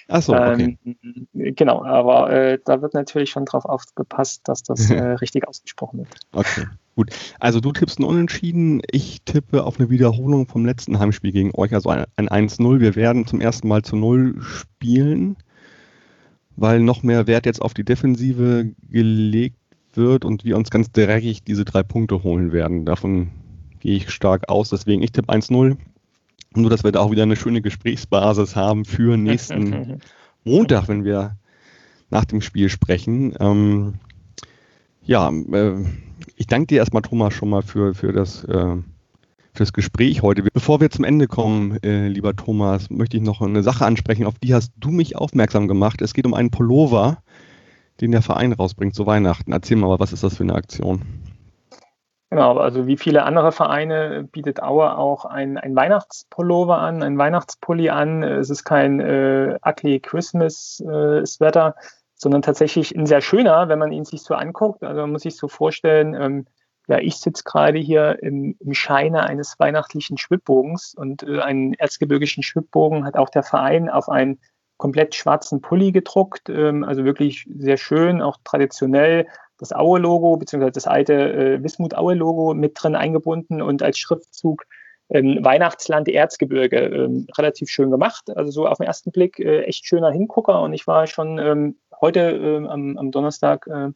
Ach 0.08 0.22
so, 0.22 0.34
okay. 0.34 0.78
Ähm, 0.86 1.28
genau, 1.34 1.84
aber 1.84 2.32
äh, 2.32 2.60
da 2.64 2.82
wird 2.82 2.94
natürlich 2.94 3.30
schon 3.30 3.46
drauf 3.46 3.66
aufgepasst, 3.66 4.48
dass 4.48 4.64
das 4.64 4.90
äh, 4.90 5.02
richtig 5.04 5.48
ausgesprochen 5.48 6.00
wird. 6.00 6.20
Okay. 6.32 6.66
Gut, 6.98 7.12
also 7.40 7.60
du 7.60 7.72
tippst 7.72 8.00
ein 8.00 8.06
Unentschieden, 8.06 8.82
ich 8.90 9.22
tippe 9.22 9.66
auf 9.66 9.80
eine 9.80 9.92
Wiederholung 9.92 10.48
vom 10.48 10.66
letzten 10.66 10.98
Heimspiel 10.98 11.32
gegen 11.32 11.52
euch, 11.54 11.72
also 11.72 11.90
ein, 11.90 12.06
ein 12.16 12.50
1-0. 12.50 12.80
Wir 12.80 12.96
werden 12.96 13.28
zum 13.28 13.40
ersten 13.40 13.68
Mal 13.68 13.84
zu 13.84 13.96
0 13.96 14.42
spielen, 14.42 15.38
weil 16.56 16.80
noch 16.80 17.04
mehr 17.04 17.28
Wert 17.28 17.46
jetzt 17.46 17.62
auf 17.62 17.76
die 17.76 17.84
Defensive 17.84 18.72
gelegt 18.90 19.60
wird 19.94 20.26
und 20.26 20.44
wir 20.44 20.58
uns 20.58 20.72
ganz 20.72 20.92
dreckig 20.92 21.44
diese 21.44 21.66
drei 21.66 21.84
Punkte 21.84 22.24
holen 22.24 22.52
werden. 22.52 22.84
Davon 22.84 23.30
gehe 23.80 23.98
ich 23.98 24.10
stark 24.10 24.50
aus, 24.50 24.72
deswegen 24.72 25.04
ich 25.04 25.12
tippe 25.12 25.32
1-0. 25.32 25.78
Nur, 26.56 26.70
dass 26.72 26.84
wir 26.84 26.92
da 26.92 27.02
auch 27.02 27.12
wieder 27.12 27.24
eine 27.24 27.36
schöne 27.36 27.62
Gesprächsbasis 27.62 28.56
haben 28.56 28.86
für 28.86 29.18
nächsten 29.18 30.00
Montag, 30.44 30.88
wenn 30.88 31.04
wir 31.04 31.38
nach 32.10 32.26
dem 32.26 32.42
Spiel 32.42 32.70
sprechen. 32.70 33.36
Ähm, 33.40 34.00
ja, 35.04 35.30
äh, 35.30 35.86
ich 36.38 36.48
danke 36.48 36.68
dir 36.68 36.78
erstmal, 36.78 37.02
Thomas, 37.02 37.34
schon 37.34 37.50
mal 37.50 37.64
für, 37.64 37.96
für, 37.96 38.14
das, 38.14 38.44
äh, 38.44 38.54
für 38.54 38.84
das 39.58 39.74
Gespräch 39.74 40.22
heute. 40.22 40.44
Bevor 40.44 40.80
wir 40.80 40.92
zum 40.92 41.04
Ende 41.04 41.28
kommen, 41.28 41.82
äh, 41.84 42.08
lieber 42.08 42.36
Thomas, 42.36 42.90
möchte 42.92 43.18
ich 43.18 43.24
noch 43.24 43.42
eine 43.42 43.64
Sache 43.64 43.86
ansprechen, 43.86 44.26
auf 44.26 44.38
die 44.38 44.54
hast 44.54 44.72
du 44.78 44.92
mich 44.92 45.16
aufmerksam 45.16 45.68
gemacht. 45.68 46.02
Es 46.02 46.14
geht 46.14 46.28
um 46.28 46.36
einen 46.36 46.52
Pullover, 46.52 47.18
den 48.00 48.12
der 48.12 48.22
Verein 48.22 48.54
rausbringt 48.54 48.94
zu 48.94 49.08
Weihnachten. 49.08 49.52
Erzähl 49.52 49.78
mal, 49.78 50.00
was 50.00 50.14
ist 50.14 50.24
das 50.24 50.38
für 50.38 50.44
eine 50.44 50.54
Aktion? 50.54 51.02
Genau, 52.30 52.58
also 52.58 52.86
wie 52.86 52.98
viele 52.98 53.24
andere 53.24 53.52
Vereine 53.52 54.28
bietet 54.32 54.62
Aue 54.62 54.96
auch 54.96 55.26
ein, 55.26 55.58
ein 55.58 55.76
Weihnachtspullover 55.76 56.78
an, 56.78 57.02
ein 57.02 57.18
Weihnachtspulli 57.18 57.90
an. 57.90 58.22
Es 58.22 58.52
ist 58.52 58.64
kein 58.64 59.00
äh, 59.00 59.58
ugly 59.66 60.02
Christmas 60.02 60.82
äh, 60.82 61.26
Sweater, 61.26 61.74
sondern 62.18 62.42
tatsächlich 62.42 62.96
ein 62.96 63.06
sehr 63.06 63.22
schöner, 63.22 63.70
wenn 63.70 63.80
man 63.80 63.92
ihn 63.92 64.06
sich 64.06 64.24
so 64.24 64.34
anguckt. 64.34 64.84
Also 64.84 65.02
man 65.02 65.12
muss 65.12 65.22
sich 65.22 65.38
so 65.38 65.48
vorstellen, 65.48 66.16
ähm, 66.16 66.46
ja, 66.88 67.00
ich 67.00 67.18
sitze 67.18 67.44
gerade 67.44 67.78
hier 67.80 68.22
im, 68.22 68.56
im, 68.60 68.74
Scheine 68.74 69.24
eines 69.24 69.60
weihnachtlichen 69.60 70.18
Schwibbogens 70.18 70.96
und 70.96 71.24
äh, 71.24 71.40
einen 71.40 71.74
erzgebirgischen 71.74 72.44
Schwibbogen 72.44 73.06
hat 73.06 73.18
auch 73.18 73.30
der 73.30 73.44
Verein 73.44 73.90
auf 73.90 74.10
einen 74.10 74.40
komplett 74.78 75.14
schwarzen 75.14 75.62
Pulli 75.62 75.92
gedruckt. 75.92 76.50
Ähm, 76.50 76.84
also 76.84 77.04
wirklich 77.04 77.48
sehr 77.58 77.78
schön, 77.78 78.22
auch 78.22 78.38
traditionell 78.44 79.28
das 79.60 79.74
Aue-Logo, 79.74 80.38
beziehungsweise 80.38 80.72
das 80.72 80.88
alte 80.88 81.14
äh, 81.14 81.64
Wismut-Aue-Logo 81.64 82.54
mit 82.54 82.82
drin 82.82 82.96
eingebunden 82.96 83.62
und 83.62 83.84
als 83.84 83.98
Schriftzug 83.98 84.66
ähm, 85.10 85.40
Weihnachtsland 85.42 86.08
Erzgebirge. 86.08 86.78
Ähm, 86.80 87.28
relativ 87.38 87.70
schön 87.70 87.92
gemacht. 87.92 88.30
Also 88.36 88.52
so 88.52 88.68
auf 88.68 88.78
den 88.78 88.88
ersten 88.88 89.12
Blick 89.12 89.40
äh, 89.40 89.64
echt 89.64 89.86
schöner 89.86 90.12
Hingucker 90.12 90.62
und 90.62 90.74
ich 90.74 90.88
war 90.88 91.08
schon 91.08 91.38
ähm, 91.40 91.78
heute 92.02 92.20
äh, 92.20 92.68
am, 92.68 92.98
am, 92.98 93.12
Donnerstag 93.12 93.68
äh, 93.68 93.92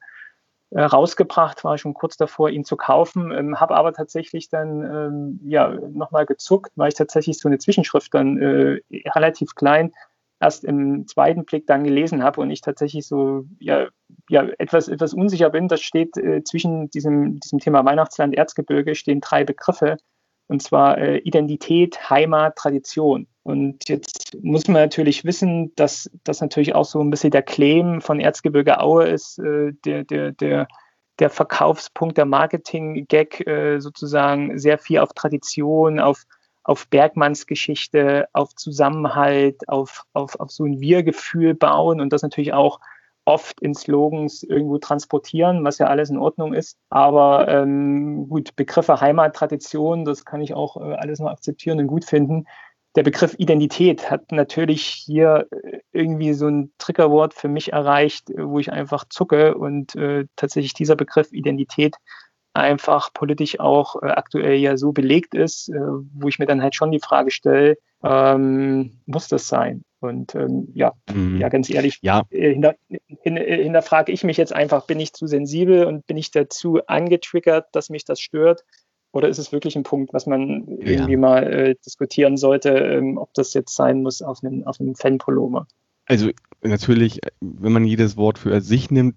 äh, 0.72 0.82
rausgebracht, 0.82 1.64
war 1.64 1.78
schon 1.78 1.94
kurz 1.94 2.18
davor, 2.18 2.50
ihn 2.50 2.64
zu 2.64 2.78
kaufen, 2.78 3.32
ähm, 3.32 3.60
habe 3.60 3.76
aber 3.76 3.94
tatsächlich 3.94 4.50
dann 4.50 4.84
ähm, 4.84 5.40
ja 5.44 5.70
nochmal 5.70 6.26
gezuckt, 6.26 6.72
weil 6.76 6.90
ich 6.90 6.96
tatsächlich 6.96 7.40
so 7.40 7.50
eine 7.50 7.58
Zwischenschrift 7.58 8.14
dann 8.14 8.38
äh, 8.38 8.82
relativ 9.14 9.56
klein 9.56 9.92
erst 10.40 10.64
im 10.64 11.08
zweiten 11.08 11.46
Blick 11.46 11.68
dann 11.68 11.84
gelesen 11.84 12.24
habe 12.24 12.42
und 12.42 12.50
ich 12.50 12.62
tatsächlich 12.62 13.06
so 13.06 13.46
ja, 13.60 13.88
ja 14.28 14.48
etwas, 14.58 14.88
etwas 14.88 15.14
unsicher 15.14 15.50
bin. 15.52 15.68
Das 15.68 15.82
steht 15.82 16.18
äh, 16.18 16.44
zwischen 16.44 16.90
diesem, 16.90 17.40
diesem 17.40 17.60
Thema 17.60 17.86
Weihnachtsland 17.86 18.36
Erzgebirge 18.36 18.96
stehen 18.96 19.22
drei 19.22 19.44
Begriffe 19.44 19.98
und 20.52 20.62
zwar 20.62 20.98
äh, 20.98 21.20
Identität, 21.20 22.10
Heimat, 22.10 22.58
Tradition. 22.58 23.26
Und 23.44 23.88
jetzt 23.88 24.38
muss 24.44 24.68
man 24.68 24.82
natürlich 24.82 25.24
wissen, 25.24 25.74
dass 25.78 26.12
das 26.26 26.42
natürlich 26.42 26.76
auch 26.76 26.84
so 26.84 27.00
ein 27.00 27.10
bisschen 27.10 27.32
der 27.32 27.42
Claim 27.42 28.02
von 28.02 28.20
Erzgebirge 28.20 28.82
Aue 28.82 29.08
ist, 29.08 29.40
äh, 29.40 29.72
der, 29.86 30.04
der, 30.04 30.34
der, 30.34 30.68
der 31.20 31.30
Verkaufspunkt, 31.30 32.18
der 32.18 32.26
Marketing-Gag 32.26 33.48
äh, 33.48 33.80
sozusagen 33.80 34.60
sehr 34.60 34.78
viel 34.78 35.00
auf 35.00 35.14
Tradition, 35.14 36.02
auf, 36.02 36.24
auf 36.66 36.86
Bergmannsgeschichte, 36.90 38.28
auf 38.34 38.54
Zusammenhalt, 38.56 39.70
auf, 39.70 40.04
auf, 40.12 40.38
auf 40.38 40.52
so 40.52 40.66
ein 40.66 40.82
Wir-Gefühl 40.82 41.54
bauen 41.54 42.02
und 42.02 42.12
das 42.12 42.24
natürlich 42.24 42.52
auch 42.52 42.82
oft 43.26 43.62
in 43.62 43.74
Slogans 43.74 44.44
irgendwo 44.44 44.78
transportieren, 44.78 45.64
was 45.64 45.78
ja 45.78 45.88
alles 45.88 46.10
in 46.10 46.18
Ordnung 46.18 46.54
ist. 46.54 46.78
Aber 46.90 47.48
ähm, 47.48 48.28
gut, 48.30 48.56
Begriffe 48.56 49.00
Heimat, 49.00 49.36
Tradition, 49.36 50.06
das 50.06 50.26
kann 50.26 50.42
ich 50.42 50.54
auch 50.54 50.78
äh, 50.78 50.96
alles 50.96 51.20
noch 51.20 51.32
akzeptieren 51.32 51.80
und 51.80 51.88
gut 51.88 52.06
finden 52.06 52.46
der 52.96 53.04
Begriff 53.04 53.36
Identität 53.38 54.12
hat 54.12 54.32
natürlich 54.32 54.84
hier 54.84 55.48
äh, 55.52 55.80
irgendwie 55.94 56.34
so 56.34 56.48
ein 56.48 56.74
Triggerwort 56.78 57.34
für 57.34 57.48
mich 57.48 57.72
erreicht, 57.72 58.30
wo 58.36 58.60
ich 58.60 58.72
einfach 58.72 59.06
zucke 59.10 59.56
und 59.56 59.96
äh, 59.96 60.26
tatsächlich 60.36 60.74
dieser 60.74 60.96
Begriff 60.96 61.32
Identität 61.32 61.96
einfach 62.54 63.14
politisch 63.14 63.60
auch 63.60 64.02
äh, 64.02 64.08
aktuell 64.08 64.56
ja 64.56 64.78
so 64.78 64.92
belegt 64.92 65.34
ist, 65.34 65.70
äh, 65.70 65.80
wo 66.14 66.28
ich 66.28 66.40
mir 66.40 66.46
dann 66.46 66.62
halt 66.62 66.76
schon 66.76 66.92
die 66.92 67.00
Frage 67.00 67.32
stelle, 67.32 67.78
ähm, 68.04 69.00
muss 69.06 69.28
das 69.28 69.48
sein? 69.48 69.84
Und 70.00 70.34
ähm, 70.34 70.70
ja, 70.74 70.94
mhm. 71.14 71.38
ja, 71.38 71.50
ganz 71.50 71.70
ehrlich, 71.70 72.00
ja. 72.02 72.24
Äh, 72.32 72.54
hinter, 72.54 72.76
hin, 73.22 73.38
hinterfrage 73.38 74.12
ich 74.12 74.24
mich 74.24 74.38
jetzt 74.38 74.54
einfach, 74.54 74.88
bin 74.88 75.00
ich 75.00 75.14
zu 75.14 75.28
sensibel 75.28 75.86
und 75.86 76.08
bin 76.08 76.18
ich 76.18 76.32
dazu 76.32 76.80
angetriggert, 76.88 77.68
dass 77.74 77.90
mich 77.90 78.04
das 78.04 78.20
stört? 78.20 78.66
Oder 79.14 79.28
ist 79.28 79.38
es 79.38 79.52
wirklich 79.52 79.76
ein 79.76 79.84
Punkt, 79.84 80.14
was 80.14 80.26
man 80.26 80.66
ja. 80.68 80.92
irgendwie 80.92 81.18
mal 81.18 81.44
äh, 81.44 81.76
diskutieren 81.86 82.38
sollte, 82.38 82.70
ähm, 82.70 83.18
ob 83.18 83.34
das 83.34 83.54
jetzt 83.54 83.76
sein 83.76 84.02
muss 84.02 84.22
auf 84.22 84.44
einem, 84.44 84.66
auf 84.66 84.80
einem 84.80 84.96
Fanpullover? 84.96 85.68
Also 86.06 86.32
natürlich, 86.62 87.20
wenn 87.40 87.72
man 87.72 87.86
jedes 87.86 88.18
Wort 88.18 88.40
für 88.40 88.60
sich 88.62 88.90
nimmt, 88.90 89.16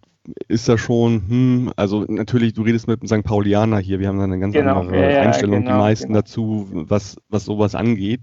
ist 0.48 0.68
das 0.68 0.80
schon, 0.80 1.22
hm, 1.28 1.72
also 1.76 2.04
natürlich, 2.08 2.54
du 2.54 2.62
redest 2.62 2.88
mit 2.88 3.00
einem 3.00 3.08
St. 3.08 3.26
Paulianer 3.26 3.78
hier, 3.78 4.00
wir 4.00 4.08
haben 4.08 4.18
da 4.18 4.24
eine 4.24 4.38
ganz 4.38 4.54
genau, 4.54 4.80
andere 4.80 5.12
ja, 5.12 5.20
Einstellung, 5.20 5.60
genau, 5.60 5.72
die 5.72 5.78
meisten 5.78 6.08
genau. 6.08 6.20
dazu, 6.20 6.68
was, 6.72 7.16
was 7.28 7.44
sowas 7.44 7.74
angeht. 7.74 8.22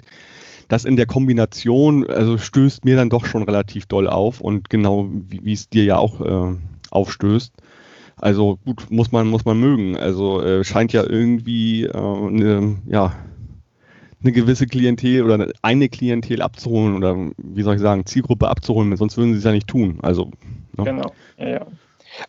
Das 0.68 0.86
in 0.86 0.96
der 0.96 1.06
Kombination, 1.06 2.08
also 2.08 2.38
stößt 2.38 2.86
mir 2.86 2.96
dann 2.96 3.10
doch 3.10 3.26
schon 3.26 3.44
relativ 3.44 3.88
doll 3.88 4.08
auf 4.08 4.40
und 4.40 4.70
genau 4.70 5.10
wie 5.12 5.52
es 5.52 5.70
dir 5.70 5.84
ja 5.84 5.98
auch 5.98 6.22
äh, 6.22 6.56
aufstößt. 6.92 7.54
Also 8.16 8.58
gut, 8.66 8.90
muss 8.90 9.12
man, 9.12 9.28
muss 9.28 9.46
man 9.46 9.60
mögen. 9.60 9.98
Also 9.98 10.42
äh, 10.42 10.64
scheint 10.64 10.94
ja 10.94 11.04
irgendwie 11.04 11.86
äh, 11.86 11.98
eine, 11.98 12.78
ja, 12.86 13.14
eine 14.22 14.32
gewisse 14.32 14.68
Klientel 14.68 15.24
oder 15.24 15.48
eine 15.62 15.90
Klientel 15.90 16.42
abzuholen 16.42 16.96
oder 16.96 17.32
wie 17.38 17.64
soll 17.64 17.76
ich 17.76 17.82
sagen, 17.82 18.06
Zielgruppe 18.06 18.48
abzuholen, 18.48 18.96
sonst 18.96 19.18
würden 19.18 19.34
sie 19.34 19.40
es 19.40 19.44
ja 19.44 19.52
nicht 19.52 19.68
tun. 19.68 20.00
Also, 20.02 20.32
ne? 20.78 20.84
Genau, 20.84 21.12
ja, 21.38 21.50
ja. 21.50 21.66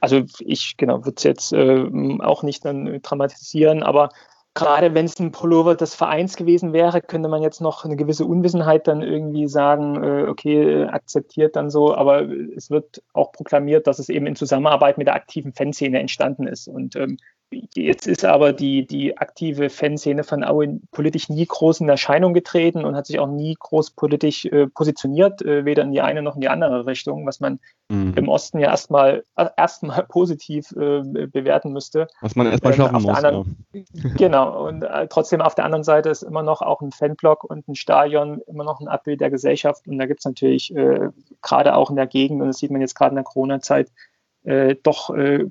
Also 0.01 0.23
ich, 0.41 0.77
genau, 0.77 1.05
würde 1.05 1.15
es 1.17 1.23
jetzt 1.25 1.53
äh, 1.53 1.87
auch 2.21 2.43
nicht 2.43 2.65
dann 2.65 3.01
dramatisieren, 3.03 3.83
aber 3.83 4.11
gerade 4.55 4.95
wenn 4.95 5.07
es 5.07 5.19
ein 5.19 5.33
Pullover 5.33 5.75
des 5.75 5.95
Vereins 5.95 6.37
gewesen 6.37 6.73
wäre, 6.73 7.01
könnte 7.01 7.29
man 7.29 7.43
jetzt 7.43 7.61
noch 7.61 7.85
eine 7.85 7.97
gewisse 7.97 8.27
Unwissenheit 8.27 8.87
dann 8.87 9.03
irgendwie 9.03 9.49
sagen, 9.49 10.03
äh, 10.03 10.29
okay, 10.29 10.85
akzeptiert 10.85 11.57
dann 11.57 11.71
so, 11.71 11.95
aber 11.95 12.23
es 12.23 12.71
wird 12.71 13.03
auch 13.13 13.33
proklamiert, 13.33 13.87
dass 13.87 13.99
es 13.99 14.09
eben 14.09 14.27
in 14.27 14.37
Zusammenarbeit 14.37 14.99
mit 14.99 15.07
der 15.07 15.15
aktiven 15.15 15.53
Fanszene 15.53 15.99
entstanden 16.01 16.47
ist. 16.47 16.69
Und 16.69 16.97
ähm, 16.97 17.17
Jetzt 17.75 18.07
ist 18.07 18.25
aber 18.25 18.53
die, 18.53 18.87
die 18.87 19.19
aktive 19.19 19.71
Fanszene 19.71 20.25
von 20.25 20.45
Aue 20.45 20.81
politisch 20.91 21.29
nie 21.29 21.47
groß 21.47 21.81
in 21.81 21.89
Erscheinung 21.89 22.35
getreten 22.35 22.85
und 22.85 22.97
hat 22.97 23.07
sich 23.07 23.19
auch 23.19 23.27
nie 23.27 23.57
groß 23.59 23.93
politisch 23.93 24.45
äh, 24.47 24.67
positioniert, 24.67 25.43
äh, 25.43 25.65
weder 25.65 25.83
in 25.83 25.93
die 25.93 26.01
eine 26.01 26.23
noch 26.23 26.35
in 26.35 26.41
die 26.41 26.49
andere 26.49 26.87
Richtung, 26.87 27.27
was 27.27 27.41
man 27.41 27.61
mhm. 27.89 28.15
im 28.17 28.29
Osten 28.29 28.59
ja 28.59 28.69
erstmal 28.69 29.25
äh, 29.37 29.49
erstmal 29.57 30.05
positiv 30.09 30.73
äh, 30.73 31.03
bewerten 31.27 31.73
müsste. 31.73 32.09
Was 32.21 32.37
man 32.37 32.47
erstmal 32.47 32.73
ähm, 32.73 32.77
schaffen 32.77 33.03
muss. 33.03 33.17
Anderen, 33.17 33.67
ja. 33.73 34.11
Genau, 34.17 34.67
und 34.67 34.83
äh, 34.83 35.07
trotzdem 35.09 35.41
auf 35.41 35.55
der 35.55 35.65
anderen 35.65 35.85
Seite 35.85 36.11
ist 36.11 36.23
immer 36.23 36.43
noch 36.43 36.63
auch 36.63 36.81
ein 36.81 36.93
Fanblock 36.93 37.45
und 37.45 37.69
ein 37.69 37.75
Stadion 37.75 38.41
immer 38.47 38.65
noch 38.65 38.81
ein 38.81 38.89
Abbild 38.89 39.21
der 39.21 39.31
Gesellschaft 39.31 39.87
und 39.87 39.99
da 39.99 40.07
gibt 40.07 40.21
es 40.21 40.25
natürlich 40.25 40.75
äh, 40.75 41.09
gerade 41.43 41.75
auch 41.75 41.91
in 41.91 41.97
der 41.97 42.07
Gegend, 42.07 42.41
und 42.41 42.49
das 42.49 42.59
sieht 42.59 42.71
man 42.71 42.81
jetzt 42.81 42.95
gerade 42.95 43.11
in 43.11 43.17
der 43.17 43.25
Corona-Zeit, 43.25 43.91
äh, 44.45 44.77
doch 44.83 45.11
äh, 45.11 45.47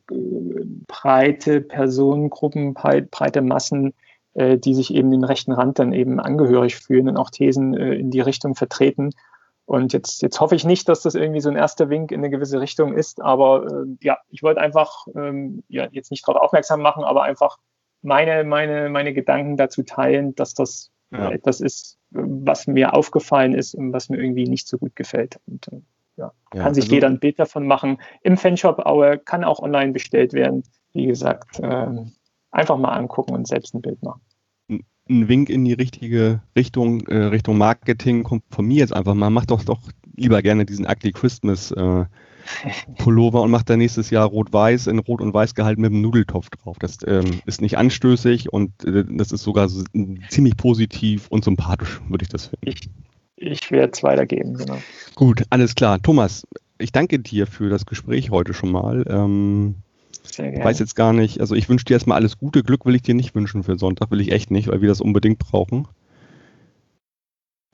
breite 0.88 1.62
Personengruppen, 1.62 2.74
breite 2.74 3.42
Massen, 3.42 3.94
äh, 4.34 4.58
die 4.58 4.74
sich 4.74 4.94
eben 4.94 5.12
dem 5.12 5.24
rechten 5.24 5.52
Rand 5.52 5.80
dann 5.80 5.94
eben 5.94 6.20
angehörig 6.20 6.76
fühlen 6.76 7.10
und 7.10 7.18
auch 7.18 7.30
Thesen 7.30 7.74
äh, 7.76 7.94
in 7.96 8.12
die 8.12 8.22
Richtung 8.22 8.56
vertreten. 8.56 9.12
Und 9.66 9.94
jetzt, 9.94 10.22
jetzt 10.22 10.42
hoffe 10.42 10.56
ich 10.56 10.66
nicht, 10.66 10.89
dass 10.89 11.02
das 11.02 11.16
irgendwie 11.16 11.39
so 11.39 11.50
ein 11.50 11.56
erster 11.56 11.89
Wink 11.89 12.12
in 12.12 12.20
eine 12.20 12.30
gewisse 12.30 12.60
Richtung 12.60 12.94
ist, 12.94 13.22
aber 13.22 13.66
äh, 13.66 13.86
ja, 14.02 14.18
ich 14.30 14.44
wollte 14.44 14.60
einfach 14.60 15.08
ähm, 15.16 15.64
ja, 15.70 15.88
jetzt 15.92 16.12
nicht 16.12 16.28
darauf 16.28 16.42
aufmerksam 16.42 16.82
machen, 16.82 17.04
aber 17.04 17.24
einfach 17.24 17.58
meine, 18.02 18.44
meine, 18.44 18.89
meine 18.89 19.14
Gedanken 19.14 19.58
dazu 19.58 19.84
teilen, 19.84 20.36
dass 20.36 20.54
das 20.54 20.92
ja. 21.12 21.32
etwas 21.32 21.62
ist, 21.62 21.98
was 22.10 22.68
mir 22.68 22.94
aufgefallen 22.94 23.54
ist 23.54 23.76
und 23.76 23.94
was 23.94 24.10
mir 24.10 24.18
irgendwie 24.18 24.48
nicht 24.48 24.68
so 24.68 24.78
gut 24.78 24.96
gefällt. 24.96 25.39
Und, 25.46 25.68
äh, 25.70 25.82
ja, 26.22 26.32
ja, 26.53 26.63
kann 26.63 26.74
sich 26.74 26.86
also, 26.86 26.95
jeder 26.95 27.07
ein 27.07 27.19
Bild 27.19 27.39
davon 27.39 27.67
machen. 27.67 27.97
Im 28.22 28.38
Fanshop 28.38 28.80
Aue 28.86 29.17
kann 29.17 29.43
auch 29.43 29.59
online 29.59 29.91
bestellt 29.91 30.34
werden. 30.34 30.63
Wie 30.93 31.05
gesagt, 31.05 31.59
äh, 31.59 31.88
einfach 32.51 32.78
mal 32.78 32.93
angucken 32.93 33.34
und 33.34 33.47
selbst 33.47 33.74
ein 33.74 33.82
Bild 33.82 34.01
machen. 34.03 34.22
Ein 35.09 35.28
Wink 35.28 35.49
in 35.49 35.65
die 35.65 35.74
richtige 35.74 36.41
Richtung, 36.55 37.07
äh, 37.07 37.26
Richtung 37.26 37.57
Marketing 37.57 38.24
kommt 38.24 38.43
von 38.51 38.65
mir 38.65 38.80
jetzt 38.80 38.93
einfach 38.93 39.13
mal. 39.13 39.30
Mach 39.30 39.45
doch 39.45 39.63
doch 39.63 39.80
lieber 40.15 40.41
gerne 40.41 40.65
diesen 40.65 40.86
Ugly 40.86 41.11
Christmas 41.11 41.72
äh, 41.72 42.05
Pullover 42.97 43.41
und 43.41 43.51
macht 43.51 43.69
dann 43.69 43.80
nächstes 43.80 44.09
Jahr 44.09 44.28
rot-weiß 44.28 44.88
in 44.88 44.99
rot 44.99 45.22
und 45.22 45.34
weiß 45.34 45.55
gehalten 45.55 45.82
mit 45.82 45.91
einem 45.91 46.01
Nudeltopf 46.01 46.49
drauf. 46.49 46.78
Das 46.80 46.97
ähm, 47.07 47.41
ist 47.45 47.61
nicht 47.61 47.78
anstößig 47.78 48.51
und 48.53 48.84
äh, 48.86 49.05
das 49.07 49.32
ist 49.32 49.43
sogar 49.43 49.69
so, 49.69 49.84
ziemlich 50.30 50.57
positiv 50.57 51.28
und 51.30 51.43
sympathisch, 51.43 52.01
würde 52.09 52.24
ich 52.24 52.30
das 52.30 52.47
finden. 52.47 52.69
Ich, 52.69 52.89
ich 53.42 53.72
werde 53.72 53.92
es 53.94 54.04
weitergeben, 54.04 54.56
genau. 54.56 54.78
Gut, 55.16 55.44
alles 55.50 55.76
klar. 55.76 56.02
Thomas, 56.02 56.48
ich 56.78 56.92
danke 56.92 57.20
dir 57.20 57.48
für 57.48 57.70
das 57.70 57.86
Gespräch 57.86 58.30
heute 58.30 58.54
schon 58.54 58.72
mal. 58.72 59.04
Ähm, 59.08 59.76
Sehr 60.24 60.52
gerne. 60.52 60.66
weiß 60.66 60.80
jetzt 60.80 60.96
gar 60.96 61.14
nicht, 61.14 61.42
also 61.42 61.56
ich 61.56 61.68
wünsche 61.68 61.86
dir 61.86 61.94
erstmal 61.94 62.18
alles 62.18 62.38
Gute. 62.38 62.64
Glück 62.64 62.86
will 62.86 62.96
ich 62.96 63.02
dir 63.02 63.16
nicht 63.16 63.36
wünschen 63.36 63.64
für 63.64 63.78
Sonntag, 63.78 64.12
will 64.12 64.22
ich 64.22 64.32
echt 64.32 64.52
nicht, 64.52 64.68
weil 64.68 64.82
wir 64.82 64.89
das 64.89 65.02
unbedingt 65.02 65.39
brauchen. 65.39 65.88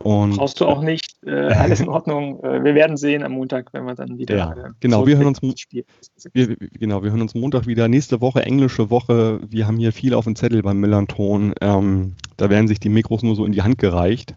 Und 0.03 0.37
Brauchst 0.37 0.61
du 0.61 0.65
auch 0.65 0.81
nicht. 0.81 1.17
Äh, 1.25 1.31
alles 1.31 1.81
in 1.81 1.89
Ordnung. 1.89 2.39
Äh, 2.43 2.63
wir 2.63 2.75
werden 2.75 2.97
sehen 2.97 3.23
am 3.23 3.33
Montag, 3.33 3.73
wenn 3.73 3.85
wir 3.85 3.95
dann 3.95 4.17
wieder. 4.17 4.37
Ja, 4.37 4.51
äh, 4.53 4.69
genau, 4.79 5.07
wir 5.07 5.17
hören 5.17 5.27
uns. 5.27 5.41
Wir, 5.41 6.55
genau, 6.55 7.03
wir 7.03 7.09
hören 7.09 7.21
uns 7.21 7.33
Montag 7.33 7.65
wieder. 7.65 7.87
Nächste 7.87 8.21
Woche, 8.21 8.43
englische 8.43 8.89
Woche. 8.89 9.41
Wir 9.49 9.65
haben 9.67 9.77
hier 9.77 9.91
viel 9.91 10.13
auf 10.13 10.25
dem 10.25 10.35
Zettel 10.35 10.61
beim 10.61 10.79
Millanton. 10.79 11.53
Ähm, 11.61 12.13
da 12.37 12.49
werden 12.49 12.67
sich 12.67 12.79
die 12.79 12.89
Mikros 12.89 13.23
nur 13.23 13.35
so 13.35 13.43
in 13.43 13.51
die 13.51 13.63
Hand 13.63 13.79
gereicht. 13.79 14.35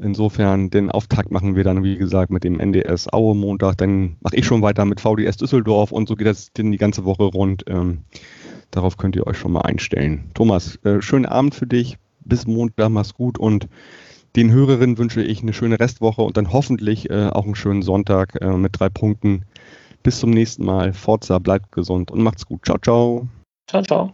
Insofern 0.00 0.70
den 0.70 0.90
Auftakt 0.90 1.30
machen 1.30 1.56
wir 1.56 1.64
dann, 1.64 1.84
wie 1.84 1.96
gesagt, 1.96 2.30
mit 2.30 2.44
dem 2.44 2.58
NDS 2.58 3.12
Aue 3.12 3.34
Montag. 3.34 3.78
Dann 3.78 4.16
mache 4.20 4.36
ich 4.36 4.46
schon 4.46 4.62
weiter 4.62 4.84
mit 4.84 5.00
VDS 5.00 5.36
Düsseldorf 5.36 5.92
und 5.92 6.08
so 6.08 6.16
geht 6.16 6.26
das 6.26 6.52
dann 6.52 6.72
die 6.72 6.78
ganze 6.78 7.04
Woche 7.04 7.24
rund. 7.24 7.64
Ähm, 7.68 8.04
darauf 8.70 8.96
könnt 8.96 9.16
ihr 9.16 9.26
euch 9.26 9.38
schon 9.38 9.52
mal 9.52 9.62
einstellen. 9.62 10.30
Thomas, 10.34 10.76
äh, 10.84 11.00
schönen 11.00 11.26
Abend 11.26 11.54
für 11.54 11.66
dich. 11.66 11.98
Bis 12.24 12.46
Montag, 12.46 12.88
mach's 12.88 13.14
gut 13.14 13.38
und 13.38 13.68
den 14.36 14.50
Hörerinnen 14.50 14.98
wünsche 14.98 15.22
ich 15.22 15.42
eine 15.42 15.52
schöne 15.52 15.78
Restwoche 15.78 16.22
und 16.22 16.36
dann 16.36 16.52
hoffentlich 16.52 17.08
äh, 17.10 17.28
auch 17.28 17.44
einen 17.44 17.54
schönen 17.54 17.82
Sonntag 17.82 18.40
äh, 18.40 18.56
mit 18.56 18.78
drei 18.78 18.88
Punkten. 18.88 19.44
Bis 20.02 20.18
zum 20.18 20.30
nächsten 20.30 20.64
Mal. 20.64 20.92
Forza, 20.92 21.38
bleibt 21.38 21.72
gesund 21.72 22.10
und 22.10 22.22
macht's 22.22 22.44
gut. 22.44 22.64
Ciao, 22.64 22.78
ciao. 22.78 23.28
Ciao, 23.68 23.82
ciao. 23.82 24.12